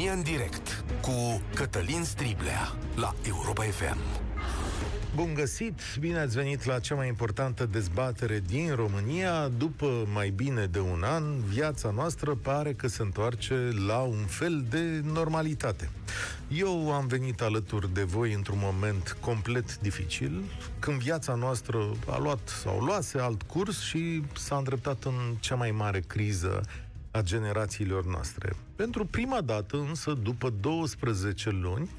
România 0.00 0.18
în 0.18 0.36
direct 0.36 0.84
cu 1.00 1.42
Cătălin 1.54 2.04
Striblea 2.04 2.76
la 2.96 3.14
Europa 3.26 3.62
FM. 3.62 3.98
Bun 5.14 5.34
găsit! 5.34 5.80
Bine 5.98 6.18
ați 6.18 6.36
venit 6.36 6.64
la 6.64 6.78
cea 6.78 6.94
mai 6.94 7.08
importantă 7.08 7.66
dezbatere 7.66 8.42
din 8.46 8.74
România. 8.74 9.48
După 9.48 10.06
mai 10.12 10.30
bine 10.30 10.66
de 10.66 10.78
un 10.78 11.02
an, 11.02 11.40
viața 11.40 11.90
noastră 11.90 12.34
pare 12.34 12.72
că 12.72 12.86
se 12.86 13.02
întoarce 13.02 13.68
la 13.86 13.98
un 13.98 14.24
fel 14.26 14.64
de 14.68 15.00
normalitate. 15.12 15.90
Eu 16.48 16.92
am 16.92 17.06
venit 17.06 17.40
alături 17.40 17.94
de 17.94 18.02
voi 18.02 18.32
într-un 18.32 18.58
moment 18.60 19.16
complet 19.20 19.78
dificil, 19.78 20.42
când 20.78 21.00
viața 21.00 21.34
noastră 21.34 21.90
a 22.06 22.18
luat 22.18 22.48
sau 22.62 22.80
luase 22.80 23.18
alt 23.18 23.42
curs 23.42 23.80
și 23.80 24.22
s-a 24.36 24.56
îndreptat 24.56 25.04
în 25.04 25.36
cea 25.40 25.54
mai 25.54 25.70
mare 25.70 26.00
criză 26.00 26.60
a 27.10 27.20
generațiilor 27.22 28.06
noastre. 28.06 28.52
Pentru 28.76 29.04
prima 29.04 29.40
dată, 29.40 29.76
însă, 29.76 30.12
după 30.22 30.52
12 30.60 31.50
luni, 31.50 31.90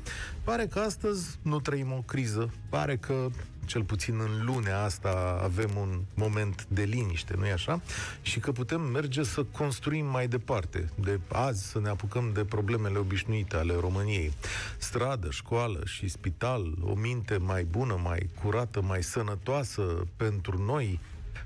pare 0.43 0.67
că 0.67 0.79
astăzi 0.79 1.37
nu 1.41 1.59
trăim 1.59 1.91
o 1.91 2.03
criză. 2.05 2.53
Pare 2.69 2.97
că, 2.97 3.27
cel 3.65 3.83
puțin 3.83 4.19
în 4.19 4.45
lunea 4.45 4.83
asta, 4.83 5.39
avem 5.43 5.69
un 5.79 6.01
moment 6.13 6.65
de 6.67 6.83
liniște, 6.83 7.33
nu-i 7.37 7.51
așa? 7.51 7.81
Și 8.21 8.39
că 8.39 8.51
putem 8.51 8.81
merge 8.81 9.23
să 9.23 9.43
construim 9.43 10.05
mai 10.05 10.27
departe. 10.27 10.89
De 10.95 11.19
azi 11.27 11.69
să 11.69 11.79
ne 11.79 11.89
apucăm 11.89 12.31
de 12.33 12.43
problemele 12.43 12.97
obișnuite 12.97 13.55
ale 13.55 13.73
României. 13.79 14.33
Stradă, 14.77 15.29
școală 15.29 15.81
și 15.85 16.07
spital, 16.07 16.73
o 16.81 16.93
minte 16.93 17.37
mai 17.37 17.63
bună, 17.63 17.99
mai 18.03 18.29
curată, 18.43 18.81
mai 18.81 19.03
sănătoasă 19.03 20.07
pentru 20.17 20.63
noi, 20.63 20.99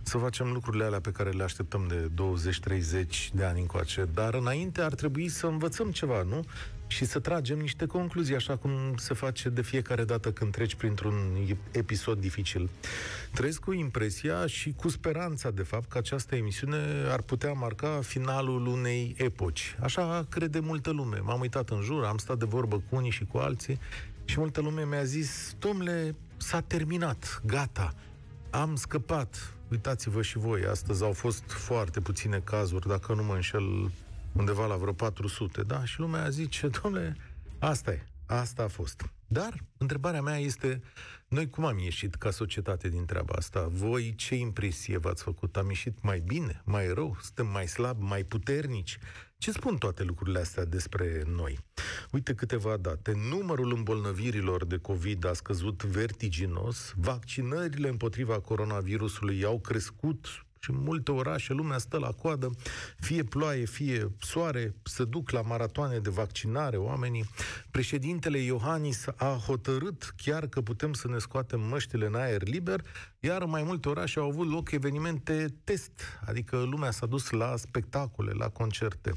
să 0.07 0.17
facem 0.17 0.51
lucrurile 0.51 0.83
alea 0.83 0.99
pe 0.99 1.11
care 1.11 1.29
le 1.29 1.43
așteptăm 1.43 1.87
de 1.87 2.09
20-30 3.03 3.31
de 3.33 3.43
ani 3.43 3.59
încoace. 3.59 4.07
Dar 4.13 4.33
înainte 4.33 4.81
ar 4.81 4.93
trebui 4.93 5.27
să 5.27 5.47
învățăm 5.47 5.91
ceva, 5.91 6.23
nu? 6.23 6.43
Și 6.87 7.05
să 7.05 7.19
tragem 7.19 7.57
niște 7.57 7.85
concluzii, 7.85 8.35
așa 8.35 8.57
cum 8.57 8.71
se 8.97 9.13
face 9.13 9.49
de 9.49 9.61
fiecare 9.61 10.03
dată 10.03 10.31
când 10.31 10.51
treci 10.51 10.75
printr-un 10.75 11.13
episod 11.71 12.19
dificil. 12.19 12.69
Trăiesc 13.33 13.59
cu 13.59 13.73
impresia 13.73 14.47
și 14.47 14.73
cu 14.73 14.89
speranța, 14.89 15.51
de 15.51 15.63
fapt, 15.63 15.89
că 15.89 15.97
această 15.97 16.35
emisiune 16.35 16.77
ar 17.09 17.21
putea 17.21 17.51
marca 17.51 17.99
finalul 18.03 18.65
unei 18.65 19.15
epoci. 19.17 19.75
Așa 19.81 20.25
crede 20.29 20.59
multă 20.59 20.89
lume. 20.91 21.17
M-am 21.17 21.39
uitat 21.39 21.69
în 21.69 21.81
jur, 21.81 22.03
am 22.03 22.17
stat 22.17 22.37
de 22.37 22.45
vorbă 22.45 22.75
cu 22.75 22.95
unii 22.95 23.11
și 23.11 23.25
cu 23.25 23.37
alții 23.37 23.79
și 24.25 24.39
multă 24.39 24.61
lume 24.61 24.85
mi-a 24.85 25.03
zis, 25.03 25.55
domnule, 25.59 26.15
s-a 26.37 26.61
terminat, 26.61 27.41
gata, 27.45 27.93
am 28.49 28.75
scăpat, 28.75 29.54
uitați-vă 29.71 30.21
și 30.21 30.37
voi, 30.37 30.65
astăzi 30.65 31.03
au 31.03 31.13
fost 31.13 31.43
foarte 31.43 31.99
puține 31.99 32.39
cazuri, 32.39 32.87
dacă 32.87 33.13
nu 33.13 33.23
mă 33.23 33.33
înșel, 33.33 33.91
undeva 34.31 34.65
la 34.65 34.75
vreo 34.75 34.93
400, 34.93 35.61
da? 35.61 35.85
Și 35.85 35.99
lumea 35.99 36.29
zice, 36.29 36.67
domnule, 36.81 37.17
asta 37.59 37.91
e, 37.91 38.07
asta 38.25 38.63
a 38.63 38.67
fost. 38.67 39.09
Dar 39.27 39.53
întrebarea 39.77 40.21
mea 40.21 40.37
este, 40.37 40.81
noi 41.27 41.49
cum 41.49 41.65
am 41.65 41.77
ieșit 41.77 42.15
ca 42.15 42.31
societate 42.31 42.89
din 42.89 43.05
treaba 43.05 43.33
asta? 43.37 43.67
Voi 43.71 44.15
ce 44.15 44.35
impresie 44.35 44.97
v-ați 44.97 45.23
făcut? 45.23 45.57
Am 45.57 45.67
ieșit 45.67 46.01
mai 46.01 46.19
bine, 46.19 46.61
mai 46.65 46.93
rău? 46.93 47.17
Suntem 47.21 47.47
mai 47.47 47.67
slabi, 47.67 48.03
mai 48.03 48.23
puternici? 48.23 48.97
Ce 49.45 49.51
spun 49.51 49.77
toate 49.77 50.03
lucrurile 50.03 50.39
astea 50.39 50.65
despre 50.65 51.23
noi? 51.25 51.57
Uite 52.11 52.33
câteva 52.33 52.77
date. 52.77 53.13
Numărul 53.29 53.73
îmbolnăvirilor 53.75 54.65
de 54.65 54.77
COVID 54.77 55.25
a 55.25 55.33
scăzut 55.33 55.83
vertiginos, 55.83 56.93
vaccinările 56.95 57.89
împotriva 57.89 58.39
coronavirusului 58.39 59.43
au 59.43 59.59
crescut 59.59 60.45
și 60.65 60.71
în 60.71 60.77
multe 60.83 61.11
orașe 61.11 61.53
lumea 61.53 61.77
stă 61.77 61.97
la 61.97 62.11
coadă, 62.11 62.49
fie 62.97 63.23
ploaie, 63.23 63.65
fie 63.65 64.11
soare, 64.19 64.75
se 64.83 65.03
duc 65.03 65.29
la 65.29 65.41
maratoane 65.41 65.97
de 65.97 66.09
vaccinare 66.09 66.77
oamenii. 66.77 67.25
Președintele 67.71 68.37
Iohannis 68.37 69.05
a 69.15 69.41
hotărât 69.45 70.13
chiar 70.23 70.47
că 70.47 70.61
putem 70.61 70.93
să 70.93 71.07
ne 71.07 71.17
scoatem 71.17 71.61
măștile 71.61 72.05
în 72.05 72.15
aer 72.15 72.47
liber, 72.47 72.81
iar 73.25 73.41
în 73.41 73.49
mai 73.49 73.63
multe 73.63 73.89
orașe 73.89 74.19
au 74.19 74.27
avut 74.27 74.49
loc 74.49 74.71
evenimente 74.71 75.53
test, 75.63 75.91
adică 76.25 76.57
lumea 76.57 76.91
s-a 76.91 77.05
dus 77.05 77.29
la 77.29 77.55
spectacole, 77.55 78.31
la 78.31 78.49
concerte. 78.49 79.11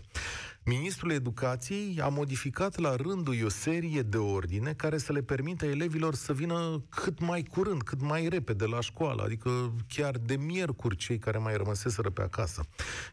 Ministrul 0.64 1.10
Educației 1.10 2.00
a 2.00 2.08
modificat 2.08 2.78
la 2.78 2.96
rândul 2.96 3.44
o 3.44 3.48
serie 3.48 4.02
de 4.02 4.16
ordine 4.16 4.72
care 4.72 4.98
să 4.98 5.12
le 5.12 5.22
permită 5.22 5.66
elevilor 5.66 6.14
să 6.14 6.32
vină 6.32 6.82
cât 6.88 7.20
mai 7.20 7.42
curând, 7.42 7.82
cât 7.82 8.00
mai 8.00 8.28
repede 8.28 8.64
la 8.64 8.80
școală, 8.80 9.22
adică 9.22 9.74
chiar 9.88 10.16
de 10.16 10.36
miercuri 10.36 10.96
cei 10.96 11.19
care 11.19 11.38
mai 11.38 11.56
rămăseseră 11.56 12.10
pe 12.10 12.22
acasă. 12.22 12.62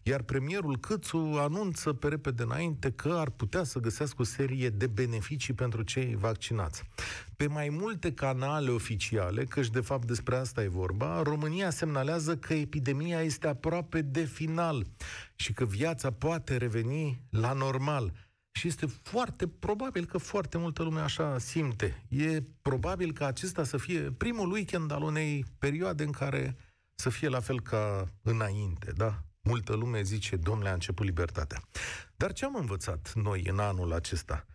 Iar 0.03 0.21
premierul 0.21 0.77
Câțu 0.77 1.17
anunță 1.17 1.93
pe 1.93 2.07
repede 2.07 2.43
înainte 2.43 2.91
că 2.91 3.09
ar 3.09 3.29
putea 3.29 3.63
să 3.63 3.79
găsească 3.79 4.21
o 4.21 4.25
serie 4.25 4.69
de 4.69 4.87
beneficii 4.87 5.53
pentru 5.53 5.81
cei 5.81 6.15
vaccinați. 6.15 6.83
Pe 7.35 7.47
mai 7.47 7.69
multe 7.69 8.13
canale 8.13 8.69
oficiale, 8.71 9.43
căci 9.43 9.69
de 9.69 9.79
fapt 9.79 10.07
despre 10.07 10.35
asta 10.35 10.63
e 10.63 10.67
vorba, 10.67 11.21
România 11.21 11.69
semnalează 11.69 12.37
că 12.37 12.53
epidemia 12.53 13.21
este 13.21 13.47
aproape 13.47 14.01
de 14.01 14.23
final 14.23 14.85
și 15.35 15.53
că 15.53 15.65
viața 15.65 16.11
poate 16.11 16.57
reveni 16.57 17.21
la 17.29 17.53
normal. 17.53 18.13
Și 18.51 18.67
este 18.67 18.85
foarte 18.85 19.47
probabil 19.47 20.05
că 20.05 20.17
foarte 20.17 20.57
multă 20.57 20.83
lume 20.83 20.99
așa 20.99 21.37
simte. 21.37 22.05
E 22.07 22.43
probabil 22.61 23.13
că 23.13 23.23
acesta 23.23 23.63
să 23.63 23.77
fie 23.77 23.99
primul 23.99 24.51
weekend 24.51 24.91
al 24.91 25.01
unei 25.01 25.45
perioade 25.57 26.03
în 26.03 26.11
care 26.11 26.55
să 26.95 27.09
fie 27.09 27.27
la 27.27 27.39
fel 27.39 27.61
ca 27.61 28.07
înainte, 28.21 28.91
da? 28.95 29.23
Multă 29.41 29.75
lume 29.75 30.01
zice, 30.01 30.35
domnule, 30.35 30.69
a 30.69 30.73
început 30.73 31.05
libertatea. 31.05 31.61
Dar 32.15 32.33
ce 32.33 32.45
am 32.45 32.55
învățat 32.55 33.11
noi 33.13 33.43
în 33.49 33.59
anul 33.59 33.93
acesta? 33.93 34.45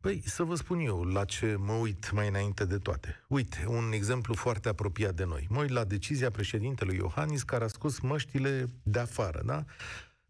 Păi, 0.00 0.22
să 0.24 0.42
vă 0.42 0.54
spun 0.54 0.78
eu 0.78 1.02
la 1.02 1.24
ce 1.24 1.56
mă 1.58 1.72
uit 1.72 2.10
mai 2.10 2.28
înainte 2.28 2.64
de 2.64 2.78
toate. 2.78 3.24
Uite, 3.28 3.64
un 3.68 3.92
exemplu 3.92 4.34
foarte 4.34 4.68
apropiat 4.68 5.14
de 5.14 5.24
noi. 5.24 5.46
Mă 5.50 5.60
uit 5.60 5.70
la 5.70 5.84
decizia 5.84 6.30
președintelui 6.30 6.96
Iohannis 6.96 7.42
care 7.42 7.64
a 7.64 7.68
scos 7.68 8.00
măștile 8.00 8.70
de 8.82 8.98
afară, 8.98 9.42
da? 9.44 9.64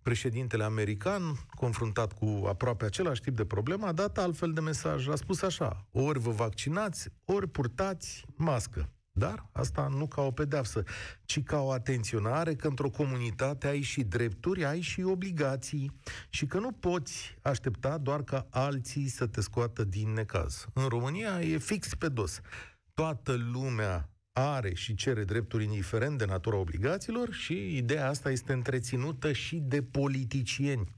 Președintele 0.02 0.64
american, 0.64 1.22
confruntat 1.50 2.12
cu 2.12 2.44
aproape 2.46 2.84
același 2.84 3.20
tip 3.20 3.36
de 3.36 3.44
problemă, 3.44 3.86
a 3.86 3.92
dat 3.92 4.18
altfel 4.18 4.52
de 4.52 4.60
mesaj. 4.60 5.08
A 5.08 5.14
spus 5.14 5.42
așa, 5.42 5.86
ori 5.90 6.18
vă 6.18 6.30
vaccinați, 6.30 7.08
ori 7.24 7.48
purtați 7.48 8.24
mască. 8.36 8.92
Dar 9.18 9.48
asta 9.52 9.88
nu 9.88 10.06
ca 10.06 10.22
o 10.22 10.30
pedeapsă, 10.30 10.82
ci 11.24 11.42
ca 11.42 11.60
o 11.60 11.70
atenționare 11.70 12.54
că 12.54 12.68
într-o 12.68 12.90
comunitate 12.90 13.66
ai 13.66 13.80
și 13.80 14.02
drepturi, 14.02 14.64
ai 14.64 14.80
și 14.80 15.02
obligații 15.02 16.00
și 16.28 16.46
că 16.46 16.58
nu 16.58 16.72
poți 16.72 17.38
aștepta 17.42 17.98
doar 17.98 18.22
ca 18.22 18.46
alții 18.50 19.08
să 19.08 19.26
te 19.26 19.40
scoată 19.40 19.84
din 19.84 20.12
necaz. 20.12 20.66
În 20.72 20.86
România 20.86 21.40
e 21.40 21.58
fix 21.58 21.94
pe 21.94 22.08
dos. 22.08 22.40
Toată 22.94 23.32
lumea 23.52 24.10
are 24.32 24.74
și 24.74 24.94
cere 24.94 25.24
drepturi 25.24 25.64
indiferent 25.64 26.18
de 26.18 26.24
natura 26.24 26.56
obligațiilor 26.56 27.32
și 27.32 27.76
ideea 27.76 28.08
asta 28.08 28.30
este 28.30 28.52
întreținută 28.52 29.32
și 29.32 29.56
de 29.56 29.82
politicieni. 29.82 30.96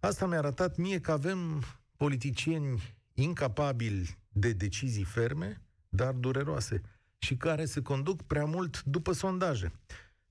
Asta 0.00 0.26
mi-a 0.26 0.38
arătat 0.38 0.76
mie 0.76 1.00
că 1.00 1.12
avem 1.12 1.62
politicieni 1.96 2.96
incapabili 3.12 4.18
de 4.28 4.52
decizii 4.52 5.04
ferme, 5.04 5.62
dar 5.88 6.12
dureroase 6.12 6.82
și 7.24 7.36
care 7.36 7.64
se 7.64 7.82
conduc 7.82 8.22
prea 8.22 8.44
mult 8.44 8.82
după 8.82 9.12
sondaje. 9.12 9.72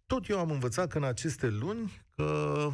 Tot 0.06 0.28
eu 0.28 0.40
am 0.40 0.52
învățat 0.52 0.88
că 0.88 0.98
în 0.98 1.04
aceste 1.04 1.50
luni 1.50 2.02
că 2.16 2.70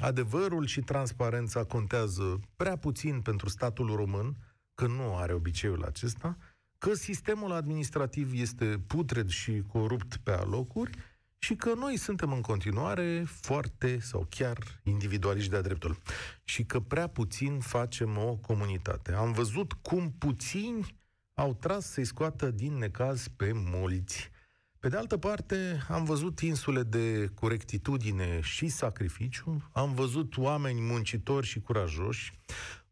adevărul 0.00 0.66
și 0.66 0.80
transparența 0.80 1.64
contează 1.64 2.40
prea 2.56 2.76
puțin 2.76 3.20
pentru 3.20 3.48
statul 3.48 3.94
român, 3.96 4.36
că 4.74 4.86
nu 4.86 5.16
are 5.16 5.32
obiceiul 5.32 5.84
acesta, 5.84 6.36
că 6.78 6.94
sistemul 6.94 7.52
administrativ 7.52 8.32
este 8.34 8.80
putred 8.86 9.28
și 9.28 9.62
corupt 9.66 10.16
pe 10.16 10.30
alocuri 10.30 10.98
și 11.38 11.54
că 11.54 11.74
noi 11.74 11.96
suntem 11.96 12.32
în 12.32 12.40
continuare 12.40 13.24
foarte 13.26 13.98
sau 13.98 14.26
chiar 14.30 14.58
individualiști 14.82 15.50
de-a 15.50 15.60
dreptul 15.60 15.98
și 16.44 16.64
că 16.64 16.80
prea 16.80 17.06
puțin 17.06 17.60
facem 17.60 18.16
o 18.16 18.36
comunitate. 18.36 19.12
Am 19.12 19.32
văzut 19.32 19.72
cum 19.72 20.12
puțini 20.18 20.97
au 21.38 21.54
tras 21.54 21.86
să-i 21.86 22.04
scoată 22.04 22.50
din 22.50 22.72
necaz 22.72 23.28
pe 23.36 23.52
mulți. 23.54 24.30
Pe 24.78 24.88
de 24.88 24.96
altă 24.96 25.16
parte, 25.16 25.80
am 25.88 26.04
văzut 26.04 26.40
insule 26.40 26.82
de 26.82 27.30
corectitudine 27.34 28.40
și 28.40 28.68
sacrificiu, 28.68 29.68
am 29.72 29.94
văzut 29.94 30.36
oameni 30.36 30.80
muncitori 30.80 31.46
și 31.46 31.60
curajoși, 31.60 32.38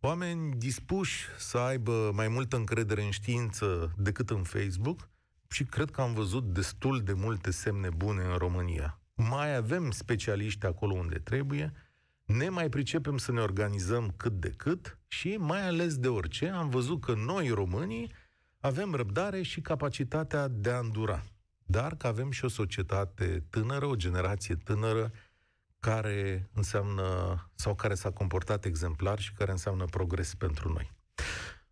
oameni 0.01 0.55
dispuși 0.55 1.25
să 1.39 1.59
aibă 1.59 2.11
mai 2.15 2.29
multă 2.29 2.57
încredere 2.57 3.03
în 3.03 3.11
știință 3.11 3.95
decât 3.97 4.31
în 4.31 4.43
Facebook 4.43 5.09
și 5.49 5.65
cred 5.65 5.91
că 5.91 6.01
am 6.01 6.15
văzut 6.15 6.45
destul 6.45 7.01
de 7.01 7.13
multe 7.13 7.51
semne 7.51 7.89
bune 7.97 8.23
în 8.23 8.37
România. 8.37 9.01
Mai 9.15 9.57
avem 9.57 9.91
specialiști 9.91 10.67
acolo 10.67 10.95
unde 10.95 11.19
trebuie, 11.19 11.73
ne 12.25 12.49
mai 12.49 12.69
pricepem 12.69 13.19
să 13.19 13.33
ne 13.33 13.41
organizăm 13.41 14.15
cât 14.17 14.33
de 14.33 14.51
cât 14.57 14.99
și, 15.07 15.37
mai 15.39 15.67
ales 15.67 15.97
de 15.97 16.09
orice, 16.09 16.49
am 16.49 16.69
văzut 16.69 17.01
că 17.01 17.15
noi, 17.15 17.49
românii, 17.49 18.11
avem 18.61 18.95
răbdare 18.95 19.43
și 19.43 19.61
capacitatea 19.61 20.49
de 20.49 20.71
a 20.71 20.79
îndura. 20.79 21.25
Dar 21.67 21.95
că 21.95 22.07
avem 22.07 22.31
și 22.31 22.45
o 22.45 22.49
societate 22.49 23.45
tânără, 23.51 23.87
o 23.87 23.95
generație 23.95 24.55
tânără, 24.55 25.13
care 25.81 26.49
înseamnă 26.55 27.05
sau 27.55 27.75
care 27.75 27.95
s-a 27.95 28.11
comportat 28.11 28.65
exemplar 28.65 29.19
și 29.21 29.33
care 29.33 29.51
înseamnă 29.51 29.85
progres 29.85 30.35
pentru 30.35 30.73
noi. 30.73 30.95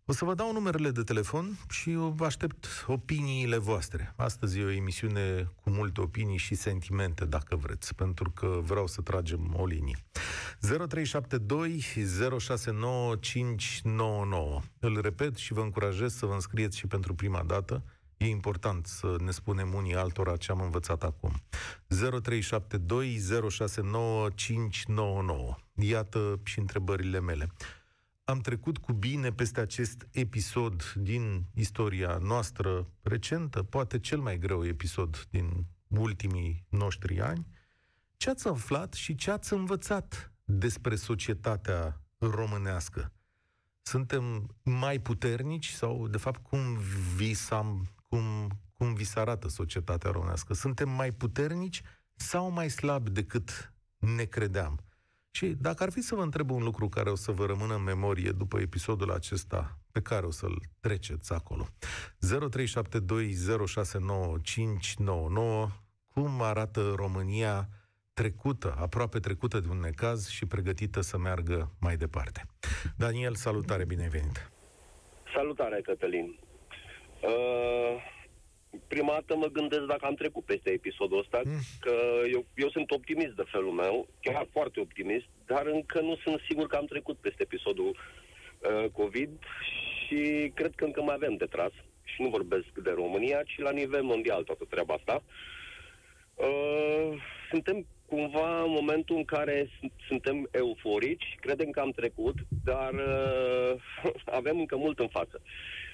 O 0.07 0.13
să 0.13 0.25
vă 0.25 0.35
dau 0.35 0.53
numerele 0.53 0.91
de 0.91 1.03
telefon 1.03 1.59
și 1.69 1.95
vă 1.95 2.25
aștept 2.25 2.67
opiniile 2.87 3.57
voastre. 3.57 4.13
Astăzi 4.17 4.59
e 4.59 4.65
o 4.65 4.71
emisiune 4.71 5.53
cu 5.63 5.71
multe 5.71 6.01
opinii 6.01 6.37
și 6.37 6.55
sentimente, 6.55 7.25
dacă 7.25 7.57
vreți, 7.57 7.95
pentru 7.95 8.31
că 8.31 8.61
vreau 8.63 8.87
să 8.87 9.01
tragem 9.01 9.55
o 9.57 9.67
linie. 9.67 9.97
0372 10.69 11.79
069 12.39 13.17
599. 13.17 14.61
Îl 14.79 15.01
repet 15.01 15.37
și 15.37 15.53
vă 15.53 15.61
încurajez 15.61 16.15
să 16.15 16.27
vă 16.27 16.33
înscrieți 16.33 16.79
și 16.79 16.87
pentru 16.87 17.15
prima 17.15 17.43
dată. 17.43 17.85
E 18.17 18.27
important 18.27 18.87
să 18.87 19.17
ne 19.19 19.31
spunem 19.31 19.75
unii 19.75 19.95
altora 19.95 20.37
ce 20.37 20.51
am 20.51 20.61
învățat 20.61 21.03
acum. 21.03 21.33
0372 21.87 23.19
069 23.49 24.29
599. 24.35 25.57
Iată 25.75 26.41
și 26.45 26.59
întrebările 26.59 27.21
mele 27.21 27.49
am 28.25 28.39
trecut 28.39 28.79
cu 28.79 28.93
bine 28.93 29.33
peste 29.33 29.61
acest 29.61 30.09
episod 30.11 30.93
din 30.97 31.45
istoria 31.55 32.19
noastră 32.23 32.91
recentă, 33.03 33.63
poate 33.63 33.99
cel 33.99 34.19
mai 34.19 34.39
greu 34.39 34.67
episod 34.67 35.27
din 35.31 35.67
ultimii 35.89 36.67
noștri 36.69 37.21
ani. 37.21 37.47
Ce 38.17 38.31
ați 38.31 38.49
aflat 38.49 38.93
și 38.93 39.15
ce 39.15 39.31
ați 39.31 39.53
învățat 39.53 40.34
despre 40.45 40.95
societatea 40.95 42.01
românească? 42.19 43.13
Suntem 43.83 44.55
mai 44.63 44.99
puternici 44.99 45.69
sau, 45.69 46.09
de 46.09 46.19
fapt, 46.19 46.43
cum 46.43 46.79
visam, 47.17 47.87
cum, 48.09 48.51
cum 48.73 48.95
vi 48.95 49.05
se 49.05 49.21
arată 49.21 49.49
societatea 49.49 50.11
românească? 50.11 50.55
Suntem 50.55 50.89
mai 50.89 51.11
puternici 51.11 51.83
sau 52.15 52.51
mai 52.51 52.71
slabi 52.71 53.11
decât 53.11 53.73
ne 53.99 54.25
credeam? 54.25 54.85
Și 55.31 55.47
dacă 55.47 55.83
ar 55.83 55.91
fi 55.91 56.01
să 56.01 56.15
vă 56.15 56.23
întreb 56.23 56.51
un 56.51 56.63
lucru 56.63 56.89
care 56.89 57.11
o 57.11 57.15
să 57.15 57.33
vă 57.33 57.47
rămână 57.47 57.75
în 57.75 57.83
memorie 57.83 58.31
după 58.31 58.61
episodul 58.61 59.11
acesta, 59.11 59.79
pe 59.91 60.01
care 60.01 60.27
o 60.27 60.31
să-l 60.31 60.63
treceți 60.81 61.33
acolo. 61.33 61.69
0372069599 61.69 61.69
Cum 66.07 66.43
arată 66.43 66.93
România 66.97 67.69
trecută, 68.15 68.75
aproape 68.79 69.19
trecută 69.19 69.61
de 69.61 69.67
un 69.71 69.79
necaz 69.79 70.29
și 70.29 70.47
pregătită 70.47 71.01
să 71.01 71.19
meargă 71.19 71.71
mai 71.81 71.97
departe. 71.97 72.43
Daniel, 72.97 73.35
salutare, 73.35 73.85
bine 73.85 74.03
ai 74.03 74.09
venit! 74.09 74.51
Salutare, 75.35 75.81
Cătălin! 75.81 76.39
Uh, 77.23 77.95
prima 78.89 79.13
dată 79.13 79.37
mă 79.37 79.47
gândesc 79.47 79.83
dacă 79.83 80.07
am 80.07 80.15
trecut 80.15 80.45
peste 80.45 80.71
episodul 80.71 81.19
ăsta, 81.19 81.41
mm. 81.45 81.61
că 81.81 81.95
eu, 82.33 82.47
eu 82.55 82.69
sunt 82.69 82.91
optimist 82.91 83.35
de 83.35 83.45
felul 83.53 83.73
meu, 83.73 84.09
chiar 84.21 84.47
foarte 84.51 84.81
optimist, 84.81 85.27
dar 85.47 85.67
încă 85.67 86.01
nu 86.01 86.17
sunt 86.17 86.41
sigur 86.49 86.67
că 86.67 86.77
am 86.77 86.85
trecut 86.85 87.17
peste 87.17 87.43
episodul 87.43 87.97
uh, 87.97 88.91
COVID 88.91 89.31
și 90.07 90.53
cred 90.55 90.73
că 90.75 90.85
încă 90.85 91.03
mai 91.03 91.15
avem 91.15 91.37
de 91.37 91.45
tras. 91.45 91.73
Și 92.05 92.23
nu 92.23 92.29
vorbesc 92.29 92.73
de 92.83 92.91
România, 92.91 93.43
ci 93.43 93.59
la 93.59 93.71
nivel 93.71 94.03
mondial 94.03 94.43
toată 94.43 94.65
treaba 94.69 94.95
asta. 94.95 95.23
Uh, 96.35 97.23
suntem 97.51 97.87
cumva 98.07 98.63
în 98.63 98.71
momentul 98.71 99.17
în 99.17 99.25
care 99.25 99.69
suntem 100.09 100.49
euforici, 100.51 101.37
credem 101.41 101.71
că 101.71 101.81
am 101.81 101.91
trecut, 101.91 102.35
dar 102.65 102.93
uh, 102.93 103.83
avem 104.39 104.59
încă 104.59 104.77
mult 104.77 104.99
în 104.99 105.09
față. 105.09 105.41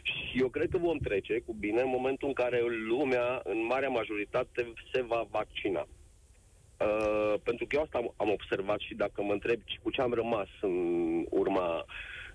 Și 0.02 0.40
eu 0.40 0.48
cred 0.48 0.68
că 0.70 0.78
vom 0.78 0.98
trece 0.98 1.42
cu 1.46 1.52
bine 1.52 1.80
în 1.80 1.88
momentul 1.88 2.28
în 2.28 2.34
care 2.34 2.62
lumea, 2.88 3.40
în 3.44 3.66
marea 3.66 3.88
majoritate, 3.88 4.72
se 4.92 5.02
va 5.02 5.26
vaccina. 5.30 5.88
Uh, 6.80 7.34
pentru 7.42 7.66
că 7.66 7.76
eu 7.76 7.82
asta 7.82 7.98
am, 7.98 8.14
am 8.16 8.30
observat 8.30 8.78
și 8.80 8.94
dacă 8.94 9.22
mă 9.22 9.32
întreb 9.32 9.60
cu 9.82 9.90
ce 9.90 10.00
am 10.00 10.12
rămas 10.12 10.48
în 10.60 10.76
urma, 11.30 11.84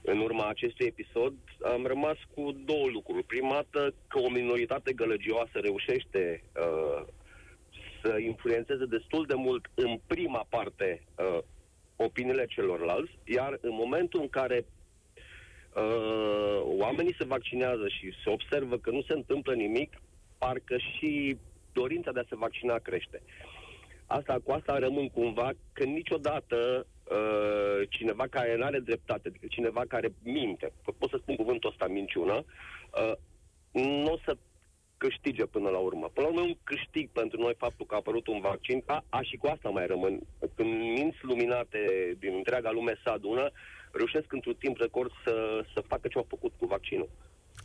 în 0.01 0.19
urma 0.19 0.48
acestui 0.48 0.86
episod, 0.86 1.33
am 1.62 1.86
rămas 1.86 2.18
cu 2.33 2.56
două 2.66 2.88
lucruri. 2.88 3.24
Prima 3.24 3.54
dată 3.54 3.94
că 4.07 4.19
o 4.19 4.30
minoritate 4.30 4.94
gălăgioasă 4.94 5.60
reușește 5.62 6.44
uh, 6.56 7.06
să 8.06 8.18
influențeze 8.18 8.86
destul 8.86 9.25
de 9.25 9.34
mult 9.34 9.66
în 9.74 10.00
prima 10.07 10.46
parte 10.50 11.04
uh, 11.18 11.40
opiniile 11.96 12.46
celorlalți, 12.46 13.18
iar 13.24 13.57
în 13.62 13.74
momentul 13.74 14.22
în 14.22 14.30
care 14.30 14.66
uh, 15.75 16.62
oamenii 16.63 17.16
se 17.18 17.25
vaccinează 17.25 17.88
și 17.88 18.13
se 18.24 18.30
observă 18.30 18.78
că 18.78 18.90
nu 18.90 19.02
se 19.02 19.13
întâmplă 19.13 19.54
nimic, 19.54 19.94
parcă 20.38 20.78
și 20.78 21.38
dorința 21.74 22.12
de 22.12 22.19
a 22.19 22.30
se 22.30 22.36
vaccina 22.36 22.78
crește. 22.78 23.22
Asta 24.07 24.40
cu 24.44 24.52
asta 24.52 24.80
rămân 24.80 25.10
cumva 25.10 25.52
că 25.74 25.84
niciodată 25.84 26.88
uh, 27.12 27.88
cineva 27.90 28.28
care 28.28 28.56
nu 28.56 28.63
are 28.63 28.80
dreptate, 28.80 29.28
adică 29.28 29.46
cineva 29.50 29.84
care 29.88 30.13
minte, 30.24 30.72
pot 30.98 31.10
să 31.10 31.18
spun 31.22 31.36
cuvântul 31.36 31.69
ăsta 31.69 31.88
minciună, 31.88 32.44
uh, 32.94 33.13
nu 33.72 34.12
o 34.12 34.18
să 34.25 34.38
câștige 34.97 35.45
până 35.45 35.69
la 35.69 35.77
urmă. 35.77 36.09
Până 36.13 36.27
la 36.27 36.33
urmă 36.33 36.45
un 36.45 36.57
câștig 36.63 37.09
pentru 37.09 37.42
noi 37.42 37.56
faptul 37.57 37.86
că 37.86 37.94
a 37.94 37.97
apărut 37.97 38.27
un 38.27 38.39
vaccin, 38.39 38.83
a, 38.86 39.03
a 39.09 39.21
și 39.21 39.36
cu 39.38 39.47
asta 39.47 39.69
mai 39.69 39.86
rămân. 39.86 40.19
Când 40.56 40.69
minți 40.69 41.18
luminate 41.21 41.80
din 42.19 42.33
întreaga 42.36 42.71
lume 42.71 43.00
se 43.03 43.09
adună, 43.09 43.51
reușesc 43.92 44.33
într-un 44.33 44.56
timp 44.59 44.77
record 44.77 45.12
să, 45.24 45.65
să 45.74 45.83
facă 45.88 46.07
ce 46.07 46.18
au 46.18 46.25
făcut 46.30 46.53
cu 46.57 46.65
vaccinul. 46.65 47.09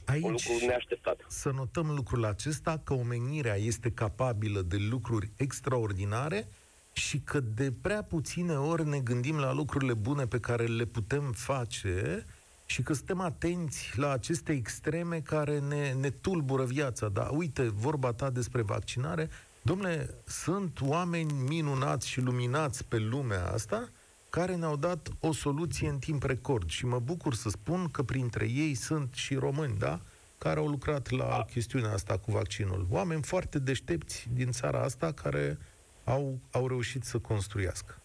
Aici 0.06 0.24
un 0.24 0.30
lucru 0.30 0.66
neașteptat. 0.66 1.24
să 1.28 1.50
notăm 1.50 1.90
lucrul 1.94 2.24
acesta, 2.24 2.80
că 2.84 2.94
omenirea 2.94 3.54
este 3.54 3.90
capabilă 3.90 4.60
de 4.60 4.76
lucruri 4.90 5.30
extraordinare 5.36 6.48
și 6.92 7.20
că 7.20 7.40
de 7.40 7.72
prea 7.82 8.02
puține 8.02 8.54
ori 8.54 8.86
ne 8.88 8.98
gândim 8.98 9.38
la 9.38 9.52
lucrurile 9.52 9.94
bune 9.94 10.26
pe 10.26 10.40
care 10.40 10.64
le 10.64 10.84
putem 10.84 11.32
face 11.32 12.24
și 12.70 12.82
că 12.82 12.92
suntem 12.92 13.20
atenți 13.20 13.92
la 13.98 14.10
aceste 14.12 14.52
extreme 14.52 15.20
care 15.20 15.58
ne, 15.58 15.92
ne 15.92 16.10
tulbură 16.10 16.64
viața. 16.64 17.08
Dar 17.08 17.28
uite, 17.30 17.62
vorba 17.62 18.12
ta 18.12 18.30
despre 18.30 18.62
vaccinare, 18.62 19.28
domnule, 19.62 20.14
sunt 20.26 20.80
oameni 20.80 21.32
minunați 21.32 22.08
și 22.08 22.20
luminați 22.20 22.84
pe 22.84 22.98
lumea 22.98 23.46
asta 23.52 23.88
care 24.28 24.56
ne-au 24.56 24.76
dat 24.76 25.08
o 25.20 25.32
soluție 25.32 25.88
în 25.88 25.98
timp 25.98 26.22
record 26.22 26.68
și 26.68 26.86
mă 26.86 26.98
bucur 26.98 27.34
să 27.34 27.48
spun 27.48 27.88
că 27.88 28.02
printre 28.02 28.48
ei 28.48 28.74
sunt 28.74 29.14
și 29.14 29.34
români, 29.34 29.78
da? 29.78 30.00
care 30.38 30.58
au 30.58 30.68
lucrat 30.68 31.10
la 31.10 31.24
A. 31.24 31.44
chestiunea 31.44 31.92
asta 31.92 32.18
cu 32.18 32.30
vaccinul. 32.30 32.86
Oameni 32.90 33.22
foarte 33.22 33.58
deștepți 33.58 34.28
din 34.32 34.50
țara 34.50 34.82
asta 34.82 35.12
care 35.12 35.58
au, 36.04 36.38
au 36.50 36.68
reușit 36.68 37.04
să 37.04 37.18
construiască. 37.18 37.99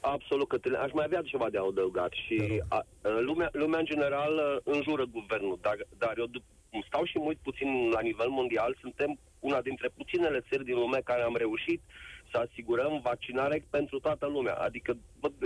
Absolut, 0.00 0.48
că 0.48 0.58
aș 0.82 0.92
mai 0.92 1.04
avea 1.04 1.22
ceva 1.22 1.50
de 1.50 1.58
adăugat 1.58 2.12
și 2.12 2.62
a, 2.68 2.84
lumea, 3.02 3.48
lumea 3.52 3.78
în 3.78 3.84
general 3.84 4.60
înjură 4.64 5.04
guvernul, 5.04 5.58
dar, 5.60 5.76
dar 5.98 6.18
eu 6.18 6.26
stau 6.86 7.04
și 7.04 7.18
mult 7.18 7.38
puțin 7.42 7.88
la 7.92 8.00
nivel 8.00 8.28
mondial, 8.28 8.76
suntem 8.80 9.18
una 9.40 9.60
dintre 9.60 9.88
puținele 9.96 10.44
țări 10.48 10.64
din 10.64 10.74
lume 10.74 11.00
care 11.04 11.22
am 11.22 11.36
reușit 11.36 11.80
să 12.32 12.46
asigurăm 12.50 13.00
vaccinare 13.02 13.64
pentru 13.70 13.98
toată 13.98 14.26
lumea. 14.26 14.54
Adică, 14.54 14.96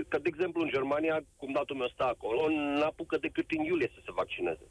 că 0.08 0.18
de 0.18 0.28
exemplu 0.28 0.62
în 0.62 0.68
Germania, 0.68 1.20
cum 1.36 1.52
datul 1.52 1.76
meu 1.76 1.88
stă 1.88 2.04
acolo, 2.04 2.48
n-apucă 2.78 3.16
decât 3.16 3.50
în 3.50 3.64
iulie 3.64 3.90
să 3.94 4.00
se 4.04 4.12
vaccineze. 4.12 4.66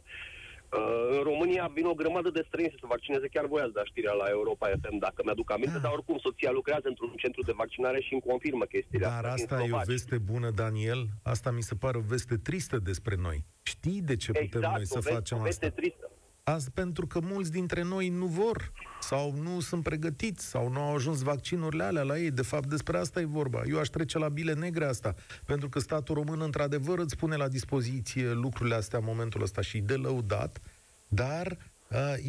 Uh, 0.73 1.17
în 1.17 1.23
România 1.23 1.71
vin 1.73 1.85
o 1.85 1.93
grămadă 1.93 2.29
de 2.29 2.43
străini 2.47 2.71
să 2.71 2.77
se 2.79 2.87
vaccineze, 2.87 3.27
chiar 3.27 3.45
voi 3.45 3.61
ați 3.61 3.73
dat 3.73 3.85
știrea 3.85 4.13
la 4.13 4.27
Europa 4.37 4.67
FM, 4.81 4.97
dacă 4.97 5.21
mi-aduc 5.25 5.51
aminte, 5.51 5.75
ah. 5.75 5.81
dar 5.81 5.91
oricum 5.91 6.17
soția 6.17 6.51
lucrează 6.51 6.87
într-un 6.87 7.13
centru 7.15 7.41
de 7.41 7.53
vaccinare 7.55 7.99
și 8.01 8.13
îmi 8.13 8.21
confirmă 8.21 8.65
chestiile 8.65 9.05
Dar 9.05 9.25
asta 9.25 9.63
e 9.63 9.71
o 9.71 9.79
veste 9.85 10.17
bună, 10.17 10.49
Daniel? 10.49 11.01
Asta 11.23 11.51
mi 11.51 11.61
se 11.61 11.75
pare 11.75 11.97
o 11.97 12.01
veste 12.01 12.35
tristă 12.37 12.77
despre 12.79 13.15
noi. 13.15 13.45
Știi 13.63 14.01
de 14.01 14.15
ce 14.15 14.31
putem 14.31 14.61
exact, 14.61 14.75
noi 14.75 14.85
să 14.85 14.99
veste, 14.99 15.13
facem 15.13 15.37
o 15.37 15.41
veste 15.41 15.65
asta? 15.65 15.81
tristă. 15.81 16.12
Azi 16.45 16.71
pentru 16.71 17.07
că 17.07 17.19
mulți 17.23 17.51
dintre 17.51 17.83
noi 17.83 18.09
nu 18.09 18.25
vor 18.25 18.71
sau 18.99 19.33
nu 19.41 19.59
sunt 19.59 19.83
pregătiți 19.83 20.45
sau 20.45 20.69
nu 20.69 20.79
au 20.79 20.95
ajuns 20.95 21.21
vaccinurile 21.21 21.83
alea 21.83 22.03
la 22.03 22.17
ei. 22.17 22.31
De 22.31 22.41
fapt, 22.41 22.65
despre 22.65 22.97
asta 22.97 23.19
e 23.19 23.25
vorba. 23.25 23.61
Eu 23.69 23.79
aș 23.79 23.87
trece 23.87 24.17
la 24.17 24.29
bile 24.29 24.53
negre 24.53 24.85
asta, 24.85 25.15
pentru 25.45 25.69
că 25.69 25.79
statul 25.79 26.15
român, 26.15 26.41
într-adevăr, 26.41 26.99
îți 26.99 27.17
pune 27.17 27.35
la 27.35 27.47
dispoziție 27.47 28.31
lucrurile 28.31 28.75
astea 28.75 28.99
în 28.99 29.05
momentul 29.07 29.41
ăsta 29.41 29.61
și 29.61 29.79
de 29.79 29.93
lăudat, 29.93 30.61
dar 31.07 31.57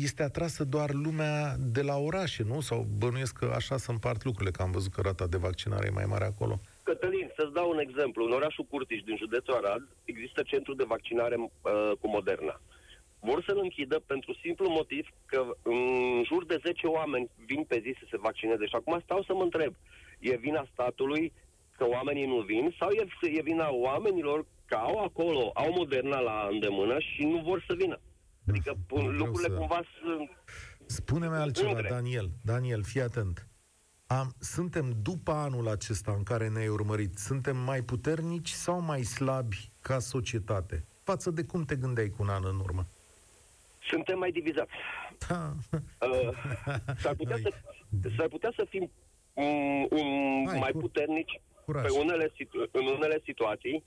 este 0.02 0.22
atrasă 0.22 0.64
doar 0.64 0.92
lumea 0.92 1.56
de 1.58 1.82
la 1.82 1.96
orașe, 1.96 2.42
nu? 2.42 2.60
Sau 2.60 2.86
bănuiesc 2.98 3.36
că 3.36 3.52
așa 3.54 3.76
să 3.76 3.90
împart 3.90 4.24
lucrurile, 4.24 4.50
că 4.50 4.62
am 4.62 4.70
văzut 4.70 4.92
că 4.92 5.00
rata 5.00 5.26
de 5.26 5.36
vaccinare 5.36 5.86
e 5.86 5.90
mai 5.90 6.04
mare 6.04 6.24
acolo. 6.24 6.60
Cătălin, 6.82 7.32
să-ți 7.36 7.52
dau 7.52 7.70
un 7.70 7.78
exemplu. 7.78 8.24
În 8.24 8.32
orașul 8.32 8.64
Curtiș, 8.64 9.00
din 9.00 9.16
județul 9.16 9.54
Arad, 9.54 9.88
există 10.04 10.42
centru 10.42 10.74
de 10.74 10.84
vaccinare 10.86 11.36
uh, 11.36 11.50
cu 12.00 12.08
Moderna. 12.08 12.60
Vor 13.28 13.44
să-l 13.46 13.58
închidă 13.62 13.98
pentru 14.06 14.34
simplu 14.34 14.68
motiv 14.68 15.08
că 15.26 15.40
în 15.62 15.82
jur 16.24 16.44
de 16.44 16.58
10 16.64 16.86
oameni 16.86 17.30
vin 17.46 17.62
pe 17.64 17.80
zi 17.84 17.96
să 17.98 18.06
se 18.10 18.18
vaccineze. 18.26 18.66
Și 18.66 18.74
acum 18.74 19.00
stau 19.04 19.22
să 19.22 19.34
mă 19.34 19.42
întreb, 19.42 19.74
e 20.18 20.36
vina 20.36 20.68
statului 20.72 21.32
că 21.76 21.84
oamenii 21.86 22.26
nu 22.26 22.40
vin 22.40 22.74
sau 22.78 22.90
e, 22.90 23.04
e 23.38 23.42
vina 23.42 23.68
oamenilor 23.70 24.46
că 24.66 24.74
au 24.74 24.98
acolo, 24.98 25.50
au 25.54 25.72
Moderna 25.72 26.18
la 26.18 26.48
îndemână 26.50 26.98
și 26.98 27.22
nu 27.24 27.38
vor 27.42 27.64
să 27.68 27.74
vină? 27.74 28.00
Adică 28.48 28.76
lucrurile 28.90 29.48
să... 29.48 29.54
cumva 29.54 29.80
sunt... 30.00 30.30
Spune-mi 30.86 31.34
altceva, 31.34 31.80
Daniel. 31.82 32.30
Daniel, 32.42 32.82
fii 32.82 33.00
atent. 33.00 33.48
Am, 34.06 34.34
suntem 34.38 34.96
după 35.02 35.32
anul 35.32 35.68
acesta 35.68 36.12
în 36.12 36.22
care 36.22 36.48
ne-ai 36.48 36.68
urmărit, 36.68 37.18
suntem 37.18 37.56
mai 37.56 37.82
puternici 37.82 38.48
sau 38.48 38.80
mai 38.80 39.02
slabi 39.02 39.70
ca 39.80 39.98
societate? 39.98 40.84
Față 41.02 41.30
de 41.30 41.44
cum 41.44 41.64
te 41.64 41.76
gândeai 41.76 42.08
cu 42.08 42.22
un 42.22 42.28
an 42.28 42.44
în 42.44 42.58
urmă? 42.58 42.88
Suntem 43.90 44.18
mai 44.18 44.30
divizați. 44.30 44.70
Da. 45.28 45.52
Uh, 46.10 46.28
s-ar, 46.98 47.14
putea 47.14 47.36
să, 47.42 47.50
s-ar 48.16 48.28
putea 48.28 48.52
să 48.56 48.66
fim 48.68 48.90
um, 49.32 49.82
um, 49.90 50.46
Hai, 50.46 50.58
mai 50.58 50.70
cu- 50.72 50.78
puternici 50.78 51.40
Curaj. 51.64 51.84
pe 51.84 51.90
unele, 51.98 52.30
situ- 52.36 52.68
în 52.72 52.86
unele 52.86 53.20
situații 53.24 53.84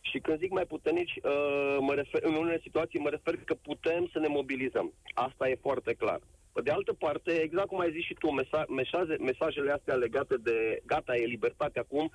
și 0.00 0.18
când 0.18 0.38
zic 0.38 0.50
mai 0.50 0.64
puternici, 0.64 1.14
uh, 1.22 1.76
mă 1.80 1.94
refer, 1.94 2.22
în 2.24 2.34
unele 2.34 2.58
situații 2.62 2.98
mă 2.98 3.08
refer 3.08 3.36
că 3.44 3.54
putem 3.54 4.08
să 4.12 4.18
ne 4.18 4.26
mobilizăm. 4.28 4.92
Asta 5.14 5.48
e 5.48 5.58
foarte 5.60 5.92
clar. 5.94 6.20
Pe 6.52 6.60
de 6.62 6.70
altă 6.70 6.92
parte, 6.92 7.30
exact 7.32 7.66
cum 7.66 7.80
ai 7.80 7.90
zis 7.92 8.04
și 8.04 8.14
tu, 8.14 8.28
mesa- 8.30 8.66
mesaje, 8.68 9.16
mesajele 9.20 9.70
astea 9.72 9.94
legate 9.94 10.34
de 10.36 10.82
gata, 10.86 11.16
e 11.16 11.24
libertate 11.24 11.78
acum, 11.78 12.04
uh, 12.04 12.10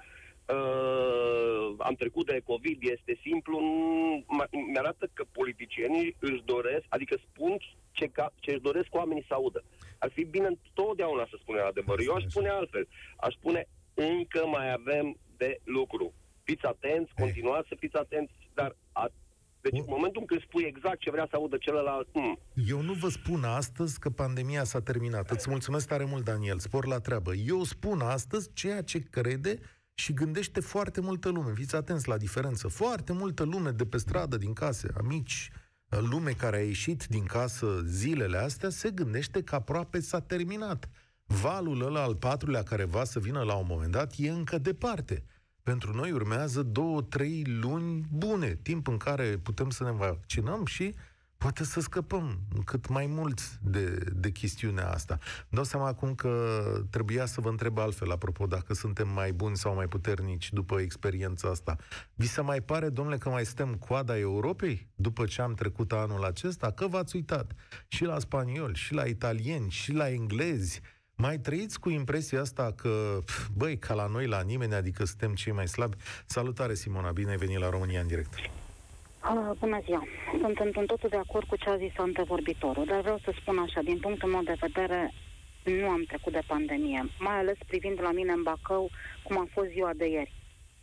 am 1.77 1.95
trecut 1.97 2.25
de 2.25 2.41
COVID, 2.45 2.77
este 2.81 3.19
simplu, 3.21 3.59
mm, 3.59 4.23
mă- 4.27 4.47
mi-arată 4.71 5.09
că 5.13 5.23
politicienii 5.31 6.15
își 6.19 6.41
doresc, 6.45 6.85
adică 6.89 7.15
spun 7.27 7.57
ce, 7.91 8.05
ca, 8.07 8.33
ce 8.39 8.51
își 8.51 8.61
doresc 8.61 8.87
oamenii 8.91 9.25
să 9.27 9.33
audă. 9.33 9.63
Ar 9.99 10.11
fi 10.11 10.23
bine 10.23 10.47
întotdeauna 10.47 11.25
să 11.29 11.35
spunem 11.41 11.65
adevărul. 11.65 12.05
Eu 12.05 12.13
aș 12.13 12.23
spune 12.29 12.49
altfel. 12.49 12.87
Aș 13.17 13.33
spune 13.33 13.67
încă 13.93 14.45
mai 14.45 14.71
avem 14.73 15.17
de 15.37 15.59
lucru. 15.63 16.13
Fiți 16.43 16.65
atenți, 16.65 17.11
continuați 17.13 17.67
să 17.67 17.75
fiți 17.79 17.95
atenți, 17.95 18.33
dar 18.53 18.75
a, 18.91 19.07
deci 19.61 19.77
în 19.77 19.85
momentul 19.87 20.21
în 20.21 20.27
când 20.27 20.41
spui 20.41 20.63
exact 20.63 20.99
ce 20.99 21.11
vrea 21.11 21.27
să 21.29 21.35
audă 21.35 21.57
celălalt, 21.57 22.07
mm, 22.13 22.39
Eu 22.67 22.81
nu 22.81 22.93
vă 22.93 23.09
spun 23.09 23.43
astăzi 23.43 23.99
că 23.99 24.09
pandemia 24.09 24.63
s-a 24.63 24.81
terminat. 24.81 25.29
Îți 25.29 25.49
mulțumesc 25.49 25.87
tare 25.87 26.03
mult, 26.05 26.23
Daniel. 26.23 26.59
Spor 26.59 26.85
la 26.85 26.99
treabă. 26.99 27.33
Eu 27.33 27.63
spun 27.63 27.99
astăzi 28.01 28.53
ceea 28.53 28.81
ce 28.81 28.99
crede 28.99 29.59
și 29.99 30.13
gândește 30.13 30.59
foarte 30.59 31.01
multă 31.01 31.29
lume. 31.29 31.53
Fiți 31.53 31.75
atenți 31.75 32.07
la 32.07 32.17
diferență. 32.17 32.67
Foarte 32.67 33.13
multă 33.13 33.43
lume 33.43 33.71
de 33.71 33.85
pe 33.85 33.97
stradă, 33.97 34.37
din 34.37 34.53
case, 34.53 34.89
amici, 34.97 35.51
lume 35.89 36.31
care 36.31 36.57
a 36.57 36.63
ieșit 36.63 37.05
din 37.05 37.23
casă 37.23 37.81
zilele 37.85 38.37
astea, 38.37 38.69
se 38.69 38.89
gândește 38.89 39.43
că 39.43 39.55
aproape 39.55 39.99
s-a 39.99 40.19
terminat. 40.19 40.89
Valul 41.25 41.85
ăla 41.85 42.01
al 42.01 42.15
patrulea 42.15 42.63
care 42.63 42.83
va 42.83 43.03
să 43.03 43.19
vină 43.19 43.41
la 43.41 43.55
un 43.55 43.65
moment 43.69 43.91
dat 43.91 44.13
e 44.17 44.29
încă 44.29 44.57
departe. 44.57 45.23
Pentru 45.63 45.93
noi 45.93 46.11
urmează 46.11 46.63
două, 46.63 47.01
trei 47.01 47.43
luni 47.45 48.05
bune, 48.11 48.59
timp 48.61 48.87
în 48.87 48.97
care 48.97 49.37
putem 49.43 49.69
să 49.69 49.83
ne 49.83 49.91
vaccinăm 49.91 50.65
și 50.65 50.95
poate 51.39 51.63
să 51.63 51.79
scăpăm 51.79 52.39
cât 52.65 52.87
mai 52.87 53.05
mulți 53.05 53.57
de, 53.61 53.89
de 54.13 54.31
chestiunea 54.31 54.89
asta. 54.89 55.17
Îmi 55.21 55.49
dau 55.49 55.63
seama 55.63 55.87
acum 55.87 56.15
că 56.15 56.61
trebuia 56.89 57.25
să 57.25 57.41
vă 57.41 57.49
întreb 57.49 57.77
altfel, 57.77 58.11
apropo, 58.11 58.45
dacă 58.45 58.73
suntem 58.73 59.09
mai 59.09 59.31
buni 59.31 59.57
sau 59.57 59.75
mai 59.75 59.87
puternici 59.87 60.53
după 60.53 60.79
experiența 60.79 61.49
asta. 61.49 61.75
Vi 62.13 62.27
se 62.27 62.41
mai 62.41 62.61
pare, 62.61 62.89
domnule, 62.89 63.17
că 63.17 63.29
mai 63.29 63.45
suntem 63.45 63.75
coada 63.75 64.17
Europei 64.17 64.87
după 64.95 65.25
ce 65.25 65.41
am 65.41 65.53
trecut 65.53 65.91
anul 65.91 66.23
acesta? 66.23 66.71
Că 66.71 66.87
v-ați 66.87 67.15
uitat 67.15 67.51
și 67.87 68.03
la 68.03 68.19
spanioli, 68.19 68.75
și 68.75 68.93
la 68.93 69.03
italieni, 69.03 69.69
și 69.69 69.91
la 69.91 70.09
englezi, 70.09 70.81
mai 71.15 71.39
trăiți 71.39 71.79
cu 71.79 71.89
impresia 71.89 72.41
asta 72.41 72.73
că, 72.75 73.19
pf, 73.25 73.47
băi, 73.53 73.77
ca 73.77 73.93
la 73.93 74.05
noi, 74.05 74.27
la 74.27 74.41
nimeni, 74.41 74.73
adică 74.73 75.05
suntem 75.05 75.33
cei 75.33 75.53
mai 75.53 75.67
slabi? 75.67 75.97
Salutare, 76.25 76.73
Simona, 76.73 77.11
bine 77.11 77.29
ai 77.29 77.37
venit 77.37 77.57
la 77.57 77.69
România 77.69 78.01
în 78.01 78.07
direct. 78.07 78.33
Ah, 79.21 79.51
bună 79.59 79.79
ziua. 79.85 80.03
Sunt 80.41 80.59
într 80.59 80.79
totul 80.79 81.09
de 81.09 81.15
acord 81.17 81.47
cu 81.47 81.55
ce 81.55 81.69
a 81.69 81.77
zis 81.77 81.91
antevorbitorul, 81.97 82.85
dar 82.85 83.01
vreau 83.01 83.19
să 83.23 83.33
spun 83.39 83.57
așa, 83.57 83.81
din 83.81 83.99
punctul 83.99 84.29
meu 84.29 84.41
de 84.41 84.57
vedere, 84.59 85.13
nu 85.63 85.89
am 85.89 86.03
trecut 86.03 86.33
de 86.33 86.41
pandemie, 86.47 87.05
mai 87.19 87.37
ales 87.37 87.57
privind 87.67 88.01
la 88.01 88.11
mine 88.11 88.31
în 88.31 88.43
Bacău, 88.43 88.89
cum 89.23 89.37
a 89.37 89.47
fost 89.53 89.69
ziua 89.69 89.91
de 89.95 90.07
ieri. 90.07 90.33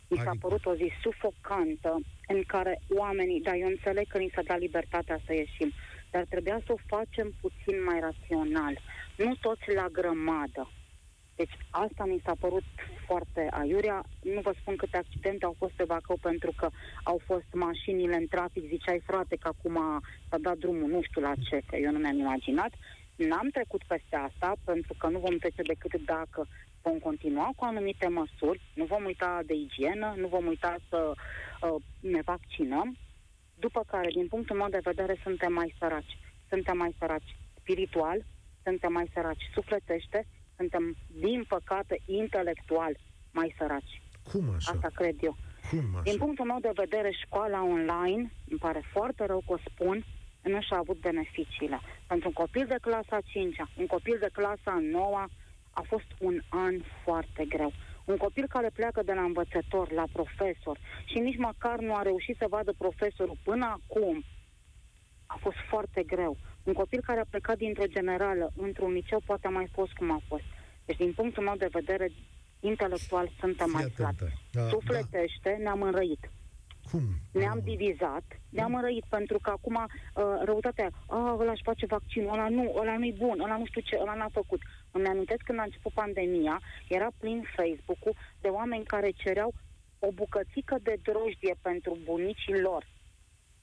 Mi 0.07 0.17
s-a 0.17 0.29
Adică? 0.29 0.47
părut 0.47 0.65
o 0.65 0.75
zi 0.75 0.91
sufocantă 1.01 1.99
în 2.27 2.43
care 2.47 2.81
oamenii, 2.95 3.41
dar 3.41 3.55
eu 3.55 3.67
înțeleg 3.67 4.07
că 4.07 4.17
ni 4.17 4.31
s-a 4.35 4.41
dat 4.41 4.59
libertatea 4.59 5.19
să 5.25 5.33
ieșim, 5.33 5.73
dar 6.11 6.25
trebuia 6.29 6.59
să 6.65 6.71
o 6.71 6.85
facem 6.87 7.33
puțin 7.41 7.83
mai 7.83 7.99
rațional, 7.99 8.79
nu 9.15 9.35
toți 9.35 9.73
la 9.73 9.87
grămadă. 9.91 10.71
Deci 11.35 11.57
asta 11.69 12.05
mi 12.05 12.21
s-a 12.25 12.33
părut 12.39 12.63
foarte 13.09 13.47
aiurea. 13.51 14.03
Nu 14.35 14.41
vă 14.41 14.53
spun 14.59 14.75
câte 14.75 14.97
accidente 14.97 15.45
au 15.45 15.55
fost 15.57 15.73
pe 15.75 15.83
Bacău 15.83 16.17
pentru 16.21 16.51
că 16.59 16.69
au 17.03 17.19
fost 17.25 17.49
mașinile 17.53 18.15
în 18.15 18.27
trafic, 18.27 18.63
ziceai 18.67 19.01
frate 19.05 19.35
că 19.35 19.47
acum 19.47 19.77
s-a 20.29 20.37
dat 20.37 20.57
drumul 20.57 20.89
nu 20.89 21.01
știu 21.01 21.21
la 21.21 21.33
ce, 21.49 21.57
că 21.67 21.75
eu 21.75 21.91
nu 21.91 21.99
mi-am 21.99 22.19
imaginat. 22.19 22.71
N-am 23.15 23.49
trecut 23.49 23.83
peste 23.83 24.15
asta 24.15 24.53
pentru 24.63 24.93
că 24.99 25.07
nu 25.07 25.19
vom 25.19 25.37
trece 25.37 25.61
decât 25.61 26.01
dacă 26.01 26.47
vom 26.81 26.97
continua 26.99 27.49
cu 27.55 27.63
anumite 27.65 28.07
măsuri, 28.07 28.61
nu 28.73 28.85
vom 28.85 29.03
uita 29.05 29.39
de 29.45 29.53
igienă, 29.53 30.13
nu 30.17 30.27
vom 30.27 30.45
uita 30.45 30.75
să 30.89 31.13
uh, 31.13 31.75
ne 31.99 32.21
vaccinăm, 32.21 32.97
după 33.59 33.83
care, 33.87 34.07
din 34.13 34.27
punctul 34.27 34.55
meu 34.55 34.69
de 34.69 34.87
vedere, 34.89 35.19
suntem 35.23 35.53
mai 35.53 35.75
săraci. 35.79 36.17
Suntem 36.49 36.77
mai 36.77 36.95
săraci 36.99 37.35
spiritual, 37.59 38.25
suntem 38.63 38.91
mai 38.91 39.09
săraci 39.13 39.49
sufletește, 39.53 40.27
suntem, 40.57 40.95
din 41.07 41.45
păcate, 41.47 42.01
intelectual 42.05 42.97
mai 43.31 43.55
săraci. 43.57 44.01
Cum 44.31 44.49
așa? 44.55 44.71
Asta 44.71 44.89
cred 44.93 45.15
eu. 45.21 45.37
Cum 45.69 45.85
așa? 45.93 46.01
Din 46.03 46.17
punctul 46.17 46.45
meu 46.45 46.59
de 46.61 46.71
vedere, 46.73 47.11
școala 47.25 47.63
online, 47.63 48.31
îmi 48.49 48.59
pare 48.59 48.81
foarte 48.91 49.25
rău 49.25 49.43
că 49.45 49.53
o 49.53 49.57
spun, 49.69 50.05
nu 50.41 50.61
și-a 50.61 50.77
avut 50.77 50.99
beneficiile. 50.99 51.79
Pentru 52.07 52.27
un 52.27 52.33
copil 52.33 52.65
de 52.67 52.77
clasa 52.81 53.17
5 53.25 53.55
un 53.77 53.85
copil 53.85 54.17
de 54.19 54.29
clasa 54.33 54.79
9 54.91 55.25
a 55.71 55.81
fost 55.81 56.09
un 56.19 56.39
an 56.49 56.75
foarte 57.03 57.45
greu. 57.45 57.71
Un 58.05 58.17
copil 58.17 58.47
care 58.47 58.69
pleacă 58.73 59.01
de 59.03 59.13
la 59.13 59.21
învățător 59.21 59.91
la 59.91 60.03
profesor 60.11 60.77
și 61.05 61.19
nici 61.19 61.37
măcar 61.37 61.79
nu 61.79 61.95
a 61.95 62.01
reușit 62.01 62.37
să 62.37 62.45
vadă 62.49 62.73
profesorul 62.77 63.37
până 63.43 63.65
acum, 63.65 64.23
a 65.25 65.37
fost 65.39 65.57
foarte 65.69 66.03
greu. 66.03 66.37
Un 66.67 66.73
copil 66.73 67.01
care 67.05 67.19
a 67.19 67.29
plecat 67.29 67.57
dintr-o 67.57 67.85
generală 67.85 68.51
într-un 68.55 68.91
liceu 68.91 69.21
poate 69.25 69.47
a 69.47 69.49
mai 69.49 69.67
fost 69.71 69.91
cum 69.91 70.11
a 70.11 70.21
fost. 70.27 70.43
Deci, 70.85 70.97
din 70.97 71.13
punctul 71.13 71.43
meu 71.43 71.55
de 71.55 71.67
vedere, 71.71 72.07
intelectual 72.59 73.31
suntem 73.39 73.67
Fii 73.67 73.75
mai 73.75 73.83
slabi. 73.95 74.15
atentă. 74.15 74.33
Da, 74.51 74.67
Sufletește, 74.67 75.49
ne-am 75.59 75.81
înrăit. 75.81 76.29
Cum? 76.91 77.01
Ne-am 77.31 77.59
divizat, 77.63 78.23
ne-am 78.49 78.75
înrăit 78.75 79.03
pentru 79.09 79.37
că 79.41 79.49
acum 79.49 79.75
uh, 79.75 80.23
răutatea, 80.43 80.89
a, 81.07 81.35
ăla 81.39 81.51
își 81.51 81.63
face 81.63 81.85
vaccin, 81.85 82.27
ăla 82.27 82.49
nu, 82.49 82.73
ăla 82.77 82.97
nu-i 82.97 83.15
bun, 83.17 83.39
ăla 83.39 83.57
nu 83.57 83.65
știu 83.65 83.81
ce, 83.81 83.97
ăla 84.01 84.13
n-a 84.13 84.29
făcut. 84.31 84.61
Îmi 84.91 85.07
amintesc 85.07 85.41
când 85.41 85.59
a 85.59 85.63
început 85.63 85.93
pandemia, 85.93 86.61
era 86.87 87.07
plin 87.19 87.43
Facebook-ul 87.55 88.15
de 88.41 88.47
oameni 88.47 88.83
care 88.85 89.09
cereau 89.11 89.53
o 89.99 90.11
bucățică 90.11 90.75
de 90.83 90.95
drojdie 91.03 91.55
pentru 91.61 91.97
bunicii 92.03 92.61
lor. 92.61 92.85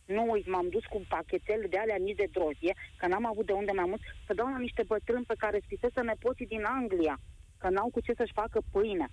Nu 0.05 0.31
uit, 0.31 0.47
m-am 0.49 0.69
dus 0.69 0.85
cu 0.85 1.05
pachetele 1.09 1.67
de 1.67 1.79
alea 1.79 1.97
mici 2.01 2.17
de 2.17 2.29
drojdie, 2.33 2.75
că 2.99 3.07
n-am 3.07 3.27
avut 3.27 3.47
de 3.47 3.53
unde 3.53 3.71
mai 3.75 3.85
mult, 3.89 4.01
să 4.27 4.35
dau 4.35 4.47
la 4.47 4.59
niște 4.59 4.83
bătrâni 4.87 5.25
pe 5.25 5.35
care 5.39 5.61
scrisese 5.65 6.01
nepoții 6.01 6.47
din 6.47 6.65
Anglia, 6.65 7.21
că 7.59 7.69
n-au 7.69 7.89
cu 7.93 8.01
ce 8.01 8.13
să-și 8.17 8.33
facă 8.33 8.61
pâine. 8.71 9.09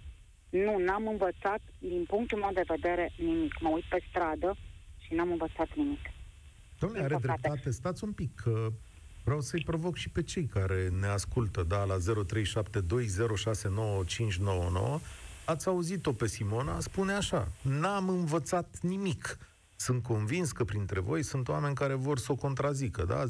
Nu, 0.50 0.78
n-am 0.78 1.08
învățat, 1.08 1.60
din 1.80 2.04
punctul 2.08 2.38
meu 2.40 2.50
de 2.54 2.64
vedere, 2.68 3.12
nimic. 3.18 3.60
Mă 3.60 3.70
uit 3.70 3.84
pe 3.90 4.04
stradă 4.10 4.56
și 4.98 5.14
n-am 5.14 5.32
învățat 5.32 5.68
nimic. 5.76 6.00
Domnule, 6.80 7.02
Din 7.02 7.12
are 7.14 7.22
păcate. 7.22 7.40
dreptate. 7.42 7.72
Stați 7.72 8.04
un 8.04 8.12
pic, 8.12 8.32
că 8.36 8.68
vreau 9.24 9.40
să-i 9.40 9.64
provoc 9.64 9.96
și 9.96 10.10
pe 10.10 10.24
cei 10.24 10.46
care 10.46 10.90
ne 11.00 11.08
ascultă, 11.08 11.64
da, 11.64 11.84
la 11.84 11.98
0372069599. 11.98 12.02
Ați 15.46 15.68
auzit-o 15.68 16.14
pe 16.14 16.28
Simona, 16.28 16.80
spune 16.80 17.14
așa, 17.14 17.48
n-am 17.62 18.10
învățat 18.10 18.78
nimic. 18.82 19.38
Sunt 19.86 20.04
convins 20.04 20.52
că 20.52 20.64
printre 20.64 21.00
voi 21.00 21.24
sunt 21.24 21.48
oameni 21.48 21.76
care 21.76 21.94
vor 21.94 22.18
să 22.18 22.32
o 22.32 22.36
contrazică, 22.36 23.02
da? 23.04 23.24
0372069599. 23.26 23.28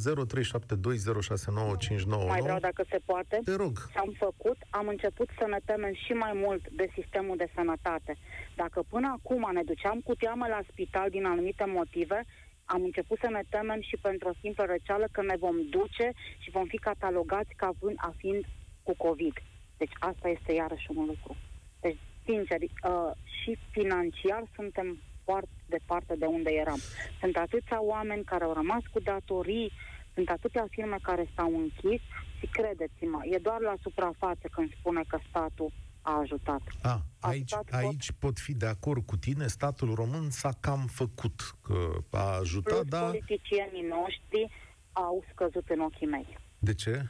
Mai 2.27 2.41
vreau 2.41 2.59
dacă 2.59 2.83
se 2.89 2.99
poate. 3.05 3.39
Te 3.43 3.55
rog. 3.55 3.73
Ce 3.91 3.97
am 3.97 4.13
făcut, 4.17 4.57
am 4.69 4.87
început 4.87 5.29
să 5.39 5.45
ne 5.49 5.59
temem 5.65 5.93
și 5.93 6.13
mai 6.13 6.31
mult 6.33 6.69
de 6.69 6.87
sistemul 6.93 7.37
de 7.37 7.51
sănătate. 7.55 8.17
Dacă 8.55 8.83
până 8.89 9.07
acum 9.17 9.49
ne 9.53 9.63
duceam 9.63 9.99
cu 10.03 10.15
teamă 10.15 10.47
la 10.47 10.61
spital 10.71 11.09
din 11.09 11.25
anumite 11.25 11.65
motive, 11.65 12.25
am 12.65 12.81
început 12.83 13.17
să 13.21 13.29
ne 13.31 13.43
temem 13.49 13.81
și 13.81 13.97
pentru 14.01 14.27
o 14.27 14.37
simplă 14.41 14.65
răceală 14.65 15.07
că 15.11 15.21
ne 15.21 15.35
vom 15.39 15.55
duce 15.69 16.11
și 16.37 16.49
vom 16.51 16.65
fi 16.65 16.77
catalogați 16.77 17.53
ca 17.55 17.69
vând 17.79 17.97
a 17.97 18.13
fiind 18.17 18.43
cu 18.83 18.93
COVID. 18.95 19.35
Deci 19.77 19.95
asta 19.99 20.27
este 20.29 20.53
iarăși 20.53 20.87
un 20.95 21.05
lucru. 21.05 21.35
Deci, 21.79 21.99
sincer, 22.25 22.59
uh, 22.61 23.11
și 23.39 23.57
financiar 23.71 24.43
suntem 24.55 24.87
foarte 25.23 25.49
departe 25.65 26.15
de 26.15 26.25
unde 26.25 26.49
eram. 26.49 26.79
Sunt 27.19 27.35
atâția 27.35 27.81
oameni 27.81 28.23
care 28.23 28.43
au 28.43 28.53
rămas 28.53 28.83
cu 28.93 28.99
datorii, 28.99 29.71
sunt 30.13 30.29
atâtea 30.29 30.65
firme 30.69 30.97
care 31.01 31.29
s-au 31.35 31.57
închis 31.57 32.01
și 32.39 32.45
credeți-mă, 32.51 33.19
e 33.23 33.37
doar 33.37 33.59
la 33.59 33.75
suprafață 33.81 34.47
când 34.51 34.69
spune 34.79 35.01
că 35.07 35.17
statul 35.29 35.71
a 36.01 36.17
ajutat. 36.17 36.61
A, 36.81 37.01
aici, 37.19 37.53
Ajutat 37.53 37.81
aici 37.81 38.11
pot 38.19 38.39
fi 38.39 38.53
de 38.53 38.65
acord 38.65 39.05
cu 39.05 39.17
tine, 39.17 39.47
statul 39.47 39.93
român 39.93 40.29
s-a 40.29 40.51
cam 40.59 40.85
făcut, 40.85 41.55
că 41.61 41.89
a 42.11 42.37
ajutat, 42.37 42.77
Plus, 42.77 42.87
dar 42.87 43.09
politicienii 43.09 43.87
noștri 43.89 44.51
au 44.91 45.23
scăzut 45.31 45.69
în 45.69 45.79
ochii 45.79 46.07
mei. 46.07 46.37
de 46.59 46.73
ce? 46.73 47.03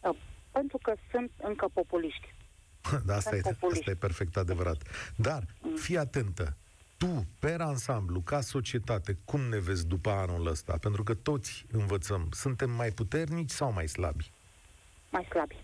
Uh, 0.00 0.16
Pentru 0.50 0.78
că 0.82 0.94
sunt 1.10 1.30
încă 1.42 1.68
populiști. 1.72 2.34
Da, 3.06 3.14
asta, 3.14 3.36
e, 3.36 3.40
asta 3.70 3.90
e 3.90 3.94
perfect 3.94 4.36
adevărat. 4.36 4.82
Dar, 5.16 5.42
mm. 5.62 5.76
fii 5.76 5.98
atentă, 5.98 6.56
tu, 7.00 7.26
per 7.38 7.60
ansamblu, 7.60 8.20
ca 8.20 8.40
societate, 8.40 9.18
cum 9.24 9.40
ne 9.40 9.58
vezi 9.58 9.86
după 9.86 10.10
anul 10.10 10.46
ăsta? 10.46 10.76
Pentru 10.80 11.02
că 11.02 11.14
toți 11.14 11.66
învățăm, 11.70 12.28
suntem 12.32 12.70
mai 12.70 12.90
puternici 12.90 13.50
sau 13.50 13.72
mai 13.72 13.88
slabi? 13.88 14.30
Mai 15.10 15.26
slabi. 15.30 15.56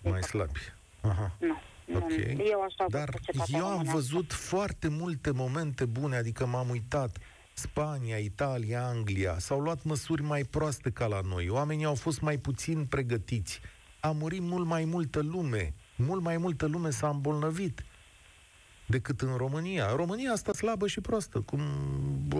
Mai 0.00 0.22
slabi. 0.22 0.60
Aha. 1.00 1.36
Nu. 1.40 1.56
Okay. 1.94 2.36
Eu 2.50 2.62
așa 2.62 2.86
Dar 2.88 3.08
eu 3.46 3.66
am 3.66 3.82
văzut 3.82 4.32
foarte 4.32 4.88
multe 4.88 5.30
momente 5.30 5.84
bune, 5.84 6.16
adică 6.16 6.46
m-am 6.46 6.68
uitat. 6.68 7.18
Spania, 7.52 8.16
Italia, 8.16 8.86
Anglia 8.86 9.38
s-au 9.38 9.60
luat 9.60 9.82
măsuri 9.82 10.22
mai 10.22 10.42
proaste 10.42 10.90
ca 10.90 11.06
la 11.06 11.20
noi. 11.20 11.48
Oamenii 11.48 11.84
au 11.84 11.94
fost 11.94 12.20
mai 12.20 12.38
puțin 12.38 12.84
pregătiți. 12.84 13.60
A 14.00 14.10
murit 14.10 14.40
mult 14.40 14.66
mai 14.66 14.84
multă 14.84 15.22
lume. 15.22 15.74
Mult 15.96 16.22
mai 16.22 16.36
multă 16.36 16.66
lume 16.66 16.90
s-a 16.90 17.08
îmbolnăvit 17.08 17.84
decât 18.86 19.20
în 19.20 19.36
România. 19.36 19.94
România 19.96 20.30
asta 20.32 20.52
slabă 20.52 20.86
și 20.86 21.00
proastă, 21.00 21.40
cum 21.40 21.60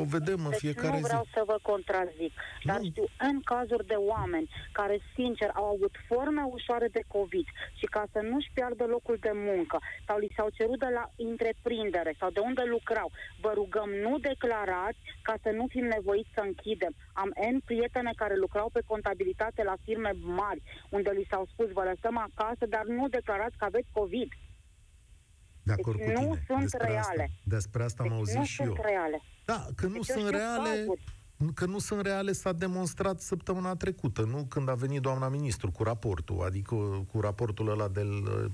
o 0.01 0.05
vedem 0.05 0.37
deci 0.37 0.47
în 0.47 0.53
fiecare 0.53 0.97
zi. 0.97 1.01
nu 1.01 1.07
vreau 1.07 1.25
zi. 1.25 1.31
să 1.35 1.43
vă 1.47 1.59
contrazic, 1.63 2.33
nu. 2.63 2.73
dar 2.73 2.81
știu 2.91 3.05
în 3.19 3.41
cazuri 3.41 3.87
de 3.87 3.95
oameni 3.95 4.51
care, 4.73 5.01
sincer, 5.15 5.51
au 5.55 5.67
avut 5.75 5.95
forme 6.09 6.43
ușoare 6.57 6.89
de 6.89 7.03
COVID 7.07 7.47
și 7.79 7.87
ca 7.87 8.05
să 8.13 8.21
nu-și 8.31 8.51
piardă 8.55 8.85
locul 8.85 9.17
de 9.21 9.31
muncă 9.35 9.79
sau 10.07 10.19
li 10.19 10.35
s-au 10.37 10.49
cerut 10.59 10.79
de 10.79 10.91
la 10.99 11.11
întreprindere 11.17 12.15
sau 12.19 12.31
de 12.31 12.41
unde 12.41 12.63
lucrau, 12.67 13.11
vă 13.41 13.51
rugăm, 13.55 13.91
nu 13.91 14.19
declarați 14.19 14.99
ca 15.23 15.35
să 15.43 15.51
nu 15.51 15.67
fim 15.69 15.85
nevoiți 15.85 16.35
să 16.35 16.41
închidem. 16.41 16.95
Am 17.13 17.31
N 17.53 17.59
prietene 17.65 18.13
care 18.17 18.37
lucrau 18.37 18.69
pe 18.73 18.83
contabilitate 18.87 19.63
la 19.63 19.77
firme 19.85 20.13
mari, 20.21 20.63
unde 20.89 21.11
li 21.11 21.27
s-au 21.31 21.45
spus, 21.53 21.69
vă 21.73 21.83
lăsăm 21.83 22.17
acasă, 22.19 22.67
dar 22.67 22.85
nu 22.85 23.09
declarați 23.09 23.57
că 23.57 23.65
aveți 23.65 23.89
COVID. 23.93 24.31
De 25.65 25.73
acord 25.73 25.99
deci 25.99 26.13
cu 26.13 26.21
nu 26.21 26.27
tine. 26.27 26.45
sunt 26.47 26.61
Despre 26.61 26.87
reale. 26.87 27.23
Asta, 27.23 27.25
despre 27.43 27.83
asta 27.83 28.03
deci 28.03 28.13
am 28.13 28.19
auzit 28.19 28.37
nu 28.37 28.45
și 28.45 28.55
sunt 28.55 28.77
eu. 28.77 28.85
reale. 28.85 29.23
Da, 29.45 29.67
că 29.77 29.87
nu 29.87 29.93
deci 29.93 30.05
sunt 30.05 30.29
reale... 30.29 30.71
Cazuri. 30.71 31.03
Că 31.55 31.65
nu 31.65 31.79
sunt 31.79 32.01
reale 32.01 32.33
s-a 32.33 32.53
demonstrat 32.53 33.21
săptămâna 33.21 33.75
trecută, 33.75 34.23
nu 34.23 34.47
când 34.49 34.69
a 34.69 34.75
venit 34.75 35.01
doamna 35.01 35.29
ministru 35.29 35.71
cu 35.71 35.83
raportul, 35.83 36.43
adică 36.45 36.75
cu 37.13 37.21
raportul 37.21 37.69
ăla 37.69 37.89
de 37.89 38.03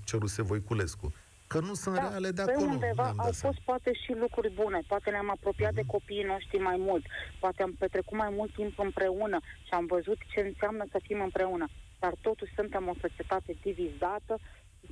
ceruse 0.05 0.43
Voiculescu. 0.43 1.12
Că 1.47 1.61
nu 1.61 1.75
sunt 1.75 1.95
da, 1.95 2.09
reale 2.09 2.31
de 2.31 2.43
pe 2.45 2.50
acolo. 2.50 2.71
undeva 2.71 3.12
au 3.17 3.33
fost 3.33 3.61
poate 3.71 3.90
și 4.02 4.12
lucruri 4.25 4.52
bune. 4.61 4.81
Poate 4.87 5.11
ne-am 5.11 5.31
apropiat 5.31 5.73
mm-hmm. 5.73 5.81
de 5.81 5.81
mhm. 5.81 5.90
copiii 5.90 6.31
noștri 6.33 6.59
mai 6.59 6.76
mult. 6.79 7.05
Poate 7.40 7.62
am 7.62 7.73
petrecut 7.79 8.17
mai 8.17 8.33
mult 8.38 8.55
timp 8.55 8.79
împreună 8.79 9.38
și 9.67 9.73
am 9.73 9.87
văzut 9.87 10.19
ce 10.33 10.40
înseamnă 10.40 10.85
să 10.90 10.99
fim 11.02 11.21
împreună. 11.21 11.67
Dar 11.99 12.12
totuși 12.21 12.52
suntem 12.55 12.88
o 12.88 12.95
societate 13.00 13.52
divizată, 13.62 14.38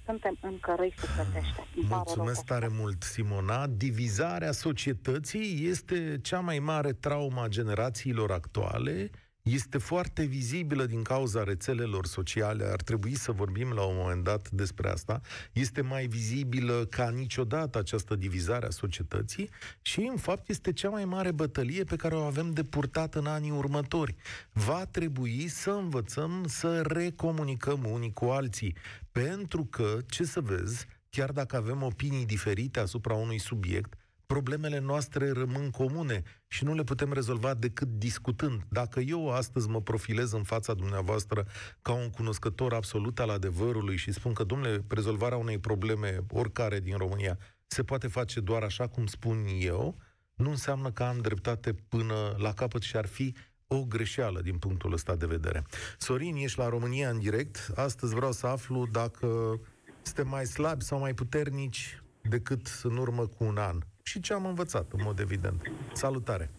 suntem 0.08 0.36
încă 0.40 0.74
răi 0.78 0.94
sufletește. 0.96 1.66
Mulțumesc 1.88 2.44
tare 2.44 2.68
mult, 2.70 3.02
Simona. 3.02 3.66
Divizarea 3.66 4.52
societății 4.52 5.66
este 5.68 6.18
cea 6.22 6.40
mai 6.40 6.58
mare 6.58 6.92
trauma 6.92 7.42
a 7.42 7.48
generațiilor 7.48 8.30
actuale 8.30 9.10
este 9.48 9.78
foarte 9.78 10.24
vizibilă 10.24 10.86
din 10.86 11.02
cauza 11.02 11.42
rețelelor 11.42 12.06
sociale, 12.06 12.64
ar 12.64 12.82
trebui 12.82 13.14
să 13.14 13.32
vorbim 13.32 13.72
la 13.72 13.82
un 13.82 13.96
moment 13.96 14.24
dat 14.24 14.50
despre 14.50 14.88
asta, 14.88 15.20
este 15.52 15.80
mai 15.80 16.06
vizibilă 16.06 16.86
ca 16.90 17.10
niciodată 17.10 17.78
această 17.78 18.14
divizare 18.14 18.66
a 18.66 18.70
societății 18.70 19.50
și, 19.82 20.00
în 20.00 20.16
fapt, 20.16 20.48
este 20.48 20.72
cea 20.72 20.88
mai 20.88 21.04
mare 21.04 21.32
bătălie 21.32 21.84
pe 21.84 21.96
care 21.96 22.14
o 22.14 22.22
avem 22.22 22.52
de 22.52 22.62
purtat 22.62 23.14
în 23.14 23.26
anii 23.26 23.50
următori. 23.50 24.14
Va 24.52 24.84
trebui 24.84 25.48
să 25.48 25.70
învățăm 25.70 26.44
să 26.46 26.80
recomunicăm 26.80 27.84
unii 27.84 28.12
cu 28.12 28.24
alții, 28.24 28.76
pentru 29.12 29.64
că, 29.64 29.98
ce 30.06 30.24
să 30.24 30.40
vezi, 30.40 30.86
chiar 31.10 31.32
dacă 31.32 31.56
avem 31.56 31.82
opinii 31.82 32.26
diferite 32.26 32.80
asupra 32.80 33.14
unui 33.14 33.38
subiect, 33.38 33.97
problemele 34.28 34.78
noastre 34.78 35.30
rămân 35.30 35.70
comune 35.70 36.22
și 36.46 36.64
nu 36.64 36.74
le 36.74 36.82
putem 36.82 37.12
rezolva 37.12 37.54
decât 37.54 37.88
discutând. 37.88 38.62
Dacă 38.68 39.00
eu 39.00 39.30
astăzi 39.30 39.68
mă 39.68 39.80
profilez 39.80 40.32
în 40.32 40.42
fața 40.42 40.74
dumneavoastră 40.74 41.46
ca 41.82 41.92
un 41.92 42.10
cunoscător 42.10 42.74
absolut 42.74 43.18
al 43.18 43.28
adevărului 43.28 43.96
și 43.96 44.12
spun 44.12 44.32
că, 44.32 44.44
domnule, 44.44 44.84
rezolvarea 44.88 45.36
unei 45.36 45.58
probleme, 45.58 46.18
oricare 46.30 46.80
din 46.80 46.96
România, 46.96 47.38
se 47.66 47.82
poate 47.82 48.08
face 48.08 48.40
doar 48.40 48.62
așa 48.62 48.86
cum 48.86 49.06
spun 49.06 49.46
eu, 49.60 49.96
nu 50.34 50.50
înseamnă 50.50 50.90
că 50.90 51.02
am 51.02 51.18
dreptate 51.18 51.72
până 51.72 52.34
la 52.38 52.52
capăt 52.52 52.82
și 52.82 52.96
ar 52.96 53.06
fi 53.06 53.34
o 53.66 53.84
greșeală 53.84 54.40
din 54.40 54.58
punctul 54.58 54.92
ăsta 54.92 55.16
de 55.16 55.26
vedere. 55.26 55.64
Sorin, 55.98 56.36
ești 56.36 56.58
la 56.58 56.68
România 56.68 57.10
în 57.10 57.18
direct. 57.18 57.72
Astăzi 57.74 58.14
vreau 58.14 58.32
să 58.32 58.46
aflu 58.46 58.86
dacă 58.86 59.60
suntem 60.02 60.28
mai 60.28 60.46
slabi 60.46 60.84
sau 60.84 60.98
mai 60.98 61.14
puternici 61.14 62.02
decât 62.22 62.80
în 62.82 62.96
urmă 62.96 63.26
cu 63.26 63.44
un 63.44 63.56
an 63.56 63.78
și 64.08 64.20
ce 64.20 64.32
am 64.32 64.46
învățat, 64.46 64.86
în 64.92 65.00
mod 65.04 65.18
evident. 65.18 65.60
Salutare! 65.92 66.50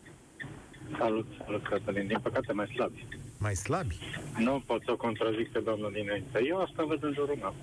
Salut, 0.97 1.27
salut, 1.45 1.67
Cătălin. 1.67 2.07
Din 2.07 2.19
păcate, 2.21 2.53
mai 2.53 2.67
slabi. 2.75 3.05
Mai 3.37 3.55
slabi? 3.55 3.95
Nu 4.37 4.63
pot 4.65 4.81
să 4.83 4.91
o 4.91 4.95
contrazic 4.95 5.51
pe 5.51 5.59
doamna 5.59 5.89
dinainte. 5.89 6.39
Eu 6.45 6.57
asta 6.61 6.83
văd 6.83 7.03
în 7.03 7.13
jurul 7.13 7.37
meu. 7.41 7.55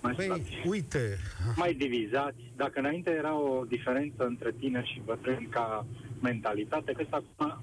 Mai 0.00 0.12
păi, 0.12 0.24
slabi. 0.24 0.62
uite... 0.64 1.18
Mai 1.56 1.74
divizați. 1.74 2.42
Dacă 2.56 2.78
înainte 2.78 3.10
era 3.10 3.34
o 3.38 3.64
diferență 3.64 4.24
între 4.24 4.52
tine 4.58 4.82
și 4.84 5.02
bătrâni 5.04 5.46
ca 5.50 5.86
mentalitate, 6.20 6.92
că 6.92 7.04
acum 7.10 7.60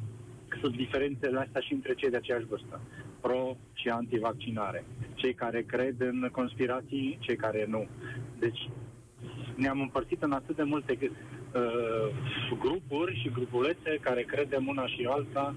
sunt 0.62 0.76
diferențele 0.76 1.40
astea 1.40 1.62
și 1.62 1.74
între 1.74 1.94
cei 1.94 2.10
de 2.10 2.18
aceeași 2.18 2.46
vârstă. 2.46 2.82
Pro 3.22 3.58
și 3.74 3.90
antivaccinare. 3.90 4.86
Cei 5.14 5.34
care 5.34 5.62
cred 5.62 5.96
în 6.00 6.30
conspirații, 6.32 7.18
cei 7.22 7.36
care 7.36 7.66
nu. 7.70 7.88
Deci 8.40 8.70
ne-am 9.56 9.82
împărțit 9.82 10.24
în 10.24 10.32
atât 10.32 10.56
de 10.56 10.64
multe 10.64 10.98
uh, 11.02 11.12
grupuri 12.60 13.20
și 13.22 13.32
grupulețe 13.32 13.98
care 14.02 14.24
credem 14.24 14.68
una 14.68 14.88
și 14.88 15.08
alta, 15.10 15.56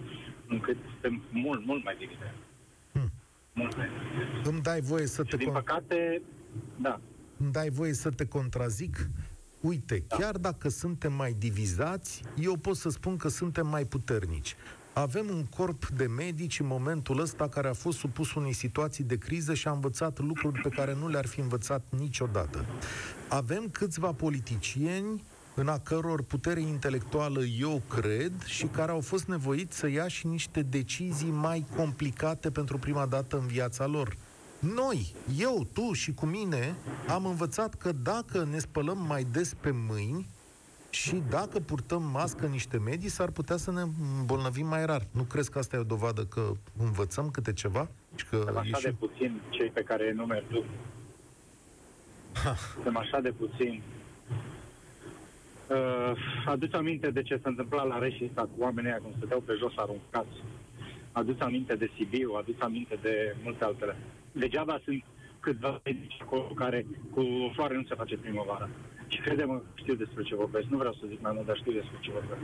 încât 0.48 0.76
suntem 0.90 1.22
mult, 1.30 1.66
mult 1.66 1.84
mai 1.84 1.96
divizați. 1.98 2.38
Hmm. 2.92 3.10
Mult 3.52 3.76
mai 3.76 3.88
Îmi 4.44 4.60
dai 4.60 4.80
voie 4.80 5.06
să 5.06 5.22
te... 5.22 5.36
Din 5.36 5.52
păcate, 5.52 6.22
da. 6.76 7.00
Îmi 7.36 7.52
dai 7.52 7.70
voie 7.70 7.92
să 7.92 8.10
te 8.10 8.26
contrazic? 8.26 9.08
Uite, 9.60 10.04
da. 10.06 10.16
chiar 10.16 10.36
dacă 10.36 10.68
suntem 10.68 11.12
mai 11.12 11.32
divizați, 11.38 12.22
eu 12.36 12.56
pot 12.56 12.76
să 12.76 12.88
spun 12.88 13.16
că 13.16 13.28
suntem 13.28 13.66
mai 13.66 13.84
puternici. 13.84 14.56
Avem 14.98 15.28
un 15.28 15.44
corp 15.44 15.88
de 15.88 16.06
medici 16.06 16.60
în 16.60 16.66
momentul 16.66 17.20
ăsta 17.20 17.48
care 17.48 17.68
a 17.68 17.72
fost 17.72 17.98
supus 17.98 18.34
unei 18.34 18.52
situații 18.52 19.04
de 19.04 19.16
criză 19.16 19.54
și 19.54 19.68
a 19.68 19.70
învățat 19.70 20.18
lucruri 20.18 20.60
pe 20.60 20.68
care 20.68 20.94
nu 20.94 21.08
le-ar 21.08 21.26
fi 21.26 21.40
învățat 21.40 21.82
niciodată. 21.98 22.64
Avem 23.28 23.68
câțiva 23.72 24.12
politicieni 24.12 25.24
în 25.54 25.68
a 25.68 25.78
căror 25.78 26.22
putere 26.22 26.60
intelectuală 26.60 27.44
eu 27.44 27.82
cred 27.88 28.32
și 28.44 28.66
care 28.66 28.90
au 28.90 29.00
fost 29.00 29.24
nevoiți 29.24 29.76
să 29.76 29.88
ia 29.88 30.08
și 30.08 30.26
niște 30.26 30.62
decizii 30.62 31.30
mai 31.30 31.64
complicate 31.76 32.50
pentru 32.50 32.78
prima 32.78 33.06
dată 33.06 33.38
în 33.38 33.46
viața 33.46 33.86
lor. 33.86 34.16
Noi, 34.58 35.14
eu, 35.38 35.66
tu 35.72 35.92
și 35.92 36.14
cu 36.14 36.26
mine, 36.26 36.74
am 37.08 37.26
învățat 37.26 37.74
că 37.74 37.92
dacă 37.92 38.48
ne 38.50 38.58
spălăm 38.58 39.04
mai 39.08 39.26
des 39.32 39.54
pe 39.54 39.70
mâini, 39.88 40.28
și 40.96 41.22
dacă 41.28 41.58
purtăm 41.58 42.02
mască 42.02 42.44
în 42.44 42.50
niște 42.50 42.78
medii, 42.78 43.08
s-ar 43.08 43.30
putea 43.30 43.56
să 43.56 43.70
ne 43.72 43.80
îmbolnăvim 44.18 44.66
mai 44.66 44.86
rar. 44.86 45.02
Nu 45.10 45.22
crezi 45.22 45.50
că 45.50 45.58
asta 45.58 45.76
e 45.76 45.78
o 45.78 45.92
dovadă 45.94 46.24
că 46.24 46.52
învățăm 46.78 47.30
câte 47.30 47.52
ceva? 47.52 47.88
Și 48.14 48.26
că 48.26 48.36
Suntem 48.36 48.56
așa 48.56 48.76
și... 48.76 48.84
de 48.84 48.94
puțin 48.98 49.40
cei 49.50 49.68
pe 49.68 49.82
care 49.82 50.12
nu 50.12 50.24
merg 50.24 50.44
tu. 50.48 50.64
Suntem 52.74 52.96
așa 52.96 53.20
de 53.20 53.30
puțin. 53.30 53.82
Uh, 55.70 56.12
aduți 56.46 56.74
aminte 56.74 57.10
de 57.10 57.22
ce 57.22 57.40
s-a 57.42 57.48
întâmplat 57.48 57.86
la 57.86 57.98
Reșița 57.98 58.42
cu 58.42 58.56
oamenii 58.58 58.90
aia 58.90 59.00
cum 59.02 59.12
stăteau 59.16 59.40
pe 59.40 59.54
jos 59.58 59.72
aruncați. 59.76 60.36
Aduți 61.12 61.40
aminte 61.40 61.74
de 61.74 61.90
Sibiu, 61.96 62.32
aduți 62.32 62.60
aminte 62.60 62.98
de 63.02 63.36
multe 63.42 63.64
altele. 63.64 63.96
Degeaba 64.32 64.80
sunt 64.84 65.04
câțiva 65.40 65.80
medici 65.84 66.18
acolo 66.20 66.42
care 66.42 66.86
cu 67.10 67.20
o 67.20 67.50
floare 67.52 67.76
nu 67.76 67.84
se 67.88 67.94
face 67.94 68.16
primăvara. 68.16 68.68
Și 69.08 69.20
crede-mă, 69.20 69.60
știu 69.74 69.94
despre 69.94 70.22
ce 70.22 70.34
vorbesc. 70.34 70.66
Nu 70.66 70.76
vreau 70.76 70.92
să 70.92 71.04
zic 71.08 71.20
mai 71.20 71.32
mult, 71.34 71.46
dar 71.46 71.56
știu 71.56 71.72
despre 71.72 71.96
ce 72.00 72.10
vorbesc. 72.10 72.40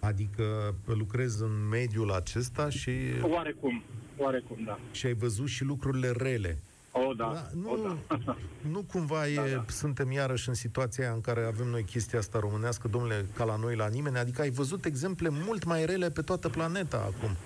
Adică 0.00 0.74
lucrezi 0.84 1.42
în 1.42 1.68
mediul 1.70 2.10
acesta 2.10 2.68
și... 2.68 2.90
Oarecum, 3.22 3.82
oarecum, 4.16 4.56
da. 4.64 4.78
Și 4.92 5.06
ai 5.06 5.14
văzut 5.14 5.48
și 5.48 5.64
lucrurile 5.64 6.10
rele. 6.10 6.58
O, 6.92 7.12
da. 7.14 7.30
da 7.34 7.48
nu, 7.62 7.70
o, 7.72 7.76
da. 7.76 8.36
nu 8.72 8.82
cumva 8.82 9.28
e, 9.28 9.34
da, 9.34 9.42
da. 9.42 9.64
suntem 9.68 10.12
iarăși 10.12 10.48
în 10.48 10.54
situația 10.54 11.12
în 11.12 11.20
care 11.20 11.44
avem 11.44 11.66
noi 11.66 11.82
chestia 11.84 12.18
asta 12.18 12.38
românească, 12.38 12.88
domnule, 12.88 13.26
ca 13.34 13.44
la 13.44 13.56
noi, 13.56 13.76
la 13.76 13.88
nimeni, 13.88 14.16
adică 14.16 14.40
ai 14.40 14.50
văzut 14.50 14.84
exemple 14.84 15.28
mult 15.46 15.64
mai 15.64 15.86
rele 15.86 16.10
pe 16.10 16.22
toată 16.22 16.48
planeta 16.48 16.96
acum. 16.96 17.36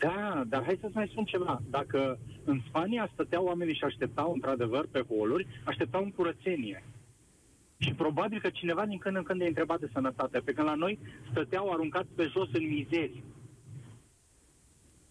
Da, 0.00 0.44
dar 0.48 0.62
hai 0.62 0.78
să-ți 0.80 0.94
mai 0.96 1.08
spun 1.10 1.24
ceva. 1.24 1.62
Dacă 1.70 2.18
în 2.44 2.60
Spania 2.68 3.10
stăteau 3.12 3.44
oamenii 3.44 3.74
și 3.74 3.84
așteptau, 3.84 4.32
într-adevăr, 4.32 4.86
pe 4.90 5.04
holuri, 5.08 5.46
așteptau 5.64 6.02
în 6.02 6.10
curățenie. 6.10 6.82
Și 7.82 7.94
probabil 7.94 8.40
că 8.40 8.50
cineva 8.50 8.86
din 8.86 8.98
când 8.98 9.16
în 9.16 9.22
când 9.22 9.40
e 9.40 9.46
întrebat 9.46 9.80
de 9.80 9.90
sănătate, 9.92 10.38
pe 10.38 10.52
când 10.52 10.66
la 10.66 10.74
noi 10.74 10.98
stăteau 11.30 11.72
aruncați 11.72 12.14
pe 12.16 12.28
jos 12.32 12.48
în 12.52 12.68
mizeri. 12.68 13.22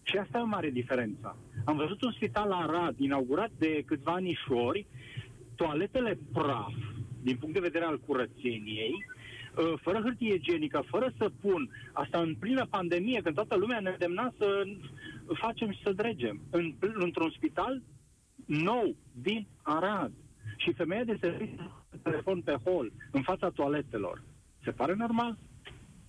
Și 0.02 0.16
asta 0.16 0.38
e 0.38 0.42
o 0.42 0.46
mare 0.46 0.70
diferență. 0.70 1.36
Am 1.64 1.76
văzut 1.76 2.02
un 2.02 2.12
spital 2.12 2.48
la 2.48 2.56
Arad, 2.56 2.98
inaugurat 2.98 3.50
de 3.58 3.82
câțiva 3.86 4.12
anișori, 4.12 4.86
toaletele 5.56 6.18
praf, 6.32 6.72
din 7.22 7.36
punct 7.36 7.54
de 7.54 7.60
vedere 7.60 7.84
al 7.84 8.00
curățeniei, 8.06 8.94
uh, 8.94 9.72
fără 9.82 10.00
hârtie 10.00 10.34
igienică, 10.34 10.84
fără 10.86 11.12
să 11.16 11.30
pun, 11.40 11.70
asta 11.92 12.18
în 12.18 12.34
plină 12.34 12.66
pandemie, 12.66 13.20
când 13.22 13.34
toată 13.34 13.56
lumea 13.56 13.80
ne 13.80 13.90
îndemna 13.90 14.32
să 14.38 14.62
facem 15.26 15.72
și 15.72 15.82
să 15.82 15.92
dregem. 15.92 16.40
În, 16.50 16.74
într-un 16.80 17.30
spital 17.30 17.82
nou, 18.46 18.96
din 19.12 19.46
Arad. 19.62 20.12
Și 20.56 20.72
femeia 20.72 21.04
de 21.04 21.16
serviciu 21.20 21.79
telefon 22.02 22.42
pe 22.42 22.56
hol, 22.64 22.92
în 23.10 23.22
fața 23.22 23.50
toaletelor. 23.50 24.22
Se 24.64 24.70
pare 24.70 24.94
normal? 24.94 25.38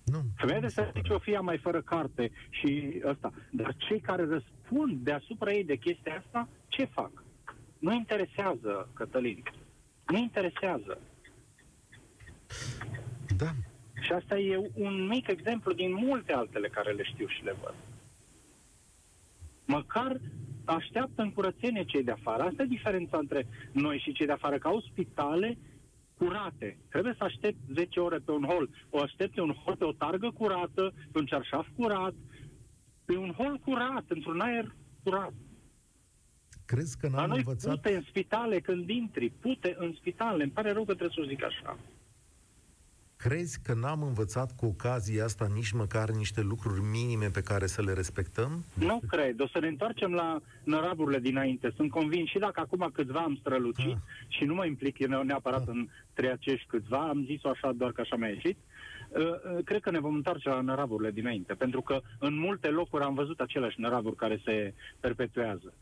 Nu. 0.04 0.18
Femeia 0.36 0.60
de 0.60 0.68
serviciu 0.68 1.14
o 1.14 1.18
fie 1.18 1.38
mai 1.38 1.58
fără 1.58 1.82
carte 1.82 2.30
și 2.50 3.02
ăsta. 3.04 3.32
Dar 3.50 3.76
cei 3.76 4.00
care 4.00 4.26
răspund 4.26 4.98
deasupra 4.98 5.52
ei 5.52 5.64
de 5.64 5.76
chestia 5.76 6.16
asta, 6.24 6.48
ce 6.68 6.84
fac? 6.84 7.24
Nu 7.78 7.92
interesează, 7.92 8.88
Cătălin. 8.94 9.42
Nu 10.06 10.18
interesează. 10.18 10.98
Da. 13.36 13.50
Și 14.00 14.12
asta 14.12 14.38
e 14.38 14.70
un 14.74 15.06
mic 15.06 15.28
exemplu 15.28 15.72
din 15.72 15.92
multe 15.94 16.32
altele 16.32 16.68
care 16.68 16.92
le 16.92 17.02
știu 17.02 17.26
și 17.26 17.44
le 17.44 17.56
văd. 17.62 17.74
Măcar 19.64 20.20
așteaptă 20.64 21.22
în 21.22 21.32
curățenie 21.32 21.84
cei 21.84 22.04
de 22.04 22.10
afară. 22.10 22.42
Asta 22.42 22.62
e 22.62 22.66
diferența 22.66 23.18
între 23.18 23.46
noi 23.72 23.98
și 23.98 24.12
cei 24.12 24.26
de 24.26 24.32
afară, 24.32 24.58
că 24.58 24.68
au 24.68 24.80
spitale 24.80 25.58
curate. 26.22 26.78
Trebuie 26.88 27.14
să 27.18 27.24
aștept 27.24 27.58
10 27.74 28.00
ore 28.00 28.18
pe 28.18 28.30
un 28.30 28.44
hol. 28.44 28.70
O 28.90 28.98
aștept 29.00 29.34
pe 29.34 29.40
un 29.40 29.54
hol 29.64 29.76
pe 29.76 29.84
o 29.84 29.92
targă 29.92 30.30
curată, 30.30 30.92
pe 31.12 31.18
un 31.18 31.26
cearșaf 31.26 31.66
curat, 31.76 32.14
pe 33.04 33.16
un 33.16 33.32
hol 33.32 33.58
curat, 33.64 34.04
într-un 34.08 34.40
aer 34.40 34.74
curat. 35.02 35.32
Crezi 36.66 36.98
că 36.98 37.08
n-am 37.08 37.28
noi 37.28 37.38
învățat... 37.38 37.74
pute 37.74 37.94
în 37.94 38.02
spitale 38.02 38.60
când 38.60 38.88
intri, 38.88 39.30
pute 39.30 39.74
în 39.78 39.94
spitale. 39.98 40.42
Îmi 40.42 40.52
pare 40.52 40.72
rău 40.72 40.84
că 40.84 40.94
trebuie 40.94 41.14
să 41.14 41.20
o 41.24 41.28
zic 41.28 41.44
așa. 41.44 41.78
Crezi 43.22 43.60
că 43.62 43.74
n-am 43.74 44.02
învățat 44.02 44.56
cu 44.56 44.66
ocazia 44.66 45.24
asta 45.24 45.46
nici 45.54 45.70
măcar 45.70 46.10
niște 46.10 46.40
lucruri 46.40 46.80
minime 46.80 47.26
pe 47.26 47.40
care 47.40 47.66
să 47.66 47.82
le 47.82 47.92
respectăm? 47.92 48.64
Nu 48.74 49.00
cred. 49.08 49.40
O 49.40 49.46
să 49.46 49.58
ne 49.58 49.66
întoarcem 49.66 50.12
la 50.12 50.40
năraburile 50.64 51.18
dinainte. 51.18 51.72
Sunt 51.76 51.90
convins 51.90 52.28
și 52.28 52.38
dacă 52.38 52.60
acum 52.60 52.90
câțiva 52.92 53.20
am 53.20 53.36
strălucit 53.40 53.96
Ah. 53.96 54.26
și 54.28 54.44
nu 54.44 54.54
mă 54.54 54.66
implic 54.66 55.06
neapărat 55.06 55.68
în 55.68 55.88
trei 56.12 56.30
acești 56.30 56.66
câțiva, 56.66 57.08
am 57.08 57.24
zis-o 57.24 57.48
așa 57.48 57.72
doar 57.72 57.92
că 57.92 58.00
așa 58.00 58.16
mi-a 58.16 58.28
ieșit, 58.28 58.58
uh, 59.08 59.20
uh, 59.26 59.64
cred 59.64 59.80
că 59.80 59.90
ne 59.90 60.00
vom 60.00 60.14
întoarce 60.14 60.48
la 60.48 60.60
năraburile 60.60 61.10
dinainte. 61.10 61.54
Pentru 61.54 61.80
că 61.80 62.00
în 62.18 62.38
multe 62.38 62.68
locuri 62.68 63.04
am 63.04 63.14
văzut 63.14 63.40
aceleași 63.40 63.80
năraburi 63.80 64.16
care 64.16 64.40
se 64.44 64.74
perpetuează. 65.00 65.74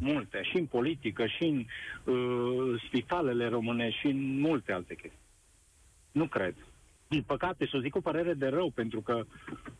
Multe. 0.00 0.42
Și 0.42 0.56
în 0.58 0.66
politică, 0.66 1.26
și 1.26 1.44
în 1.44 1.64
uh, 2.14 2.82
spitalele 2.86 3.48
românești, 3.48 4.00
și 4.00 4.06
în 4.06 4.40
multe 4.40 4.72
alte 4.72 4.94
chestii. 4.94 5.20
Nu 6.12 6.26
cred. 6.26 6.54
Din 7.08 7.22
păcate, 7.22 7.66
și 7.66 7.74
o 7.76 7.80
zic 7.80 7.90
cu 7.92 8.00
părere 8.00 8.34
de 8.34 8.46
rău, 8.46 8.70
pentru 8.70 9.00
că 9.00 9.22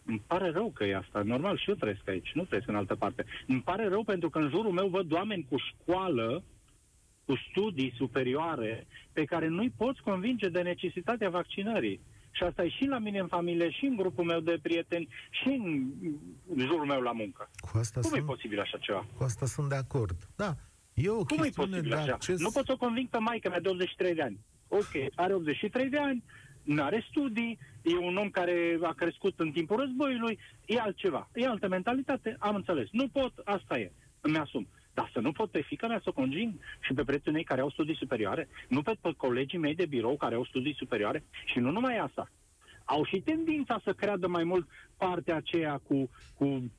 îmi 0.04 0.22
pare 0.26 0.50
rău 0.50 0.70
că 0.74 0.84
e 0.84 0.96
asta. 0.96 1.22
Normal, 1.24 1.58
și 1.58 1.68
eu 1.68 1.74
trăiesc 1.74 2.08
aici, 2.08 2.30
nu 2.34 2.44
trăiesc 2.44 2.68
în 2.68 2.76
altă 2.76 2.94
parte. 2.94 3.24
Îmi 3.46 3.60
pare 3.60 3.88
rău 3.88 4.04
pentru 4.04 4.30
că 4.30 4.38
în 4.38 4.48
jurul 4.48 4.72
meu 4.72 4.88
văd 4.88 5.12
oameni 5.12 5.46
cu 5.48 5.56
școală, 5.56 6.42
cu 7.24 7.34
studii 7.50 7.94
superioare, 7.96 8.86
pe 9.12 9.24
care 9.24 9.48
nu-i 9.48 9.72
poți 9.76 10.02
convinge 10.02 10.48
de 10.48 10.60
necesitatea 10.62 11.30
vaccinării. 11.30 12.00
Și 12.30 12.42
asta 12.42 12.64
e 12.64 12.68
și 12.68 12.84
la 12.84 12.98
mine 12.98 13.18
în 13.18 13.26
familie, 13.26 13.70
și 13.70 13.84
în 13.84 13.96
grupul 13.96 14.24
meu 14.24 14.40
de 14.40 14.58
prieteni, 14.62 15.08
și 15.30 15.48
în 15.48 15.92
jurul 16.58 16.86
meu 16.86 17.00
la 17.00 17.12
muncă. 17.12 17.50
Cu 17.72 17.78
asta, 17.78 18.00
Cum 18.00 18.10
e 18.12 18.14
sunt, 18.16 18.26
posibil 18.26 18.60
așa 18.60 18.78
ceva? 18.78 19.06
cu 19.16 19.22
asta 19.22 19.46
sunt 19.46 19.68
de 19.68 19.74
acord. 19.74 20.16
Da, 20.36 20.54
e 20.94 21.08
o 21.08 21.24
Cum 21.24 21.38
e 21.38 21.42
chestiune 21.42 21.68
posibil 21.68 21.90
de 21.90 21.96
așa? 21.96 22.12
acces... 22.12 22.40
Nu 22.40 22.50
pot 22.50 22.64
să 22.64 22.72
o 22.72 22.76
conving 22.76 23.08
pe 23.08 23.18
maica 23.18 23.48
mea 23.48 23.60
de 23.60 23.68
83 23.68 24.14
de 24.14 24.22
ani. 24.22 24.38
Ok, 24.74 25.12
are 25.14 25.34
83 25.34 25.88
de 25.88 25.98
ani, 25.98 26.24
nu 26.62 26.82
are 26.82 27.06
studii, 27.10 27.58
e 27.82 27.96
un 27.96 28.16
om 28.16 28.30
care 28.30 28.78
a 28.82 28.92
crescut 28.92 29.40
în 29.40 29.50
timpul 29.50 29.76
războiului, 29.76 30.38
e 30.66 30.80
altceva, 30.80 31.28
e 31.34 31.46
altă 31.46 31.68
mentalitate, 31.68 32.36
am 32.38 32.54
înțeles. 32.54 32.88
Nu 32.90 33.08
pot, 33.08 33.32
asta 33.44 33.78
e, 33.78 33.92
îmi 34.20 34.36
asum. 34.36 34.68
Dar 34.94 35.10
să 35.12 35.20
nu 35.20 35.32
pot 35.32 35.50
pe 35.50 35.60
fica 35.60 35.86
mea 35.86 36.00
să 36.02 36.08
o 36.08 36.12
conving 36.12 36.52
și 36.80 36.92
pe 36.92 37.04
prietenii 37.04 37.32
mei 37.32 37.44
care 37.44 37.60
au 37.60 37.70
studii 37.70 37.96
superioare, 37.96 38.48
nu 38.68 38.82
pe, 38.82 38.96
pe 39.00 39.12
colegii 39.16 39.58
mei 39.58 39.74
de 39.74 39.86
birou 39.86 40.16
care 40.16 40.34
au 40.34 40.44
studii 40.44 40.74
superioare 40.78 41.24
și 41.44 41.58
nu 41.58 41.70
numai 41.70 41.98
asta. 41.98 42.30
Au 42.84 43.04
și 43.04 43.20
tendința 43.20 43.80
să 43.84 43.92
creadă 43.92 44.26
mai 44.26 44.44
mult 44.44 44.68
partea 44.96 45.36
aceea 45.36 45.80
cu, 45.86 46.10
cu 46.34 46.70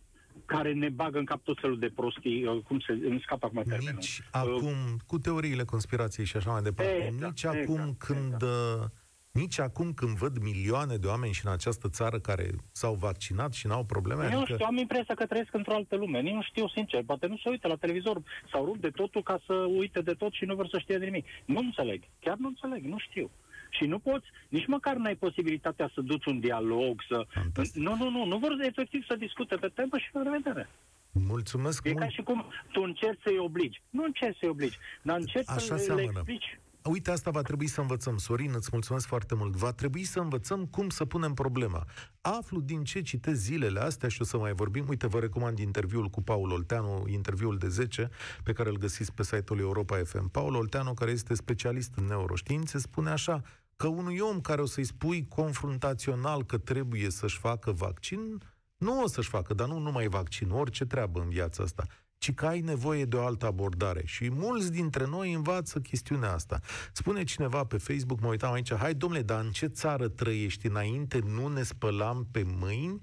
care 0.46 0.74
ne 0.74 0.90
bagă 0.90 1.18
în 1.18 1.26
cap 1.26 1.44
tot 1.44 1.58
felul 1.62 1.80
de 1.80 1.92
prostii, 1.96 2.46
uh, 2.46 2.62
cum 2.64 2.80
se 2.80 2.92
îmi 2.92 3.22
scapă 3.24 3.46
acum 3.46 3.64
termenul. 3.68 3.94
Nici 3.96 4.18
Uh, 4.20 4.26
acum, 4.32 4.76
cu 5.08 5.20
teoriile 5.20 5.64
conspirației 5.64 6.26
și 6.26 6.38
așa 6.38 6.52
mai 6.52 6.62
departe, 6.62 7.06
Exact, 7.06 7.24
nici 7.24 7.46
acum 7.46 7.62
exact, 7.62 7.98
când... 7.98 8.34
exact. 8.34 8.82
uh, 8.82 8.90
Nici 9.34 9.60
acum 9.60 9.94
când 9.94 10.18
văd 10.18 10.38
milioane 10.38 10.96
de 10.96 11.08
oameni 11.08 11.34
și 11.34 11.46
în 11.46 11.52
această 11.52 11.90
țară 11.90 12.20
care 12.20 12.50
s-au 12.72 12.94
vaccinat 12.94 13.54
și 13.54 13.68
n-au 13.68 13.84
probleme, 13.86 14.24
Eu 14.24 14.30
nu 14.30 14.38
adică 14.38 14.54
știu, 14.54 14.66
am 14.66 14.78
impresia 14.78 15.16
că 15.16 15.26
trăiesc 15.26 15.54
într-o 15.54 15.74
altă 15.74 15.96
lume. 15.96 16.22
Nici 16.22 16.34
nu 16.34 16.42
știu, 16.42 16.68
sincer. 16.68 17.04
Poate 17.06 17.28
nu 17.28 17.38
se 17.38 17.50
uită 17.50 17.68
la 17.68 17.76
televizor 17.76 18.22
sau 18.52 18.66
rup 18.66 18.78
de 18.78 18.90
totul 18.90 19.24
ca 19.24 19.42
să 19.46 19.54
uite 19.54 20.02
de 20.02 20.14
tot 20.14 20.34
și 20.34 20.46
nu 20.46 20.56
vor 20.56 20.68
să 20.68 20.78
știe 20.80 20.98
de 20.98 21.06
nimic. 21.06 21.26
Nu 21.46 21.60
înțeleg. 21.60 22.04
Chiar 22.20 22.38
nu 22.38 22.48
înțeleg. 22.48 22.84
Nu 22.84 22.98
știu. 22.98 23.32
Și 23.78 23.86
nu 23.86 24.00
poți, 24.00 24.26
nici 24.50 24.68
măcar 24.68 24.96
n-ai 24.96 25.16
posibilitatea 25.16 25.92
să 25.94 26.02
duci 26.02 26.26
un 26.26 26.40
dialog, 26.40 27.02
să... 27.10 27.26
Fantastic. 27.30 27.82
Nu, 27.82 27.96
nu, 27.96 28.10
nu, 28.10 28.26
nu 28.26 28.38
vor 28.38 28.56
efectiv 28.62 29.06
să 29.08 29.16
discute 29.16 29.56
pe 29.56 29.68
temă 29.68 29.98
și 29.98 30.10
la 30.14 30.22
revedere. 30.22 30.70
mulțumesc 31.12 31.86
E 31.86 31.90
mult. 31.92 32.02
ca 32.04 32.10
și 32.10 32.22
cum 32.22 32.46
tu 32.72 32.82
încerci 32.82 33.22
să-i 33.24 33.38
obligi. 33.40 33.82
Nu 33.90 34.04
încerci 34.04 34.38
să-i 34.40 34.50
obligi, 34.50 34.78
dar 35.02 35.18
încerci 35.20 35.50
Așa 35.50 35.60
să 35.60 35.74
le 35.74 35.80
seamănă. 35.80 36.08
explici. 36.08 36.60
Uite, 36.92 37.12
asta 37.12 37.32
va 37.32 37.42
trebui 37.42 37.68
să 37.68 37.82
învățăm. 37.82 38.18
Sorin, 38.18 38.52
îți 38.56 38.70
mulțumesc 38.72 39.08
foarte 39.08 39.36
mult. 39.36 39.54
Va 39.56 39.72
trebui 39.72 40.04
să 40.04 40.20
învățăm 40.20 40.66
cum 40.66 40.90
să 40.90 41.06
punem 41.06 41.34
problema. 41.34 41.86
Aflu 42.22 42.60
din 42.62 42.84
ce 42.84 43.02
citesc 43.02 43.40
zilele 43.40 43.80
astea 43.80 44.10
și 44.10 44.22
o 44.22 44.24
să 44.26 44.38
mai 44.38 44.52
vorbim. 44.54 44.86
Uite, 44.90 45.08
vă 45.08 45.20
recomand 45.20 45.60
interviul 45.60 46.08
cu 46.08 46.22
Paul 46.22 46.52
Olteanu, 46.52 47.04
interviul 47.08 47.58
de 47.58 47.68
10, 47.68 48.10
pe 48.44 48.54
care 48.54 48.70
îl 48.70 48.78
găsiți 48.78 49.14
pe 49.14 49.24
site-ul 49.24 49.60
Europa 49.60 49.98
FM. 50.04 50.30
Paul 50.32 50.56
Olteanu, 50.56 50.94
care 50.94 51.12
este 51.12 51.34
specialist 51.36 51.92
în 51.96 52.06
neuroștiințe, 52.06 52.78
spune 52.78 53.10
așa 53.10 53.42
că 53.76 53.88
unui 53.88 54.20
om 54.20 54.42
care 54.42 54.62
o 54.62 54.66
să-i 54.66 54.84
spui 54.84 55.28
confruntațional 55.28 56.46
că 56.46 56.58
trebuie 56.58 57.10
să-și 57.10 57.38
facă 57.38 57.72
vaccin, 57.72 58.42
nu 58.78 59.02
o 59.02 59.08
să-și 59.08 59.30
facă, 59.30 59.54
dar 59.54 59.68
nu 59.68 59.78
numai 59.78 60.08
vaccin, 60.08 60.50
orice 60.50 60.86
treabă 60.86 61.20
în 61.20 61.30
viața 61.30 61.64
asta, 61.64 61.86
ci 62.18 62.34
că 62.34 62.46
ai 62.46 62.62
nevoie 62.62 63.06
de 63.06 63.16
o 63.16 63.26
altă 63.26 63.46
abordare. 63.46 64.06
Și 64.06 64.30
mulți 64.30 64.72
dintre 64.72 65.06
noi 65.06 65.34
învață 65.34 65.80
chestiunea 65.80 66.34
asta. 66.34 66.60
Spune 66.92 67.24
cineva 67.24 67.64
pe 67.64 67.78
Facebook, 67.78 68.22
mă 68.22 68.28
uitam 68.28 68.52
aici, 68.52 68.74
hai 68.74 68.94
domnule, 68.94 69.22
dar 69.22 69.44
în 69.44 69.52
ce 69.52 69.66
țară 69.66 70.08
trăiești? 70.08 70.68
Înainte 70.68 71.20
nu 71.20 71.48
ne 71.48 71.64
spălam 71.64 72.28
pe 72.32 72.44
mâini? 72.46 73.02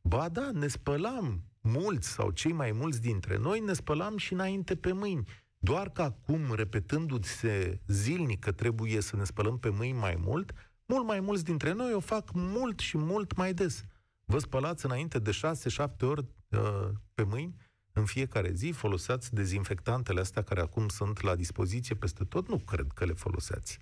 Ba 0.00 0.28
da, 0.28 0.50
ne 0.52 0.66
spălam. 0.66 1.42
Mulți 1.60 2.08
sau 2.08 2.30
cei 2.30 2.52
mai 2.52 2.72
mulți 2.72 3.00
dintre 3.00 3.36
noi 3.36 3.60
ne 3.60 3.72
spălam 3.72 4.16
și 4.16 4.32
înainte 4.32 4.76
pe 4.76 4.92
mâini. 4.92 5.24
Doar 5.64 5.90
că 5.90 6.02
acum, 6.02 6.54
repetându-se 6.54 7.80
zilnic 7.86 8.40
că 8.40 8.52
trebuie 8.52 9.00
să 9.00 9.16
ne 9.16 9.24
spălăm 9.24 9.58
pe 9.58 9.68
mâini 9.68 9.98
mai 9.98 10.16
mult, 10.18 10.52
mult 10.86 11.06
mai 11.06 11.20
mulți 11.20 11.44
dintre 11.44 11.72
noi 11.72 11.92
o 11.92 12.00
fac 12.00 12.30
mult 12.32 12.78
și 12.78 12.98
mult 12.98 13.36
mai 13.36 13.54
des. 13.54 13.84
Vă 14.24 14.38
spălați 14.38 14.84
înainte 14.84 15.18
de 15.18 15.30
6-7 15.30 16.00
ori 16.00 16.24
uh, 16.48 16.88
pe 17.14 17.22
mâini? 17.22 17.56
în 17.96 18.04
fiecare 18.04 18.52
zi 18.52 18.70
foloseați 18.70 19.34
dezinfectantele 19.34 20.20
astea 20.20 20.42
care 20.42 20.60
acum 20.60 20.88
sunt 20.88 21.22
la 21.22 21.34
dispoziție 21.34 21.94
peste 21.94 22.24
tot? 22.24 22.48
Nu 22.48 22.58
cred 22.58 22.86
că 22.94 23.04
le 23.04 23.12
foloseați. 23.12 23.78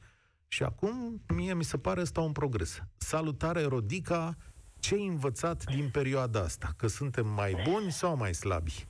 Și 0.48 0.62
acum, 0.62 1.22
mie 1.34 1.54
mi 1.54 1.64
se 1.64 1.78
pare 1.78 2.00
asta 2.00 2.20
un 2.20 2.32
progres. 2.32 2.82
Salutare, 2.96 3.62
Rodica! 3.64 4.36
Ce 4.78 4.94
ai 4.94 5.06
învățat 5.06 5.64
din 5.64 5.88
perioada 5.92 6.40
asta? 6.40 6.74
Că 6.76 6.86
suntem 6.86 7.26
mai 7.26 7.62
buni 7.68 7.92
sau 7.92 8.16
mai 8.16 8.34
slabi? 8.34 8.86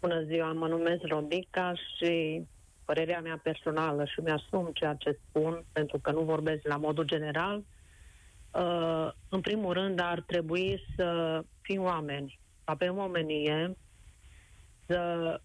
Bună 0.00 0.22
ziua, 0.22 0.52
mă 0.52 0.66
numesc 0.68 1.02
Rodica 1.02 1.72
și 1.74 2.42
părerea 2.84 3.20
mea 3.20 3.40
personală 3.42 4.04
și 4.04 4.20
mi-asum 4.20 4.70
ceea 4.74 4.94
ce 4.94 5.18
spun, 5.28 5.64
pentru 5.72 5.98
că 5.98 6.10
nu 6.10 6.20
vorbesc 6.20 6.66
la 6.66 6.76
modul 6.76 7.04
general. 7.04 7.62
Uh, 8.50 9.10
în 9.28 9.40
primul 9.40 9.72
rând, 9.72 10.00
ar 10.00 10.20
trebui 10.20 10.82
să 10.96 11.40
fim 11.60 11.82
oameni, 11.82 12.38
avem 12.64 12.98
omenie, 12.98 13.76
să 14.86 15.40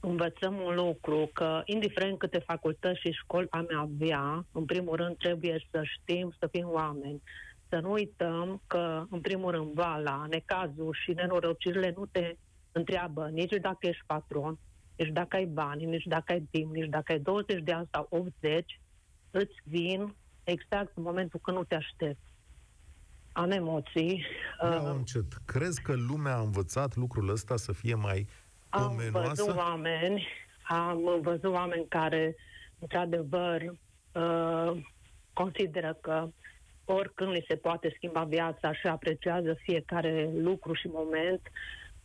învățăm 0.00 0.60
un 0.60 0.74
lucru, 0.74 1.30
că 1.32 1.62
indiferent 1.64 2.18
câte 2.18 2.38
facultăți 2.38 3.00
și 3.00 3.10
școli 3.10 3.46
am 3.50 3.68
avea, 3.76 4.44
în 4.52 4.64
primul 4.64 4.96
rând 4.96 5.16
trebuie 5.16 5.66
să 5.70 5.82
știm 5.82 6.34
să 6.38 6.46
fim 6.46 6.68
oameni. 6.70 7.22
Să 7.68 7.78
nu 7.78 7.90
uităm 7.90 8.62
că, 8.66 9.04
în 9.10 9.20
primul 9.20 9.50
rând, 9.50 9.72
vala, 9.72 10.26
necazul 10.30 10.96
și 11.02 11.12
nenorocirile 11.12 11.94
nu 11.96 12.06
te 12.06 12.36
întreabă 12.76 13.28
nici 13.28 13.56
dacă 13.60 13.86
ești 13.86 14.02
patron, 14.06 14.58
nici 14.96 15.12
dacă 15.12 15.36
ai 15.36 15.44
bani, 15.44 15.84
nici 15.84 16.04
dacă 16.04 16.32
ai 16.32 16.48
timp, 16.50 16.74
nici 16.74 16.88
dacă 16.88 17.12
ai 17.12 17.18
20 17.18 17.62
de 17.62 17.72
ani 17.72 17.88
sau 17.92 18.06
80, 18.10 18.80
îți 19.30 19.54
vin 19.64 20.14
exact 20.44 20.96
în 20.96 21.02
momentul 21.02 21.40
când 21.42 21.56
nu 21.56 21.64
te 21.64 21.74
aștepți. 21.74 22.34
Am 23.32 23.50
emoții. 23.50 24.24
Ia 24.62 24.80
uh, 24.80 24.94
încet. 24.96 25.32
Crezi 25.44 25.82
că 25.82 25.94
lumea 25.94 26.36
a 26.36 26.40
învățat 26.40 26.96
lucrul 26.96 27.28
ăsta 27.28 27.56
să 27.56 27.72
fie 27.72 27.94
mai 27.94 28.26
am 28.68 28.90
omenoasă? 28.90 29.42
văzut 29.42 29.56
oameni, 29.56 30.26
am 30.62 31.20
văzut 31.22 31.54
oameni 31.54 31.86
care, 31.88 32.36
într-adevăr, 32.78 33.62
uh, 34.12 34.82
consideră 35.32 35.98
că 36.00 36.28
oricând 36.84 37.30
li 37.30 37.44
se 37.48 37.56
poate 37.56 37.92
schimba 37.96 38.24
viața 38.24 38.72
și 38.72 38.86
apreciază 38.86 39.56
fiecare 39.62 40.30
lucru 40.34 40.72
și 40.74 40.88
moment, 40.92 41.40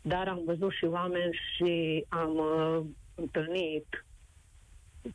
dar 0.01 0.27
am 0.27 0.41
văzut 0.45 0.71
și 0.71 0.85
oameni 0.85 1.39
și 1.55 2.05
am 2.09 2.35
uh, 2.35 2.85
întâlnit 3.15 4.05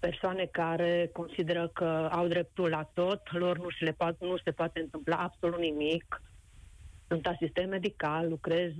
persoane 0.01 0.45
care 0.45 1.11
consideră 1.13 1.69
că 1.69 2.09
au 2.13 2.27
dreptul 2.27 2.69
la 2.69 2.91
tot, 2.95 3.33
lor 3.33 3.59
nu 3.59 3.71
se, 3.79 3.85
le 3.85 3.93
poate, 3.93 4.25
nu 4.25 4.37
se 4.45 4.51
poate 4.51 4.81
întâmpla 4.81 5.17
absolut 5.17 5.59
nimic. 5.59 6.23
Sunt 7.09 7.27
asistent 7.27 7.71
medical, 7.71 8.29
lucrez 8.29 8.73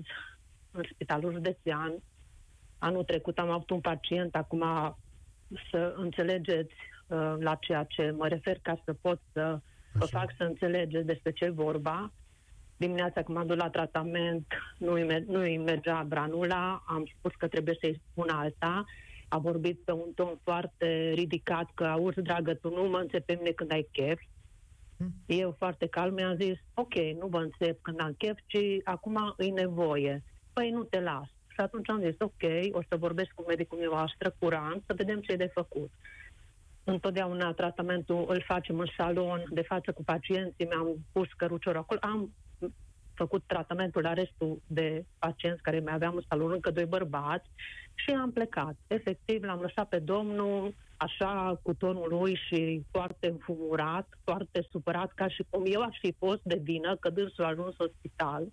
în 0.71 0.83
spitalul 0.93 1.33
județean. 1.33 1.95
Anul 2.79 3.05
trecut 3.05 3.39
am 3.39 3.51
avut 3.51 3.71
un 3.71 3.81
pacient, 3.81 4.35
acum 4.35 4.63
să 5.71 5.95
înțelegeți 5.97 6.75
uh, 7.07 7.35
la 7.39 7.55
ceea 7.55 7.85
ce 7.85 8.11
mă 8.11 8.29
refer 8.29 8.59
ca 8.63 8.83
să 8.85 8.93
pot 8.93 9.21
să 9.33 9.61
vă 9.93 10.05
fac 10.05 10.33
să 10.37 10.45
înțelegeți 10.45 11.07
despre 11.07 11.33
ce 11.33 11.49
vorba. 11.51 12.13
Dimineața 12.77 13.23
când 13.23 13.37
m-am 13.37 13.47
dus 13.47 13.57
la 13.57 13.71
tratament, 13.71 14.47
nu-i, 14.79 15.25
nu-i 15.27 15.59
mergea 15.59 16.03
branula, 16.03 16.83
am 16.87 17.05
spus 17.19 17.33
că 17.35 17.49
trebuie 17.49 17.77
să-i 17.81 18.01
spun 18.11 18.29
alta 18.29 18.85
a 19.29 19.39
vorbit 19.39 19.81
pe 19.85 19.93
un 19.93 20.13
ton 20.15 20.39
foarte 20.43 21.13
ridicat 21.15 21.71
că, 21.75 21.85
auzi, 21.85 22.21
dragă, 22.21 22.55
tu 22.55 22.69
nu 22.69 22.89
mă 22.89 22.99
înțepi 22.99 23.25
pe 23.25 23.35
mine 23.39 23.51
când 23.51 23.73
ai 23.73 23.89
chef. 23.93 24.21
Hmm. 24.97 25.13
Eu 25.27 25.55
foarte 25.59 25.87
calm 25.87 26.15
mi-am 26.15 26.37
zis, 26.41 26.59
ok, 26.75 26.95
nu 26.95 27.27
vă 27.27 27.39
înțep 27.39 27.83
când 27.83 28.01
am 28.01 28.15
chef, 28.19 28.39
ci 28.47 28.59
acum 28.85 29.35
îi 29.37 29.51
nevoie. 29.51 30.23
Păi 30.53 30.71
nu 30.71 30.83
te 30.83 31.01
las. 31.01 31.29
Și 31.49 31.61
atunci 31.61 31.89
am 31.89 32.01
zis, 32.01 32.15
ok, 32.19 32.43
o 32.71 32.81
să 32.89 32.97
vorbesc 32.97 33.31
cu 33.35 33.45
medicul 33.49 33.79
meu 33.79 33.93
astră, 33.93 34.35
curant, 34.39 34.83
să 34.87 34.95
vedem 34.95 35.21
ce 35.21 35.33
e 35.33 35.37
de 35.37 35.51
făcut. 35.55 35.91
Întotdeauna 36.85 37.53
tratamentul 37.53 38.25
îl 38.29 38.43
facem 38.47 38.79
în 38.79 38.87
salon, 38.97 39.43
de 39.51 39.63
față 39.63 39.93
cu 39.93 40.05
pacienții, 40.05 40.67
mi-am 40.67 41.07
pus 41.13 41.29
căruciorul 41.37 41.81
acolo. 41.81 42.01
Am 42.03 42.33
făcut 43.17 43.43
tratamentul 43.47 44.03
la 44.03 44.13
restul 44.13 44.63
de 44.67 45.05
pacienți 45.19 45.63
care 45.63 45.81
mai 45.81 45.95
aveam 45.95 46.15
în 46.15 46.23
salon, 46.29 46.51
încă 46.51 46.71
doi 46.71 46.85
bărbați, 46.85 47.51
și 47.95 48.11
am 48.11 48.33
plecat. 48.33 48.77
Efectiv, 48.87 49.43
l-am 49.43 49.61
lăsat 49.61 49.89
pe 49.89 49.99
domnul 49.99 50.75
așa 50.97 51.61
cu 51.63 51.75
tonul 51.75 52.09
lui 52.09 52.41
și 52.47 52.83
foarte 52.91 53.27
înfumurat, 53.27 54.09
foarte 54.25 54.67
supărat, 54.71 55.13
ca 55.13 55.29
și 55.29 55.45
cum 55.51 55.63
eu 55.67 55.83
aș 55.83 55.99
fi 55.99 56.15
fost 56.19 56.41
de 56.43 56.61
vină 56.63 56.97
că 56.97 57.11
dânsul 57.11 57.45
a 57.45 57.49
ajuns 57.49 57.75
în 57.79 57.91
spital. 57.99 58.53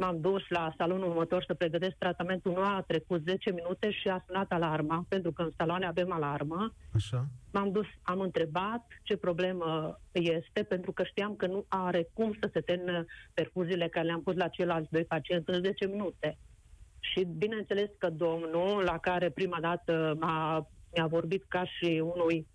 M-am 0.00 0.20
dus 0.20 0.42
la 0.48 0.74
salonul 0.76 1.08
următor 1.08 1.44
să 1.46 1.54
pregătesc 1.54 1.96
tratamentul, 1.98 2.52
nu 2.52 2.60
a 2.60 2.84
trecut 2.86 3.22
10 3.22 3.52
minute 3.52 3.90
și 3.90 4.08
a 4.08 4.24
sunat 4.26 4.52
alarma, 4.52 5.04
pentru 5.08 5.32
că 5.32 5.42
în 5.42 5.50
saloane 5.56 5.86
avem 5.86 6.12
alarmă. 6.12 6.72
Așa. 6.94 7.26
M-am 7.52 7.72
dus, 7.72 7.86
am 8.02 8.20
întrebat 8.20 8.86
ce 9.02 9.16
problemă 9.16 9.98
este, 10.12 10.62
pentru 10.62 10.92
că 10.92 11.02
știam 11.02 11.36
că 11.36 11.46
nu 11.46 11.64
are 11.68 12.08
cum 12.12 12.36
să 12.40 12.50
se 12.52 12.60
termină 12.60 13.04
perfuziile 13.34 13.88
care 13.88 14.06
le-am 14.06 14.22
pus 14.22 14.34
la 14.34 14.48
ceilalți 14.48 14.90
doi 14.90 15.04
pacienți 15.04 15.50
în 15.50 15.62
10 15.62 15.86
minute. 15.86 16.38
Și 17.00 17.24
bineînțeles 17.24 17.90
că 17.98 18.10
domnul, 18.10 18.82
la 18.84 18.98
care 18.98 19.30
prima 19.30 19.60
dată 19.60 20.16
m-a, 20.20 20.68
mi-a 20.94 21.06
vorbit 21.06 21.44
ca 21.48 21.64
și 21.64 22.02
unui, 22.14 22.46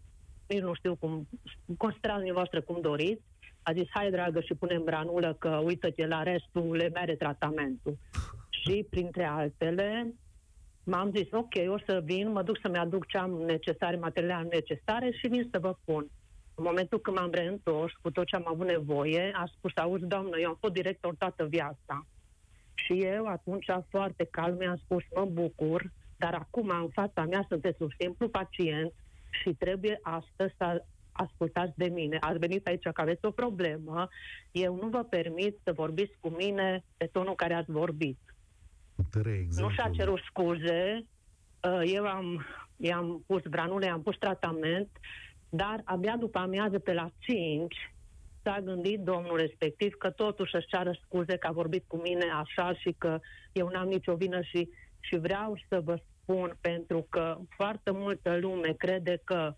nici 0.47 0.61
nu 0.61 0.73
știu 0.73 0.95
cum, 0.95 1.27
considerați 1.77 2.17
dumneavoastră 2.17 2.61
cum 2.61 2.81
doriți, 2.81 3.23
a 3.67 3.73
zis, 3.73 3.87
hai 3.89 4.11
dragă 4.11 4.39
și 4.41 4.53
punem 4.53 4.83
branulă 4.83 5.35
că 5.39 5.49
uită-te 5.49 6.07
la 6.07 6.23
restul, 6.23 6.75
le 6.75 6.89
mere 6.93 7.15
tratamentul. 7.15 7.97
Și 8.49 8.85
printre 8.89 9.23
altele, 9.23 10.13
m-am 10.83 11.11
zis, 11.15 11.27
ok, 11.31 11.53
o 11.67 11.77
să 11.85 12.01
vin, 12.03 12.31
mă 12.31 12.43
duc 12.43 12.57
să-mi 12.61 12.77
aduc 12.77 13.07
ce 13.07 13.17
am 13.17 13.31
necesare, 13.31 13.95
materiale 13.95 14.47
necesare 14.51 15.11
și 15.11 15.27
vin 15.27 15.47
să 15.51 15.59
vă 15.59 15.75
pun. 15.85 16.07
În 16.55 16.63
momentul 16.63 16.99
când 16.99 17.17
m-am 17.17 17.31
reîntors 17.31 17.93
cu 18.01 18.11
tot 18.11 18.25
ce 18.25 18.35
am 18.35 18.45
avut 18.47 18.67
nevoie, 18.67 19.31
a 19.35 19.45
spus, 19.57 19.71
auzi, 19.75 20.05
doamnă, 20.05 20.39
eu 20.39 20.49
am 20.49 20.57
fost 20.59 20.73
director 20.73 21.15
toată 21.15 21.45
viața. 21.45 22.05
Și 22.73 22.93
eu 23.03 23.25
atunci 23.25 23.65
foarte 23.89 24.27
calm 24.31 24.57
mi-am 24.57 24.77
spus, 24.83 25.03
mă 25.15 25.25
bucur, 25.25 25.91
dar 26.17 26.33
acum 26.33 26.69
în 26.69 26.89
fața 26.89 27.25
mea 27.25 27.45
sunteți 27.49 27.81
un 27.81 27.89
simplu 27.99 28.29
pacient 28.29 28.93
și 29.41 29.49
trebuie 29.53 29.99
astăzi 30.01 30.53
să 30.57 30.83
ascultați 31.15 31.73
de 31.75 31.87
mine. 31.87 32.17
Ați 32.19 32.37
venit 32.37 32.67
aici 32.67 32.89
că 32.93 33.01
aveți 33.01 33.25
o 33.25 33.31
problemă, 33.31 34.07
eu 34.51 34.75
nu 34.75 34.87
vă 34.87 35.03
permit 35.03 35.59
să 35.63 35.71
vorbiți 35.71 36.17
cu 36.19 36.29
mine 36.29 36.83
pe 36.97 37.05
tonul 37.05 37.35
care 37.35 37.53
ați 37.53 37.71
vorbit. 37.71 38.19
Nu 39.61 39.69
și-a 39.69 39.89
cerut 39.93 40.19
scuze, 40.19 41.05
uh, 41.63 41.91
eu 41.93 42.05
am, 42.05 42.45
i-am 42.77 43.23
pus 43.27 43.41
granule, 43.41 43.89
am 43.89 44.01
pus 44.01 44.17
tratament, 44.17 44.89
dar 45.49 45.81
abia 45.85 46.17
după 46.17 46.39
amiază 46.39 46.79
pe 46.79 46.93
la 46.93 47.09
5 47.17 47.93
s-a 48.43 48.61
gândit 48.63 48.99
domnul 48.99 49.37
respectiv 49.37 49.93
că 49.93 50.09
totuși 50.09 50.55
își 50.55 50.67
ceară 50.67 50.97
scuze 51.01 51.37
că 51.37 51.47
a 51.47 51.51
vorbit 51.51 51.83
cu 51.87 51.97
mine 51.97 52.25
așa 52.33 52.73
și 52.73 52.95
că 52.97 53.19
eu 53.51 53.67
n-am 53.67 53.87
nicio 53.87 54.15
vină 54.15 54.41
și, 54.41 54.69
și 54.99 55.17
vreau 55.17 55.57
să 55.69 55.79
vă 55.83 55.99
spun 56.21 56.57
pentru 56.61 57.07
că 57.09 57.37
foarte 57.49 57.91
multă 57.91 58.37
lume 58.37 58.73
crede 58.77 59.21
că 59.23 59.55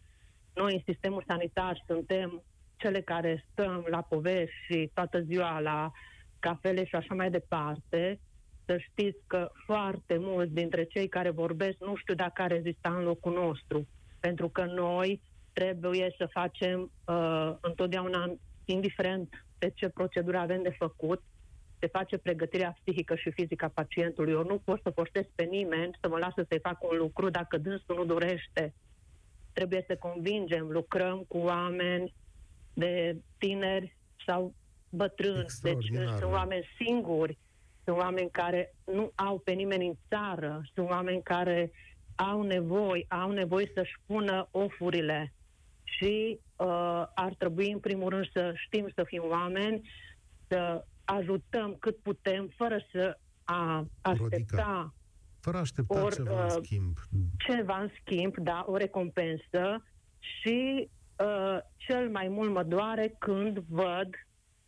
noi 0.58 0.74
în 0.74 0.82
sistemul 0.86 1.24
sanitar 1.28 1.84
suntem 1.88 2.44
cele 2.76 3.02
care 3.02 3.46
stăm 3.52 3.86
la 3.90 4.02
povești 4.02 4.56
și 4.66 4.92
toată 4.94 5.22
ziua 5.22 5.60
la 5.60 5.92
cafele 6.40 6.86
și 6.86 6.96
așa 6.96 7.14
mai 7.14 7.30
departe, 7.30 8.20
să 8.66 8.78
știți 8.78 9.18
că 9.28 9.52
foarte 9.66 10.18
mulți 10.18 10.54
dintre 10.54 10.84
cei 10.84 11.08
care 11.08 11.30
vorbesc 11.30 11.78
nu 11.80 11.96
știu 11.96 12.14
dacă 12.14 12.42
ar 12.42 12.52
rezista 12.52 12.96
în 12.98 13.04
locul 13.04 13.34
nostru, 13.34 13.88
pentru 14.20 14.50
că 14.50 14.66
noi 14.66 15.22
trebuie 15.54 16.16
să 16.18 16.26
facem 16.32 16.92
uh, 17.06 17.56
întotdeauna 17.62 18.36
indiferent 18.66 19.46
de 19.58 19.72
ce 19.76 19.90
procedură 19.90 20.38
avem 20.38 20.62
de 20.62 20.76
făcut, 20.78 21.24
se 21.80 21.88
face 21.88 22.18
pregătirea 22.18 22.78
psihică 22.84 23.16
și 23.16 23.32
fizică 23.32 23.66
a 23.66 23.72
pacientului. 23.74 24.34
Eu 24.34 24.44
nu 24.44 24.58
pot 24.58 24.80
să 24.84 24.90
forțez 24.90 25.26
pe 25.36 25.44
nimeni 25.44 25.98
să 26.02 26.08
mă 26.10 26.18
lasă 26.18 26.46
să-i 26.50 26.60
fac 26.60 26.84
un 26.92 26.98
lucru 26.98 27.30
dacă 27.30 27.58
dânsul 27.58 27.96
nu 27.96 28.06
dorește. 28.06 28.74
Trebuie 29.58 29.84
să 29.88 29.96
convingem, 29.96 30.68
lucrăm 30.70 31.26
cu 31.28 31.38
oameni 31.38 32.14
de 32.74 33.18
tineri 33.38 33.98
sau 34.26 34.54
bătrâni, 34.90 35.46
deci 35.62 35.86
sunt 36.20 36.32
oameni 36.32 36.68
singuri, 36.80 37.38
sunt 37.84 37.98
oameni 37.98 38.30
care 38.32 38.74
nu 38.86 39.12
au 39.16 39.40
pe 39.40 39.52
nimeni 39.52 39.88
în 39.88 39.96
țară, 40.10 40.62
sunt 40.74 40.90
oameni 40.90 41.22
care 41.24 41.72
au 42.16 42.42
nevoie, 42.42 43.06
au 43.08 43.32
nevoie 43.32 43.72
să-și 43.74 43.96
pună 44.06 44.48
ofurile. 44.52 45.34
Și 45.84 46.40
uh, 46.56 47.04
ar 47.16 47.34
trebui, 47.38 47.72
în 47.72 47.80
primul 47.80 48.10
rând, 48.10 48.30
să 48.32 48.54
știm 48.56 48.90
să 48.96 49.04
fim 49.04 49.24
oameni, 49.30 49.90
să 50.48 50.86
ajutăm 51.06 51.76
cât 51.80 51.98
putem, 51.98 52.52
fără 52.56 52.86
să 52.92 53.18
a 53.44 53.88
aștepta 54.02 54.24
Rodica. 54.32 54.94
Fără 55.48 55.60
a 55.60 55.62
aștepta 55.62 56.04
or, 56.04 56.14
ceva 56.14 56.46
uh, 56.46 56.52
în 56.56 56.64
schimb. 56.64 56.98
Ceva 57.38 57.80
în 57.80 57.90
schimb, 58.02 58.38
da, 58.38 58.66
o 58.68 58.78
recompensă 58.78 59.84
și 60.18 60.90
uh, 61.18 61.58
cel 61.76 62.10
mai 62.10 62.28
mult 62.28 62.52
mă 62.52 62.64
doare 62.64 63.16
când 63.20 63.58
văd 63.58 64.10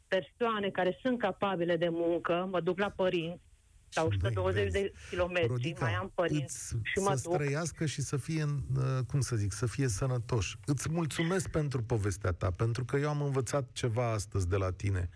persoane 0.08 0.70
care 0.70 0.98
sunt 1.02 1.20
capabile 1.20 1.78
de 1.78 1.90
muncă, 1.90 2.48
mă 2.52 2.60
duc 2.62 2.80
la 2.80 2.90
părinți, 2.90 3.42
sau 3.90 4.08
120 4.08 4.72
de 4.72 4.92
kilometri, 5.10 5.48
Rodica, 5.48 5.86
mai 5.86 5.94
am 5.94 6.12
părinți 6.16 6.76
și 6.84 7.00
mă 7.00 7.16
să 7.16 7.30
duc. 7.30 7.38
trăiască 7.38 7.86
și 7.86 8.02
să 8.02 8.18
fie, 8.18 8.44
uh, 8.44 9.00
cum 9.08 9.20
să 9.20 9.36
zic, 9.36 9.52
să 9.52 9.66
fie 9.66 9.88
sănătoși. 9.88 10.58
Îți 10.66 10.92
mulțumesc 10.92 11.50
pentru 11.50 11.84
povestea 11.84 12.32
ta, 12.32 12.52
pentru 12.52 12.86
că 12.86 12.98
eu 12.98 13.10
am 13.10 13.22
învățat 13.22 13.72
ceva 13.72 14.12
astăzi 14.12 14.48
de 14.48 14.56
la 14.56 14.72
tine. 14.72 15.10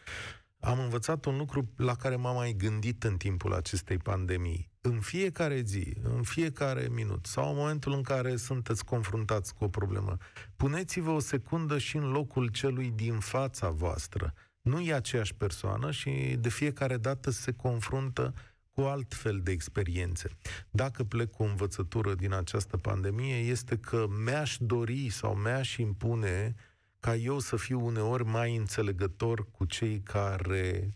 Am 0.59 0.79
învățat 0.79 1.25
un 1.25 1.37
lucru 1.37 1.69
la 1.77 1.95
care 1.95 2.15
m-am 2.15 2.35
mai 2.35 2.53
gândit 2.57 3.03
în 3.03 3.17
timpul 3.17 3.53
acestei 3.53 3.97
pandemii. 3.97 4.71
În 4.85 4.99
fiecare 4.99 5.61
zi, 5.61 5.93
în 6.01 6.23
fiecare 6.23 6.87
minut 6.91 7.25
sau 7.25 7.49
în 7.49 7.55
momentul 7.55 7.93
în 7.93 8.01
care 8.01 8.35
sunteți 8.35 8.85
confruntați 8.85 9.53
cu 9.53 9.63
o 9.63 9.67
problemă, 9.67 10.17
puneți-vă 10.55 11.11
o 11.11 11.19
secundă 11.19 11.77
și 11.77 11.97
în 11.97 12.11
locul 12.11 12.47
celui 12.47 12.91
din 12.95 13.19
fața 13.19 13.69
voastră. 13.69 14.33
Nu 14.61 14.79
e 14.79 14.93
aceeași 14.93 15.35
persoană 15.35 15.91
și 15.91 16.37
de 16.39 16.49
fiecare 16.49 16.97
dată 16.97 17.29
se 17.31 17.51
confruntă 17.51 18.33
cu 18.71 18.81
alt 18.81 19.13
fel 19.13 19.39
de 19.43 19.51
experiențe. 19.51 20.29
Dacă 20.69 21.03
plec 21.03 21.31
cu 21.31 21.43
o 21.43 21.45
învățătură 21.45 22.15
din 22.15 22.33
această 22.33 22.77
pandemie, 22.77 23.35
este 23.35 23.77
că 23.77 24.05
mi-aș 24.23 24.57
dori 24.59 25.09
sau 25.09 25.35
mi-aș 25.35 25.77
impune 25.77 26.55
ca 26.99 27.15
eu 27.15 27.39
să 27.39 27.55
fiu 27.55 27.85
uneori 27.85 28.25
mai 28.25 28.55
înțelegător 28.55 29.51
cu 29.51 29.65
cei 29.65 29.99
care 29.99 30.89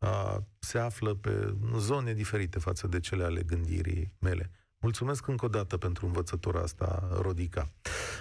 a, 0.00 0.42
se 0.58 0.78
află 0.78 1.14
pe 1.14 1.54
zone 1.76 2.12
diferite 2.12 2.58
față 2.58 2.86
de 2.86 3.00
cele 3.00 3.24
ale 3.24 3.42
gândirii 3.42 4.12
mele. 4.18 4.50
Mulțumesc 4.82 5.26
încă 5.26 5.44
o 5.44 5.48
dată 5.48 5.76
pentru 5.76 6.06
învățătura 6.06 6.60
asta, 6.60 7.08
Rodica. 7.20 7.68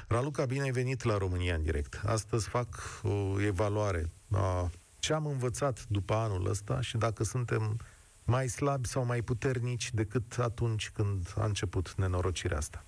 Raluca, 0.07 0.45
bine 0.45 0.63
ai 0.63 0.71
venit 0.71 1.03
la 1.03 1.17
România 1.17 1.55
în 1.55 1.63
direct. 1.63 2.01
Astăzi 2.05 2.49
fac 2.49 2.67
o 3.03 3.41
evaluare 3.41 4.09
a 4.31 4.69
ce 4.99 5.13
am 5.13 5.25
învățat 5.25 5.85
după 5.87 6.13
anul 6.13 6.49
ăsta 6.49 6.81
și 6.81 6.97
dacă 6.97 7.23
suntem 7.23 7.77
mai 8.25 8.47
slabi 8.47 8.87
sau 8.87 9.05
mai 9.05 9.21
puternici 9.21 9.91
decât 9.93 10.37
atunci 10.39 10.89
când 10.89 11.33
a 11.37 11.45
început 11.45 11.93
nenorocirea 11.93 12.57
asta? 12.57 12.83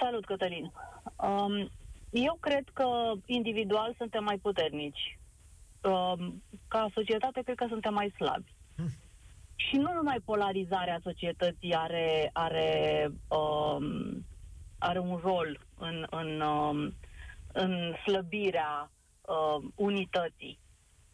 Salut, 0.00 0.24
Cătălin. 0.24 0.72
Um, 1.16 1.70
eu 2.10 2.36
cred 2.40 2.64
că 2.72 3.12
individual 3.26 3.94
suntem 3.96 4.24
mai 4.24 4.36
puternici. 4.36 5.17
Um, 5.80 6.42
ca 6.68 6.88
societate, 6.94 7.42
cred 7.42 7.56
că 7.56 7.66
suntem 7.68 7.94
mai 7.94 8.12
slabi. 8.16 8.54
Hmm. 8.76 8.88
Și 9.54 9.76
nu 9.76 9.92
numai 9.92 10.20
polarizarea 10.24 11.00
societății 11.02 11.74
are, 11.74 12.30
are, 12.32 13.08
um, 13.28 14.26
are 14.78 14.98
un 14.98 15.16
rol 15.16 15.66
în, 15.78 16.06
în, 16.10 16.40
um, 16.40 16.94
în 17.52 17.94
slăbirea 18.06 18.90
uh, 19.20 19.70
unității. 19.74 20.58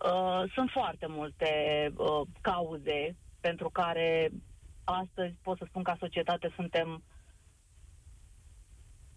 Uh, 0.05 0.51
sunt 0.55 0.71
foarte 0.71 1.07
multe 1.09 1.49
uh, 1.97 2.27
cauze 2.41 3.17
pentru 3.41 3.71
care 3.71 4.31
astăzi 4.85 5.35
pot 5.43 5.59
să 5.59 5.65
spun 5.69 5.83
ca 5.83 5.97
societate 5.99 6.53
suntem 6.55 7.03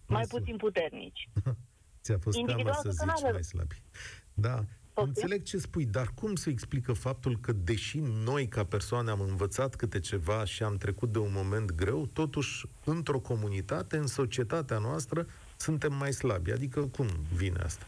mai 0.07 0.23
puțin 0.29 0.57
puternici. 0.57 1.29
Ți-a 2.03 2.17
fost 2.17 2.37
teamă 2.45 2.71
să 2.71 2.89
zici 2.89 3.31
mai 3.31 3.43
slabi. 3.43 3.81
Da, 4.33 4.59
Okay. 4.99 5.09
Înțeleg 5.15 5.43
ce 5.43 5.57
spui, 5.57 5.85
dar 5.85 6.07
cum 6.15 6.35
se 6.35 6.49
explică 6.49 6.93
faptul 6.93 7.37
că, 7.41 7.51
deși 7.51 7.99
noi, 7.99 8.47
ca 8.47 8.63
persoane, 8.63 9.09
am 9.09 9.19
învățat 9.19 9.75
câte 9.75 9.99
ceva 9.99 10.45
și 10.45 10.63
am 10.63 10.77
trecut 10.77 11.11
de 11.11 11.17
un 11.17 11.31
moment 11.33 11.71
greu, 11.71 12.05
totuși, 12.05 12.65
într-o 12.83 13.19
comunitate, 13.19 13.97
în 13.97 14.07
societatea 14.07 14.77
noastră, 14.77 15.25
suntem 15.57 15.93
mai 15.93 16.11
slabi? 16.11 16.51
Adică, 16.51 16.81
cum 16.81 17.07
vine 17.33 17.59
asta? 17.59 17.85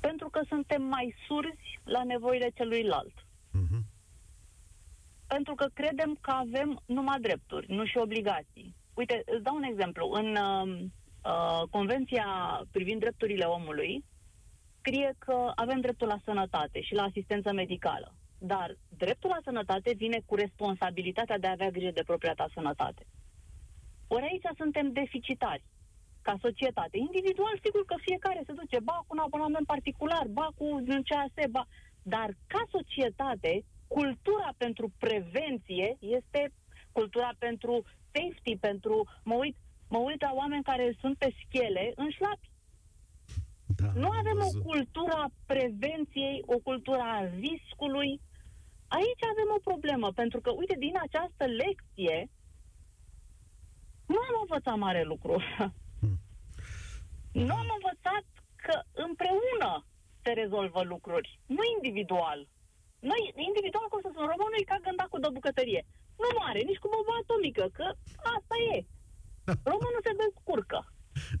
Pentru 0.00 0.28
că 0.28 0.40
suntem 0.48 0.82
mai 0.82 1.14
surzi 1.26 1.78
la 1.84 2.04
nevoile 2.04 2.50
celuilalt. 2.54 3.14
Uh-huh. 3.14 3.82
Pentru 5.26 5.54
că 5.54 5.66
credem 5.74 6.18
că 6.20 6.30
avem 6.30 6.82
numai 6.86 7.20
drepturi, 7.20 7.72
nu 7.72 7.84
și 7.84 7.96
obligații. 7.98 8.74
Uite, 8.94 9.22
îți 9.26 9.42
dau 9.42 9.56
un 9.56 9.62
exemplu. 9.62 10.10
În 10.12 10.36
uh, 10.36 10.80
uh, 11.24 11.68
Convenția 11.70 12.26
privind 12.70 13.00
drepturile 13.00 13.44
omului, 13.44 14.04
scrie 14.80 15.14
că 15.18 15.52
avem 15.54 15.80
dreptul 15.80 16.06
la 16.06 16.20
sănătate 16.24 16.80
și 16.80 16.94
la 16.94 17.02
asistență 17.02 17.52
medicală. 17.52 18.14
Dar 18.38 18.76
dreptul 18.88 19.30
la 19.30 19.44
sănătate 19.44 19.92
vine 19.96 20.20
cu 20.26 20.34
responsabilitatea 20.34 21.38
de 21.38 21.46
a 21.46 21.50
avea 21.50 21.70
grijă 21.70 21.90
de 21.94 22.08
propria 22.10 22.34
ta 22.34 22.46
sănătate. 22.54 23.06
Ori 24.08 24.28
aici 24.30 24.56
suntem 24.56 24.92
deficitari 24.92 25.64
ca 26.22 26.34
societate. 26.40 26.96
Individual, 26.98 27.58
sigur 27.64 27.84
că 27.84 27.96
fiecare 28.00 28.42
se 28.46 28.52
duce, 28.52 28.78
ba 28.80 28.96
cu 29.06 29.12
un 29.16 29.18
abonament 29.18 29.66
particular, 29.66 30.26
ba 30.28 30.48
cu 30.56 30.64
un 30.64 31.02
CAS, 31.02 31.50
ba... 31.50 31.66
Dar 32.02 32.30
ca 32.46 32.62
societate, 32.70 33.64
cultura 33.86 34.50
pentru 34.56 34.92
prevenție 34.98 35.96
este 35.98 36.52
cultura 36.92 37.30
pentru 37.38 37.84
safety, 38.12 38.56
pentru... 38.56 38.94
Mă 39.24 39.34
uit, 39.34 39.56
mă 39.88 39.98
uit 39.98 40.20
la 40.22 40.32
oameni 40.34 40.62
care 40.62 40.96
sunt 41.00 41.18
pe 41.18 41.34
schele 41.40 41.92
în 41.96 42.10
șlapi 42.10 42.49
da, 43.76 43.90
nu 43.94 44.08
avem 44.20 44.38
văzut. 44.38 44.60
o 44.60 44.68
cultură 44.68 45.12
a 45.12 45.30
prevenției, 45.46 46.42
o 46.46 46.58
cultură 46.58 47.00
a 47.00 47.28
riscului. 47.44 48.20
Aici 48.88 49.24
avem 49.32 49.50
o 49.56 49.64
problemă, 49.68 50.12
pentru 50.12 50.40
că, 50.40 50.50
uite, 50.50 50.76
din 50.78 50.96
această 51.06 51.44
lecție 51.62 52.30
nu 54.12 54.20
am 54.28 54.36
învățat 54.44 54.76
mare 54.76 55.02
lucru. 55.12 55.34
Hmm. 56.00 56.18
Nu 57.32 57.54
am 57.62 57.68
învățat 57.78 58.24
că 58.64 58.74
împreună 59.06 59.70
se 60.22 60.30
rezolvă 60.42 60.82
lucruri, 60.92 61.28
nu 61.56 61.62
individual. 61.76 62.40
Noi, 63.10 63.22
individual, 63.48 63.86
cum 63.88 64.00
să 64.02 64.08
spun, 64.10 64.26
românul 64.32 64.60
e 64.60 64.70
ca 64.72 64.78
gândacul 64.86 65.20
de 65.22 65.34
bucătărie. 65.36 65.82
Nu 66.22 66.28
moare 66.38 66.60
nici 66.68 66.82
cu 66.82 66.88
bomba 66.94 67.14
atomică, 67.20 67.64
că 67.78 67.86
asta 68.36 68.56
e. 68.74 68.76
Românul 69.72 70.02
se 70.06 70.18
descurcă. 70.22 70.78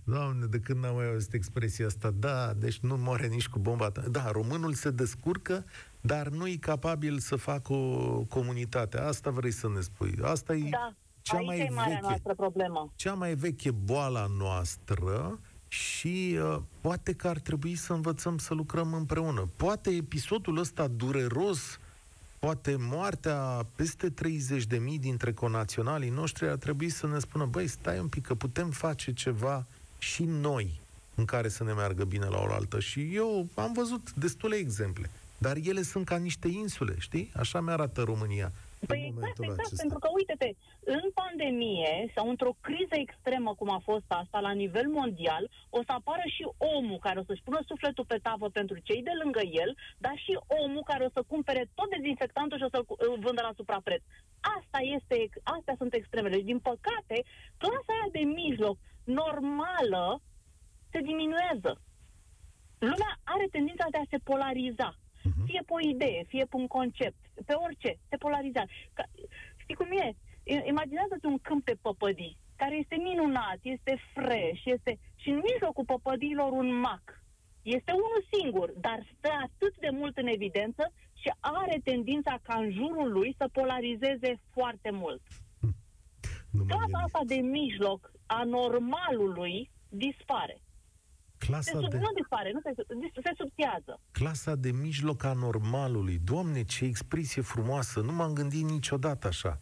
Doamne, 0.04 0.46
de 0.46 0.58
când 0.58 0.82
n-am 0.82 0.94
mai 0.94 1.10
auzit 1.10 1.32
expresia 1.32 1.86
asta? 1.86 2.10
Da, 2.10 2.52
deci 2.56 2.78
nu 2.78 2.96
moare 2.96 3.26
nici 3.26 3.48
cu 3.48 3.58
bomba. 3.58 3.92
Da, 4.10 4.30
românul 4.30 4.72
se 4.72 4.90
descurcă, 4.90 5.64
dar 6.00 6.28
nu 6.28 6.46
e 6.46 6.56
capabil 6.56 7.18
să 7.18 7.36
facă 7.36 7.72
o 7.72 8.24
comunitate. 8.28 8.98
Asta 8.98 9.30
vrei 9.30 9.50
să 9.50 9.68
ne 9.68 9.80
spui. 9.80 10.18
Asta 10.22 10.54
e 10.54 10.68
da, 10.70 10.94
cea 11.22 11.40
mai 11.40 11.58
e 11.58 11.70
veche, 11.74 11.98
noastră 12.02 12.34
problemă. 12.34 12.92
Cea 12.94 13.14
mai 13.14 13.34
veche 13.34 13.70
boala 13.70 14.26
noastră 14.38 15.40
și 15.68 16.38
uh, 16.42 16.58
poate 16.80 17.12
că 17.12 17.28
ar 17.28 17.38
trebui 17.38 17.74
să 17.74 17.92
învățăm 17.92 18.38
să 18.38 18.54
lucrăm 18.54 18.94
împreună. 18.94 19.48
Poate 19.56 19.90
episodul 19.90 20.58
ăsta 20.58 20.86
dureros 20.88 21.78
poate 22.40 22.76
moartea 22.78 23.66
peste 23.76 24.14
30.000 24.22 25.00
dintre 25.00 25.32
conaționalii 25.32 26.10
noștri 26.10 26.48
ar 26.48 26.56
trebui 26.56 26.88
să 26.88 27.06
ne 27.06 27.18
spună, 27.18 27.44
băi, 27.44 27.66
stai 27.66 27.98
un 27.98 28.08
pic, 28.08 28.26
că 28.26 28.34
putem 28.34 28.70
face 28.70 29.12
ceva 29.12 29.66
și 29.98 30.22
noi 30.22 30.80
în 31.14 31.24
care 31.24 31.48
să 31.48 31.64
ne 31.64 31.72
meargă 31.72 32.04
bine 32.04 32.26
la 32.26 32.38
oaltă. 32.38 32.80
Și 32.80 33.14
eu 33.14 33.48
am 33.54 33.72
văzut 33.72 34.12
destule 34.12 34.56
exemple. 34.56 35.10
Dar 35.38 35.56
ele 35.62 35.82
sunt 35.82 36.04
ca 36.06 36.16
niște 36.16 36.48
insule, 36.48 36.94
știi? 36.98 37.32
Așa 37.36 37.60
mi-arată 37.60 38.02
România. 38.02 38.52
Păi 38.86 39.04
exact, 39.10 39.38
exact, 39.38 39.58
acesta. 39.58 39.82
pentru 39.82 39.98
că 39.98 40.08
uite-te, 40.18 40.48
în 40.98 41.06
pandemie 41.20 42.12
sau 42.14 42.28
într-o 42.28 42.56
criză 42.60 42.96
extremă 43.04 43.54
cum 43.54 43.70
a 43.70 43.80
fost 43.90 44.08
asta 44.08 44.38
la 44.40 44.52
nivel 44.62 44.88
mondial, 44.88 45.50
o 45.70 45.80
să 45.86 45.92
apară 45.92 46.22
și 46.36 46.44
omul 46.76 46.98
care 46.98 47.18
o 47.18 47.24
să-și 47.28 47.42
pună 47.42 47.60
sufletul 47.66 48.04
pe 48.04 48.18
tavă 48.22 48.48
pentru 48.48 48.78
cei 48.88 49.02
de 49.02 49.14
lângă 49.22 49.42
el, 49.62 49.70
dar 49.98 50.16
și 50.24 50.38
omul 50.64 50.82
care 50.90 51.04
o 51.04 51.14
să 51.16 51.22
cumpere 51.32 51.62
tot 51.74 51.88
dezinfectantul 51.90 52.58
și 52.58 52.66
o 52.66 52.72
să-l 52.74 52.84
vândă 53.24 53.42
la 53.42 53.56
suprapreț. 53.56 54.02
Asta 54.56 54.78
este, 54.96 55.16
astea 55.42 55.74
sunt 55.78 55.92
extremele. 55.94 56.36
Și 56.36 56.50
din 56.52 56.58
păcate, 56.58 57.16
clasa 57.62 57.92
aia 57.94 58.08
de 58.12 58.24
mijloc, 58.40 58.76
normală, 59.04 60.20
se 60.92 61.00
diminuează. 61.00 61.72
Lumea 62.78 63.12
are 63.24 63.46
tendința 63.50 63.86
de 63.90 63.98
a 63.98 64.10
se 64.10 64.18
polariza. 64.28 64.90
Uh-huh. 65.20 65.44
Fie 65.46 65.62
pe 65.66 65.72
o 65.72 65.88
idee, 65.88 66.24
fie 66.28 66.44
pe 66.44 66.56
un 66.56 66.66
concept, 66.66 67.20
pe 67.46 67.52
orice, 67.52 67.98
se 68.08 68.16
polarizează. 68.16 68.70
Ca, 68.92 69.04
știi 69.56 69.74
cum 69.74 69.90
e? 69.90 70.14
Imaginează-ți 70.64 71.26
un 71.26 71.38
câmp 71.38 71.64
de 71.64 71.76
păpădii, 71.80 72.36
care 72.56 72.76
este 72.76 72.96
minunat, 72.96 73.58
este 73.62 74.00
fresh, 74.14 74.64
este... 74.64 74.98
și 75.16 75.28
în 75.28 75.42
mijlocul 75.50 75.84
păpădiilor 75.84 76.52
un 76.52 76.74
mac. 76.74 77.22
Este 77.62 77.92
unul 77.92 78.24
singur, 78.32 78.72
dar 78.80 79.06
stă 79.16 79.30
atât 79.42 79.78
de 79.78 79.90
mult 79.90 80.16
în 80.16 80.26
evidență 80.26 80.92
și 81.14 81.32
are 81.40 81.80
tendința 81.84 82.38
ca 82.42 82.54
în 82.58 82.70
jurul 82.70 83.12
lui 83.12 83.34
să 83.38 83.48
polarizeze 83.52 84.40
foarte 84.52 84.90
mult. 84.90 85.22
Clasa 86.68 86.98
asta 87.04 87.20
de 87.26 87.34
mijloc 87.34 88.12
a 88.26 88.44
normalului 88.44 89.70
dispare. 89.88 90.60
Clasa 91.46 91.70
se 91.70 91.78
sub, 91.78 91.90
de... 91.90 91.98
Nu 91.98 92.12
dispare, 92.14 92.50
nu 92.52 92.60
se, 92.60 92.72
se 93.22 93.32
subțiază. 93.36 94.00
Clasa 94.10 94.54
de 94.54 94.70
mijloc 94.70 95.24
a 95.24 95.32
normalului. 95.32 96.18
Doamne, 96.24 96.62
ce 96.64 96.84
expresie 96.84 97.42
frumoasă! 97.42 98.00
Nu 98.00 98.12
m-am 98.12 98.32
gândit 98.32 98.64
niciodată 98.64 99.26
așa. 99.26 99.60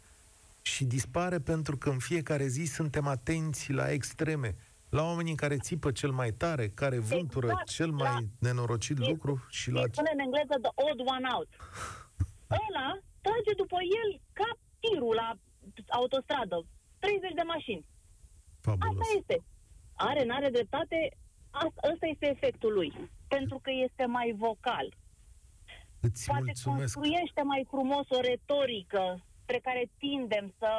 Și 0.62 0.84
dispare 0.84 1.38
pentru 1.38 1.76
că 1.76 1.88
în 1.90 1.98
fiecare 1.98 2.46
zi 2.46 2.64
suntem 2.64 3.06
atenți 3.06 3.72
la 3.72 3.90
extreme. 3.90 4.54
La 4.88 5.02
oamenii 5.02 5.34
care 5.34 5.56
țipă 5.56 5.90
cel 5.90 6.10
mai 6.10 6.30
tare, 6.30 6.68
care 6.68 6.98
vântură 6.98 7.46
exact, 7.46 7.68
cel 7.68 7.90
mai 7.90 8.12
la, 8.12 8.18
nenorocit 8.38 8.98
e, 8.98 9.08
lucru 9.08 9.44
și 9.48 9.70
la... 9.70 9.82
Spune 9.90 10.10
în 10.12 10.18
engleză 10.26 10.54
the 10.66 10.72
odd 10.88 11.00
one 11.14 11.26
out. 11.34 11.48
Ăla 12.64 12.88
trage 13.24 13.52
după 13.62 13.78
el 14.00 14.20
ca 14.32 14.48
tirul 14.80 15.14
la 15.14 15.28
autostradă. 16.00 16.56
30 16.98 17.32
de 17.40 17.44
mașini. 17.54 17.84
Fabulos. 18.60 18.88
Asta 18.88 19.06
este. 19.18 19.36
Are, 19.94 20.24
n-are 20.24 20.50
dreptate, 20.56 20.98
Asta, 21.64 21.80
ăsta 21.92 22.06
este 22.06 22.26
efectul 22.34 22.72
lui, 22.72 22.90
pentru 23.28 23.58
că 23.64 23.70
este 23.86 24.04
mai 24.06 24.34
vocal. 24.46 24.86
Îți 26.00 26.24
Poate 26.26 26.42
mulțumesc. 26.44 26.94
construiește 26.94 27.42
mai 27.42 27.62
frumos 27.72 28.06
o 28.08 28.20
retorică 28.20 29.04
spre 29.42 29.58
care 29.58 29.90
tindem 29.98 30.46
să 30.58 30.70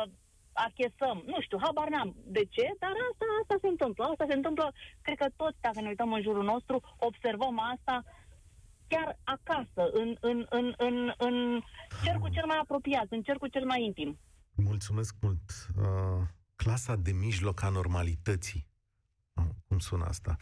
achesăm. 0.68 1.18
Nu 1.26 1.42
știu, 1.42 1.58
habar 1.62 1.88
n-am 1.90 2.16
de 2.38 2.44
ce, 2.56 2.66
dar 2.80 2.94
asta, 3.10 3.26
asta 3.42 3.56
se 3.62 3.68
întâmplă. 3.68 4.04
Asta 4.06 4.26
se 4.28 4.34
întâmplă, 4.40 4.74
cred 5.02 5.18
că 5.18 5.28
toți, 5.36 5.58
dacă 5.62 5.82
ne 5.82 5.88
uităm 5.88 6.14
în 6.14 6.22
jurul 6.22 6.44
nostru, 6.44 6.76
observăm 6.98 7.60
asta 7.74 8.04
chiar 8.88 9.20
acasă, 9.24 9.84
în, 10.02 10.18
în, 10.20 10.46
în, 10.50 10.74
în, 10.78 11.14
în 11.18 11.62
cercul 12.04 12.30
cel 12.30 12.46
mai 12.46 12.58
apropiat, 12.62 13.06
în 13.10 13.22
cercul 13.22 13.48
cel 13.48 13.66
mai 13.66 13.84
intim. 13.84 14.20
Mulțumesc 14.56 15.16
mult. 15.22 15.48
Uh, 15.78 16.28
clasa 16.56 16.96
de 16.96 17.12
mijloc 17.12 17.64
a 17.64 17.70
normalității. 17.70 18.68
Uh, 19.36 19.44
cum 19.68 19.80
sună 19.80 20.06
asta? 20.06 20.36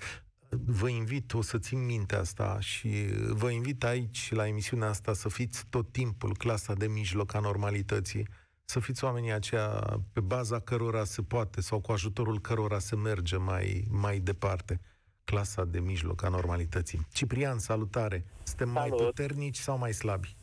Vă 0.49 0.89
invit, 0.89 1.33
o 1.33 1.41
să 1.41 1.57
țin 1.57 1.85
minte 1.85 2.15
asta 2.15 2.57
și 2.59 2.89
vă 3.29 3.49
invit 3.49 3.83
aici, 3.83 4.31
la 4.31 4.47
emisiunea 4.47 4.87
asta, 4.87 5.13
să 5.13 5.29
fiți 5.29 5.65
tot 5.69 5.91
timpul 5.91 6.35
clasa 6.37 6.73
de 6.73 6.87
mijloc 6.87 7.33
a 7.33 7.39
normalității, 7.39 8.27
să 8.65 8.79
fiți 8.79 9.03
oamenii 9.03 9.31
aceia 9.31 9.99
pe 10.13 10.19
baza 10.19 10.59
cărora 10.59 11.03
se 11.03 11.21
poate 11.21 11.61
sau 11.61 11.79
cu 11.79 11.91
ajutorul 11.91 12.39
cărora 12.39 12.79
se 12.79 12.95
merge 12.95 13.37
mai, 13.37 13.83
mai 13.89 14.19
departe. 14.19 14.79
Clasa 15.23 15.65
de 15.65 15.79
mijloc 15.79 16.23
a 16.23 16.29
normalității. 16.29 16.99
Ciprian, 17.13 17.59
salutare! 17.59 18.25
Suntem 18.43 18.73
Salut. 18.73 18.89
mai 18.89 19.05
puternici 19.05 19.57
sau 19.57 19.77
mai 19.77 19.93
slabi? 19.93 20.35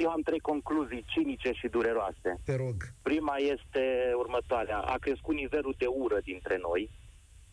Eu 0.00 0.10
am 0.10 0.20
trei 0.20 0.38
concluzii 0.38 1.04
cinice 1.06 1.52
și 1.52 1.68
dureroase. 1.68 2.40
Te 2.44 2.56
rog. 2.56 2.76
Prima 3.02 3.36
este 3.36 4.12
următoarea. 4.16 4.78
A 4.78 4.96
crescut 4.98 5.34
nivelul 5.34 5.74
de 5.78 5.86
ură 5.86 6.18
dintre 6.24 6.58
noi. 6.62 6.90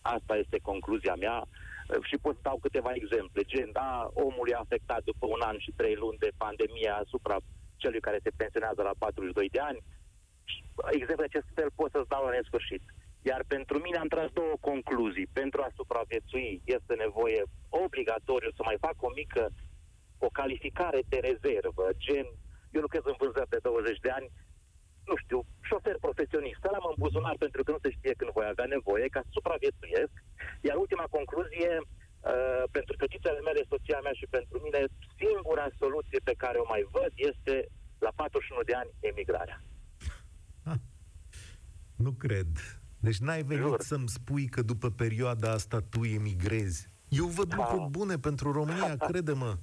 Asta 0.03 0.35
este 0.35 0.59
concluzia 0.69 1.15
mea. 1.15 1.37
Și 2.09 2.17
pot 2.21 2.35
să 2.35 2.47
dau 2.49 2.57
câteva 2.61 2.91
exemple. 2.93 3.41
Gen, 3.51 3.69
da, 3.71 4.09
omul 4.13 4.49
e 4.49 4.63
afectat 4.65 5.01
după 5.03 5.25
un 5.35 5.41
an 5.49 5.57
și 5.57 5.71
trei 5.79 5.95
luni 5.95 6.17
de 6.17 6.31
pandemie 6.37 6.89
asupra 7.03 7.37
celui 7.81 8.05
care 8.07 8.19
se 8.23 8.31
pensionează 8.35 8.81
la 8.81 8.93
42 8.97 9.49
de 9.49 9.59
ani. 9.59 9.79
Exemple 10.99 11.25
acest 11.25 11.49
fel 11.57 11.69
pot 11.75 11.91
să-ți 11.91 12.11
dau 12.13 12.23
la 12.25 12.35
nesfârșit. 12.37 12.83
Iar 13.29 13.41
pentru 13.47 13.75
mine 13.79 13.97
am 13.97 14.07
tras 14.07 14.29
două 14.39 14.55
concluzii. 14.59 15.33
Pentru 15.39 15.59
a 15.61 15.75
supraviețui 15.75 16.61
este 16.77 16.93
nevoie 17.05 17.41
obligatoriu 17.69 18.51
să 18.55 18.61
mai 18.65 18.77
fac 18.85 18.95
o 19.07 19.09
mică, 19.15 19.43
o 20.17 20.29
calificare 20.39 21.01
de 21.11 21.19
rezervă, 21.29 21.85
gen, 22.05 22.27
eu 22.75 22.81
lucrez 22.81 23.03
în 23.05 23.19
vânzări 23.21 23.53
de 23.55 23.59
20 23.61 23.99
de 23.99 24.09
ani, 24.09 24.27
nu 25.09 25.15
știu, 25.23 25.39
șofer 25.69 25.97
profesionist, 26.05 26.61
l-am 26.63 26.85
în 26.91 26.97
buzunar 27.03 27.35
pentru 27.43 27.61
că 27.63 27.69
nu 27.71 27.83
se 27.83 27.91
știe 27.97 28.13
când 28.19 28.31
voi 28.37 28.47
avea 28.49 28.67
nevoie, 28.75 29.07
ca 29.15 29.19
să 29.23 29.31
supraviețuiesc. 29.37 30.15
Iar 30.67 30.75
ultima 30.83 31.07
concluzie, 31.17 31.71
uh, 31.81 32.63
pentru 32.75 32.93
fetițele 33.01 33.41
mele, 33.47 33.61
soția 33.73 33.99
mea 34.05 34.15
și 34.19 34.27
pentru 34.37 34.57
mine, 34.65 34.79
singura 35.19 35.67
soluție 35.81 36.19
pe 36.23 36.35
care 36.43 36.57
o 36.63 36.65
mai 36.73 36.83
văd 36.95 37.11
este 37.29 37.55
la 38.05 38.11
41 38.15 38.61
de 38.69 38.75
ani 38.81 38.91
emigrarea. 39.09 39.57
Ah, 40.71 40.79
nu 42.05 42.11
cred. 42.23 42.51
Deci 42.99 43.17
n-ai 43.17 43.43
venit 43.43 43.63
Jur. 43.63 43.81
să-mi 43.81 44.09
spui 44.09 44.45
că 44.47 44.61
după 44.61 44.89
perioada 44.89 45.51
asta 45.51 45.79
tu 45.89 46.03
emigrezi. 46.03 46.87
Eu 47.07 47.25
văd 47.25 47.47
da. 47.47 47.55
lucruri 47.55 47.89
bune 47.89 48.15
pentru 48.17 48.51
România, 48.51 48.95
crede-mă. 49.09 49.57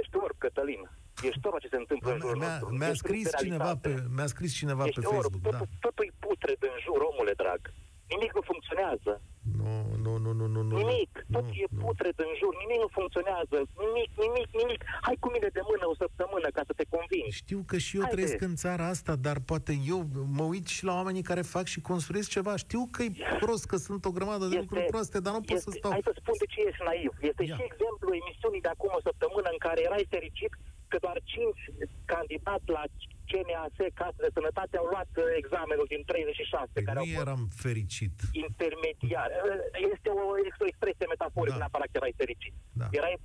Ești 0.00 0.16
orb, 0.16 0.38
Cătălin. 0.38 0.90
Ești 1.22 1.46
orb 1.46 1.58
ce 1.64 1.68
se 1.68 1.76
întâmplă 1.76 2.12
în 2.12 2.18
jurul 2.20 2.36
mi-a, 2.36 2.48
nostru. 2.48 2.76
Mi-a 2.76 2.94
scris, 2.94 3.26
cineva 3.42 3.76
pe, 3.84 3.92
mi-a 4.16 4.26
scris 4.26 4.52
cineva 4.60 4.84
Ești 4.86 5.00
pe 5.00 5.06
orb, 5.06 5.14
Facebook. 5.16 5.42
Totul, 5.42 5.66
da. 5.70 5.76
totul 5.86 6.04
e 6.10 6.12
putred 6.26 6.58
în 6.70 6.74
jur, 6.84 7.00
omule 7.10 7.32
drag. 7.42 7.60
Nimic 8.14 8.32
nu 8.38 8.42
funcționează. 8.50 9.12
Nu, 9.60 9.72
nu, 10.04 10.12
nu, 10.24 10.30
nu, 10.40 10.46
nu, 10.54 10.60
nu. 10.70 10.76
Nimic. 10.82 11.12
Tot 11.34 11.46
nu, 11.48 11.52
e 11.62 11.66
nu. 11.70 11.80
putred 11.84 12.16
în 12.26 12.32
jur. 12.40 12.52
Nimic 12.62 12.78
nu 12.84 12.90
funcționează. 12.98 13.56
Nimic, 13.84 14.10
nimic, 14.24 14.48
nimic. 14.60 14.80
Hai 15.06 15.16
cu 15.22 15.28
mine 15.34 15.48
de 15.56 15.62
mână 15.70 15.84
o 15.92 15.94
săptămână 16.02 16.48
ca 16.56 16.62
să 16.68 16.72
te 16.78 16.84
convingi. 16.94 17.36
Știu 17.42 17.60
că 17.70 17.76
și 17.86 17.92
eu 17.98 18.02
Haide. 18.02 18.14
trăiesc 18.14 18.38
în 18.48 18.54
țara 18.64 18.84
asta, 18.94 19.12
dar 19.26 19.36
poate 19.50 19.72
eu 19.92 20.00
mă 20.38 20.44
uit 20.54 20.66
și 20.76 20.82
la 20.88 20.92
oamenii 21.00 21.28
care 21.30 21.42
fac 21.56 21.66
și 21.74 21.80
construiesc 21.90 22.28
ceva. 22.36 22.52
Știu 22.64 22.82
că 22.94 23.02
e 23.02 23.10
prost, 23.44 23.64
că 23.70 23.76
sunt 23.86 24.02
o 24.10 24.12
grămadă 24.16 24.44
de 24.46 24.54
Este- 24.54 24.60
lucruri 24.64 24.84
proaste, 24.94 25.18
dar 25.24 25.32
nu 25.38 25.42
pot 25.48 25.58
să 25.66 25.68
Este, 25.70 25.78
stau. 25.80 25.90
hai 25.96 26.08
să 26.10 26.14
spun 26.20 26.34
de 26.42 26.46
ce 26.52 26.58
ești 26.68 26.82
naiv. 26.88 27.10
Este 27.30 27.42
Ia. 27.44 27.56
și 27.56 27.62
exemplu 27.70 28.08
emisiunii 28.22 28.64
de 28.66 28.70
acum 28.74 28.90
o 28.98 29.00
săptămână 29.08 29.48
în 29.54 29.60
care 29.66 29.80
erai 29.88 30.04
fericit 30.16 30.52
că 30.92 30.96
doar 31.06 31.18
5 31.24 31.44
candidați 32.12 32.68
la 32.76 32.82
CNAS, 33.30 33.74
Casă 34.00 34.18
de 34.26 34.30
Sănătate, 34.38 34.74
au 34.82 34.86
luat 34.94 35.10
uh, 35.16 35.24
examenul 35.42 35.86
din 35.94 36.02
36, 36.04 36.70
Păi 36.76 36.82
care 36.88 36.98
nu 36.98 37.04
au 37.04 37.10
fost 37.14 37.24
eram 37.26 37.42
fericit. 37.64 38.14
intermediar. 38.46 39.28
Uh, 39.32 39.92
Este 39.94 40.08
o, 40.20 40.24
este 40.48 40.60
o 40.64 40.70
expresie 40.72 41.06
metaforică, 41.14 41.56
Da. 41.56 41.58
da. 41.58 41.62
neapărat 41.64 41.88
că 41.92 41.96
erai 42.00 42.14
fericit. 42.22 42.54
Da. 42.82 42.86
Erai 43.00 43.16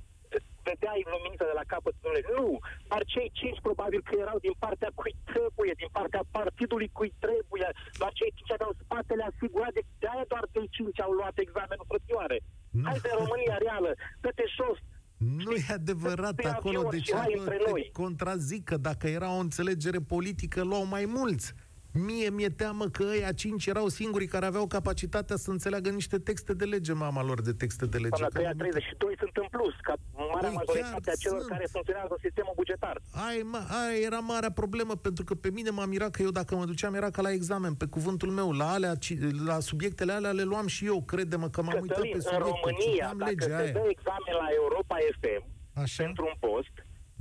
vedeai 0.69 1.01
luminița 1.13 1.45
de 1.51 1.55
la 1.61 1.65
capăt 1.73 1.93
Dumnezeu. 2.05 2.33
Nu, 2.41 2.49
dar 2.91 3.01
cei 3.13 3.29
cinci 3.41 3.59
probabil 3.67 4.01
că 4.07 4.13
erau 4.25 4.37
din 4.47 4.55
partea 4.65 4.89
cui 4.99 5.13
trebuie, 5.31 5.71
din 5.81 5.91
partea 5.97 6.21
partidului 6.39 6.89
cui 6.97 7.11
trebuie, 7.25 7.67
doar 8.01 8.11
cei 8.19 8.31
cinci 8.37 8.51
aveau 8.57 8.71
spatele 8.83 9.23
asigurat, 9.31 9.73
de 9.77 9.81
de 10.01 10.07
aia 10.13 10.25
doar 10.33 10.45
cei 10.55 10.67
cinci 10.77 10.99
au 11.05 11.11
luat 11.19 11.35
examenul 11.45 11.89
frățioare. 11.91 12.37
Nu. 12.77 12.85
Hai 12.87 12.99
de 13.07 13.11
România 13.21 13.55
reală, 13.65 13.91
dă-te 14.23 14.45
jos, 14.57 14.77
Nu 15.25 15.51
e 15.51 15.65
adevărat 15.73 16.35
pe 16.35 16.47
acolo, 16.47 16.77
avion 16.77 16.91
deci 16.91 17.05
și 17.05 17.13
hai 17.13 17.21
acolo 17.21 17.39
între 17.41 17.57
te 17.57 17.69
noi. 17.69 17.89
contrazic 17.93 18.63
că 18.63 18.77
dacă 18.77 19.07
era 19.07 19.35
o 19.35 19.39
înțelegere 19.39 19.99
politică, 19.99 20.63
luau 20.63 20.85
mai 20.85 21.05
mulți. 21.05 21.53
Mie 21.93 22.29
mi-e 22.29 22.49
teamă 22.49 22.85
că 22.85 23.03
ăia 23.03 23.31
cinci 23.31 23.65
erau 23.65 23.87
singurii 23.87 24.27
care 24.27 24.45
aveau 24.45 24.67
capacitatea 24.67 25.35
să 25.35 25.49
înțeleagă 25.51 25.89
niște 25.89 26.17
texte 26.19 26.53
de 26.53 26.65
lege, 26.65 26.93
mama 26.93 27.23
lor 27.23 27.41
de 27.41 27.51
texte 27.53 27.85
de 27.85 27.97
lege. 27.97 28.09
Până 28.15 28.27
că 28.27 28.37
Că 28.37 28.41
ea 28.41 28.51
nu- 28.51 28.57
32 28.57 29.15
sunt 29.19 29.31
în 29.37 29.47
plus, 29.51 29.73
ca 29.81 29.93
marea 30.17 30.49
Păi 30.49 30.51
majoritate 30.55 31.01
chiar 31.05 31.13
a 31.15 31.21
celor 31.25 31.37
sunt. 31.39 31.51
care 31.51 31.65
funcționează 31.71 32.07
în 32.11 32.21
sistemul 32.21 32.53
bugetar. 32.55 32.95
Aia, 33.27 33.43
ma, 33.43 33.61
aia 33.81 33.97
era 34.09 34.19
marea 34.19 34.51
problemă, 34.51 34.95
pentru 34.95 35.23
că 35.23 35.33
pe 35.35 35.49
mine 35.49 35.69
m-a 35.69 35.85
mirat 35.85 36.11
că 36.11 36.21
eu 36.21 36.29
dacă 36.31 36.55
mă 36.55 36.65
duceam 36.65 36.93
era 36.93 37.09
ca 37.09 37.21
la 37.21 37.31
examen, 37.31 37.73
pe 37.73 37.85
cuvântul 37.85 38.29
meu, 38.29 38.51
la, 38.51 38.71
alea, 38.71 38.95
ci- 38.95 39.17
la 39.45 39.59
subiectele 39.59 40.11
alea 40.11 40.31
le 40.31 40.43
luam 40.43 40.67
și 40.67 40.85
eu, 40.85 41.01
crede-mă 41.11 41.49
că 41.49 41.61
m-am 41.61 41.79
uitat 41.81 41.87
Cătălin, 41.97 42.11
pe 42.11 42.17
în 42.17 42.21
subiecte, 42.23 42.49
România, 42.49 42.91
citeam 42.91 43.17
dacă 43.17 43.31
legea 43.31 43.45
se 43.57 43.61
aia. 43.63 43.71
dă 43.71 43.83
examen 43.95 44.33
la 44.43 44.47
Europa 44.61 44.95
FM 45.19 45.43
Așa? 45.83 46.03
pentru 46.03 46.23
un 46.31 46.35
post, 46.49 46.73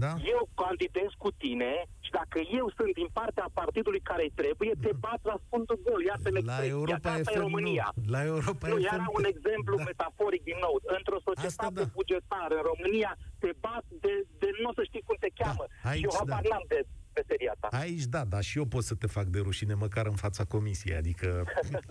Da? 0.05 0.13
eu 0.35 0.41
candidez 0.63 1.11
cu 1.23 1.31
tine 1.43 1.73
și 2.05 2.11
dacă 2.21 2.39
eu 2.61 2.67
sunt 2.79 2.93
din 3.01 3.09
partea 3.19 3.47
partidului 3.61 4.03
care 4.11 4.27
trebuie, 4.41 4.73
te 4.85 4.93
bat 5.05 5.21
la 5.31 5.37
sfântul 5.47 5.79
gol. 5.87 6.01
Iată-mi 6.11 6.35
La 6.35 6.41
expresia. 6.41 6.75
Europa 6.79 7.09
Asta 7.13 7.31
e 7.33 7.35
FM 7.37 7.45
România. 7.47 7.87
nu. 7.95 8.03
La 8.15 8.21
Europa 8.35 8.65
Nu, 8.71 8.77
FM 8.77 8.87
era 8.95 9.07
un 9.19 9.25
exemplu 9.35 9.75
da. 9.81 9.85
metaforic 9.91 10.43
din 10.51 10.59
nou. 10.65 10.75
Într-o 10.99 11.19
societate 11.29 11.83
da. 11.85 11.93
bugetară 11.99 12.55
în 12.61 12.65
România 12.73 13.11
te 13.43 13.51
bat 13.65 13.85
de, 14.05 14.13
de 14.43 14.49
nu 14.63 14.69
o 14.71 14.77
să 14.79 14.83
știi 14.89 15.03
cum 15.09 15.17
te 15.25 15.31
cheamă. 15.41 15.65
Da, 15.69 15.89
aici 15.91 15.99
și 16.03 16.07
eu 16.09 16.15
habar 16.21 16.43
da. 16.45 16.49
n-am 16.51 16.65
de 16.73 16.81
meseria 17.15 17.55
ta. 17.61 17.69
Aici 17.71 18.05
da, 18.05 18.25
dar 18.25 18.43
și 18.43 18.59
eu 18.59 18.65
pot 18.65 18.85
să 18.85 18.95
te 18.95 19.07
fac 19.07 19.25
de 19.25 19.39
rușine, 19.39 19.75
măcar 19.75 20.07
în 20.07 20.15
fața 20.17 20.45
comisiei, 20.45 20.97
adică 20.97 21.45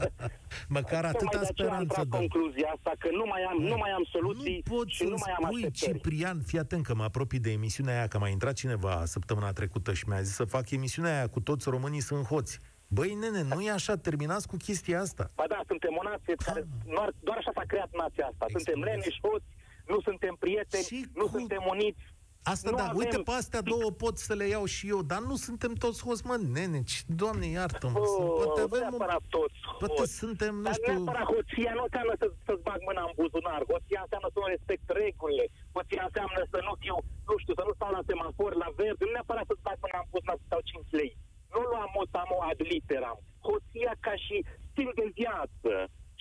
măcar 0.77 1.05
atâta 1.05 1.17
Tocmai 1.25 1.41
de 1.41 1.47
aceea 1.49 1.73
am 1.75 1.85
speranță 1.85 1.93
tras 1.93 2.05
dă. 2.07 2.17
concluzia 2.17 2.67
asta, 2.75 2.91
că 2.99 3.07
nu 3.11 3.25
mai 3.27 3.41
am, 3.43 3.57
nu 3.61 3.77
mai 3.77 3.89
am 3.91 4.03
soluții 4.11 4.61
Nu 4.65 4.75
pot 4.75 4.87
și 4.87 5.03
nu 5.03 5.17
să 5.17 5.23
mai 5.25 5.33
am 5.33 5.43
spui, 5.45 5.63
așteptări. 5.65 5.93
Ciprian, 5.93 6.41
fii 6.45 6.59
atent 6.59 6.85
că 6.85 6.95
mă 6.95 7.03
apropii 7.03 7.39
de 7.39 7.51
emisiunea 7.51 7.97
aia, 7.97 8.07
că 8.07 8.17
m-a 8.19 8.27
intrat 8.27 8.53
cineva 8.53 9.05
săptămâna 9.05 9.51
trecută 9.51 9.93
și 9.93 10.03
mi-a 10.07 10.21
zis 10.21 10.33
să 10.35 10.43
fac 10.43 10.69
emisiunea 10.71 11.15
aia 11.17 11.27
cu 11.27 11.39
toți 11.39 11.69
românii 11.69 11.99
sunt 12.01 12.25
hoți. 12.25 12.59
Băi, 12.87 13.13
nene, 13.13 13.41
nu 13.55 13.61
e 13.61 13.71
așa, 13.71 13.95
terminați 13.97 14.47
cu 14.47 14.57
chestia 14.57 14.99
asta. 15.01 15.31
Ba 15.35 15.43
da, 15.47 15.61
suntem 15.67 15.93
o 15.99 16.03
nație 16.09 16.33
care, 16.45 16.67
doar, 16.85 17.09
doar 17.19 17.37
așa 17.37 17.51
s-a 17.53 17.63
creat 17.67 17.89
nația 18.01 18.25
asta. 18.31 18.45
Suntem 18.55 18.73
Explicați. 18.77 18.97
leneși, 18.99 19.19
hoți, 19.27 19.45
nu 19.87 19.97
suntem 20.01 20.35
prieteni, 20.39 20.83
Și 20.83 21.05
nu 21.13 21.25
cu- 21.25 21.37
suntem 21.37 21.63
uniți. 21.69 22.03
Asta 22.43 22.69
Nu 22.69 22.77
da, 22.77 22.83
avem- 22.83 22.97
uite, 23.01 23.17
pe 23.27 23.31
astea 23.41 23.61
două 23.73 23.89
pot 24.03 24.15
să 24.27 24.33
le 24.39 24.45
iau 24.55 24.65
și 24.75 24.83
eu, 24.93 25.01
dar 25.11 25.21
nu 25.29 25.35
suntem 25.47 25.73
toți 25.83 25.99
hoți, 26.05 26.25
mă, 26.29 26.35
nene, 26.57 26.79
ci, 26.91 26.97
doamne, 27.21 27.45
iartă-mă, 27.57 28.01
sunt, 28.15 28.29
poate 28.39 28.61
nu 28.61 28.67
avem, 28.69 28.81
un- 28.83 28.89
neapărat 28.97 29.23
toți 29.37 29.57
poate 29.81 29.99
hoți. 30.01 30.17
suntem, 30.23 30.53
nu 30.61 30.65
Dar 30.67 30.75
știu, 30.77 30.91
neapărat 30.93 31.27
hoția 31.33 31.71
nu 31.77 31.83
înseamnă 31.87 32.13
să, 32.21 32.25
să-ți 32.47 32.63
bag 32.67 32.79
mâna 32.89 33.03
în 33.09 33.13
buzunar. 33.19 33.61
Hoția 33.71 33.99
înseamnă 34.05 34.27
să 34.33 34.37
nu 34.41 34.47
respect 34.55 34.85
regulile. 35.01 35.45
Hoția 35.77 36.03
înseamnă 36.09 36.41
să 36.53 36.59
nu 36.67 36.73
fiu, 36.83 36.97
nu 37.29 37.35
știu, 37.41 37.53
să 37.59 37.63
nu 37.67 37.73
stau 37.77 37.91
la 37.97 38.01
semafor, 38.09 38.51
la 38.63 38.69
verde. 38.79 39.03
Nu 39.05 39.13
neapărat 39.15 39.45
să-ți 39.49 39.65
bag 39.67 39.77
mâna 39.85 39.99
în 40.03 40.09
buzunar 40.13 40.37
să 40.39 40.45
stau 40.49 40.61
5 40.69 40.89
lei. 40.99 41.11
Nu 41.53 41.59
luam 41.71 41.89
motamo 41.97 42.35
ad 42.49 42.59
literam. 42.71 43.17
Hoția 43.47 43.91
ca 44.05 44.13
și 44.25 44.35
stil 44.69 44.89
de 44.99 45.05
viață. 45.19 45.71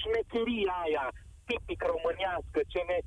Șmecheria 0.00 0.74
aia 0.84 1.06
tipic 1.48 1.80
românească, 1.92 2.58
ce 2.72 2.80
ne, 2.90 2.98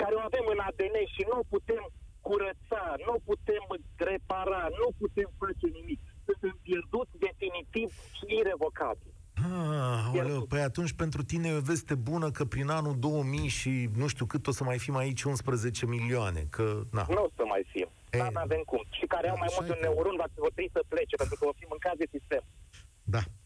care 0.00 0.14
o 0.18 0.22
avem 0.28 0.46
în 0.54 0.60
ADN 0.68 0.96
și 1.14 1.22
nu 1.30 1.36
o 1.42 1.48
putem 1.54 1.84
curăța, 2.28 2.82
nu 3.06 3.12
o 3.18 3.20
putem 3.30 3.64
repara, 4.10 4.62
nu 4.80 4.86
putem 5.02 5.28
face 5.42 5.66
nimic. 5.78 6.00
Suntem 6.26 6.54
pierduți 6.66 7.14
definitiv 7.26 7.88
și 8.16 8.24
irrevocabil. 8.40 9.10
Ah, 9.52 10.04
oleu, 10.20 10.42
păi 10.52 10.60
atunci 10.70 10.92
pentru 11.02 11.22
tine 11.30 11.48
e 11.48 11.56
o 11.62 11.68
veste 11.72 11.94
bună 11.94 12.30
că 12.30 12.44
prin 12.44 12.68
anul 12.78 12.96
2000 12.98 13.48
și 13.58 13.72
nu 14.00 14.06
știu 14.06 14.26
cât 14.26 14.46
o 14.46 14.52
să 14.58 14.64
mai 14.64 14.78
fim 14.78 14.96
aici 14.96 15.22
11 15.22 15.86
milioane, 15.86 16.40
că, 16.50 16.64
na. 16.96 17.04
Nu 17.08 17.22
o 17.22 17.30
să 17.36 17.42
mai 17.52 17.62
fim. 17.72 17.88
E, 18.10 18.18
Dar 18.18 18.32
n-avem 18.32 18.62
cum. 18.70 18.82
Și 18.98 19.04
care 19.06 19.26
au 19.28 19.36
mai 19.42 19.46
așa 19.50 19.56
mult 19.58 19.68
e 19.70 19.72
un 19.74 19.78
că- 19.80 19.84
neuron, 19.86 20.16
va 20.22 20.26
vor 20.44 20.52
trebui 20.54 20.70
să 20.76 20.80
plece, 20.88 21.14
pentru 21.22 21.36
că 21.38 21.44
o 21.46 21.52
fi 21.58 21.64
mâncați 21.72 21.98
de 22.02 22.08
sistem. 22.16 22.42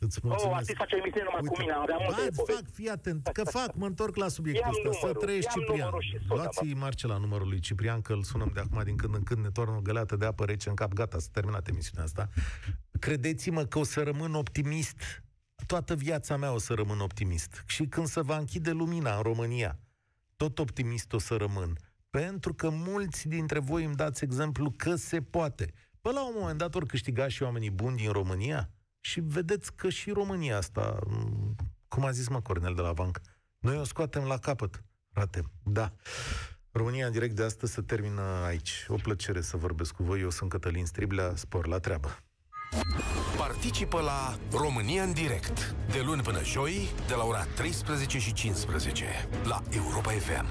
Da, 0.09 0.15
îți 0.15 0.19
Oh, 0.23 0.29
mulțumesc. 0.31 0.61
ați 0.61 0.73
face 0.83 0.95
emisiune 0.97 1.27
numai 1.29 1.43
cu 1.51 1.57
mine, 1.61 1.73
aveam 1.85 2.01
multe 2.03 2.23
de 2.23 2.31
Ba, 2.37 2.41
povesti. 2.43 2.63
fac, 2.65 2.65
fii 2.79 2.89
atent, 2.89 3.27
că 3.39 3.43
fac, 3.45 3.71
mă 3.75 3.87
întorc 3.87 4.15
la 4.17 4.29
subiectul 4.29 4.63
Ia-mi 4.75 4.77
ăsta, 4.79 4.91
să 4.93 4.99
numărul, 5.07 5.23
trăiești 5.23 5.51
ia-mi 5.51 5.59
Ciprian. 5.65 5.79
numărul 5.89 6.03
și 6.09 6.17
sună-mă. 6.19 6.35
Luați-i 6.35 6.75
Marcela 6.85 7.17
numărul 7.25 7.49
lui 7.49 7.61
Ciprian, 7.67 8.01
că 8.07 8.13
îl 8.13 8.23
sunăm 8.23 8.51
de 8.55 8.61
acum 8.61 8.83
din 8.85 8.97
când 8.97 9.15
în 9.15 9.23
când, 9.29 9.41
ne 9.47 9.51
toarnă 9.57 9.77
o 9.77 9.81
găleată 9.89 10.15
de 10.17 10.27
apă 10.27 10.45
rece 10.45 10.69
în 10.69 10.75
cap, 10.75 10.93
gata, 10.93 11.19
s-a 11.19 11.29
terminat 11.33 11.69
emisiunea 11.69 12.05
asta. 12.05 12.29
Credeți-mă 12.99 13.63
că 13.65 13.79
o 13.79 13.85
să 13.85 14.03
rămân 14.03 14.35
optimist, 14.35 14.99
toată 15.67 15.95
viața 15.95 16.37
mea 16.37 16.53
o 16.53 16.59
să 16.59 16.73
rămân 16.75 17.01
optimist. 17.01 17.63
Și 17.67 17.85
când 17.87 18.07
se 18.07 18.21
va 18.21 18.37
închide 18.37 18.71
lumina 18.71 19.17
în 19.17 19.23
România, 19.23 19.79
tot 20.37 20.59
optimist 20.59 21.13
o 21.13 21.19
să 21.19 21.35
rămân. 21.37 21.77
Pentru 22.11 22.55
că 22.55 22.69
mulți 22.71 23.29
dintre 23.29 23.59
voi 23.59 23.85
îmi 23.85 23.95
dați 23.95 24.25
exemplu 24.25 24.71
că 24.77 24.95
se 24.95 25.21
poate. 25.23 25.73
Păi 26.01 26.13
la 26.13 26.27
un 26.27 26.35
moment 26.39 26.59
dat 26.59 26.75
ori 26.75 26.87
câștiga 26.87 27.29
și 27.29 27.43
oamenii 27.43 27.71
buni 27.71 27.97
din 27.97 28.11
România 28.11 28.71
și 29.01 29.21
vedeți 29.21 29.75
că 29.75 29.89
și 29.89 30.11
România 30.11 30.57
asta, 30.57 30.99
m, 31.07 31.55
cum 31.89 32.05
a 32.05 32.11
zis 32.11 32.29
mă 32.29 32.41
Cornel 32.41 32.75
de 32.75 32.81
la 32.81 32.93
Banc, 32.93 33.21
noi 33.59 33.79
o 33.79 33.85
scoatem 33.85 34.25
la 34.25 34.39
capăt, 34.39 34.85
frate. 35.13 35.43
Da. 35.63 35.93
România 36.71 37.07
în 37.07 37.13
direct 37.13 37.35
de 37.37 37.43
astăzi 37.43 37.73
se 37.73 37.81
termină 37.81 38.23
aici. 38.23 38.85
O 38.89 38.95
plăcere 38.95 39.41
să 39.41 39.57
vorbesc 39.57 39.95
cu 39.95 40.03
voi. 40.03 40.21
Eu 40.21 40.31
sunt 40.31 40.51
Cătălin 40.51 40.87
Striblea. 40.87 41.33
Spor 41.35 41.67
la 41.67 41.79
treabă. 41.79 42.19
Participă 43.37 44.01
la 44.01 44.39
România 44.51 45.03
în 45.03 45.13
direct 45.13 45.75
de 45.91 46.01
luni 46.05 46.23
până 46.23 46.45
joi 46.45 46.89
de 47.07 47.15
la 47.15 47.25
ora 47.25 47.45
13 47.45 48.19
și 48.19 48.33
15 48.33 49.05
la 49.45 49.63
Europa 49.71 50.11
FM. 50.11 50.47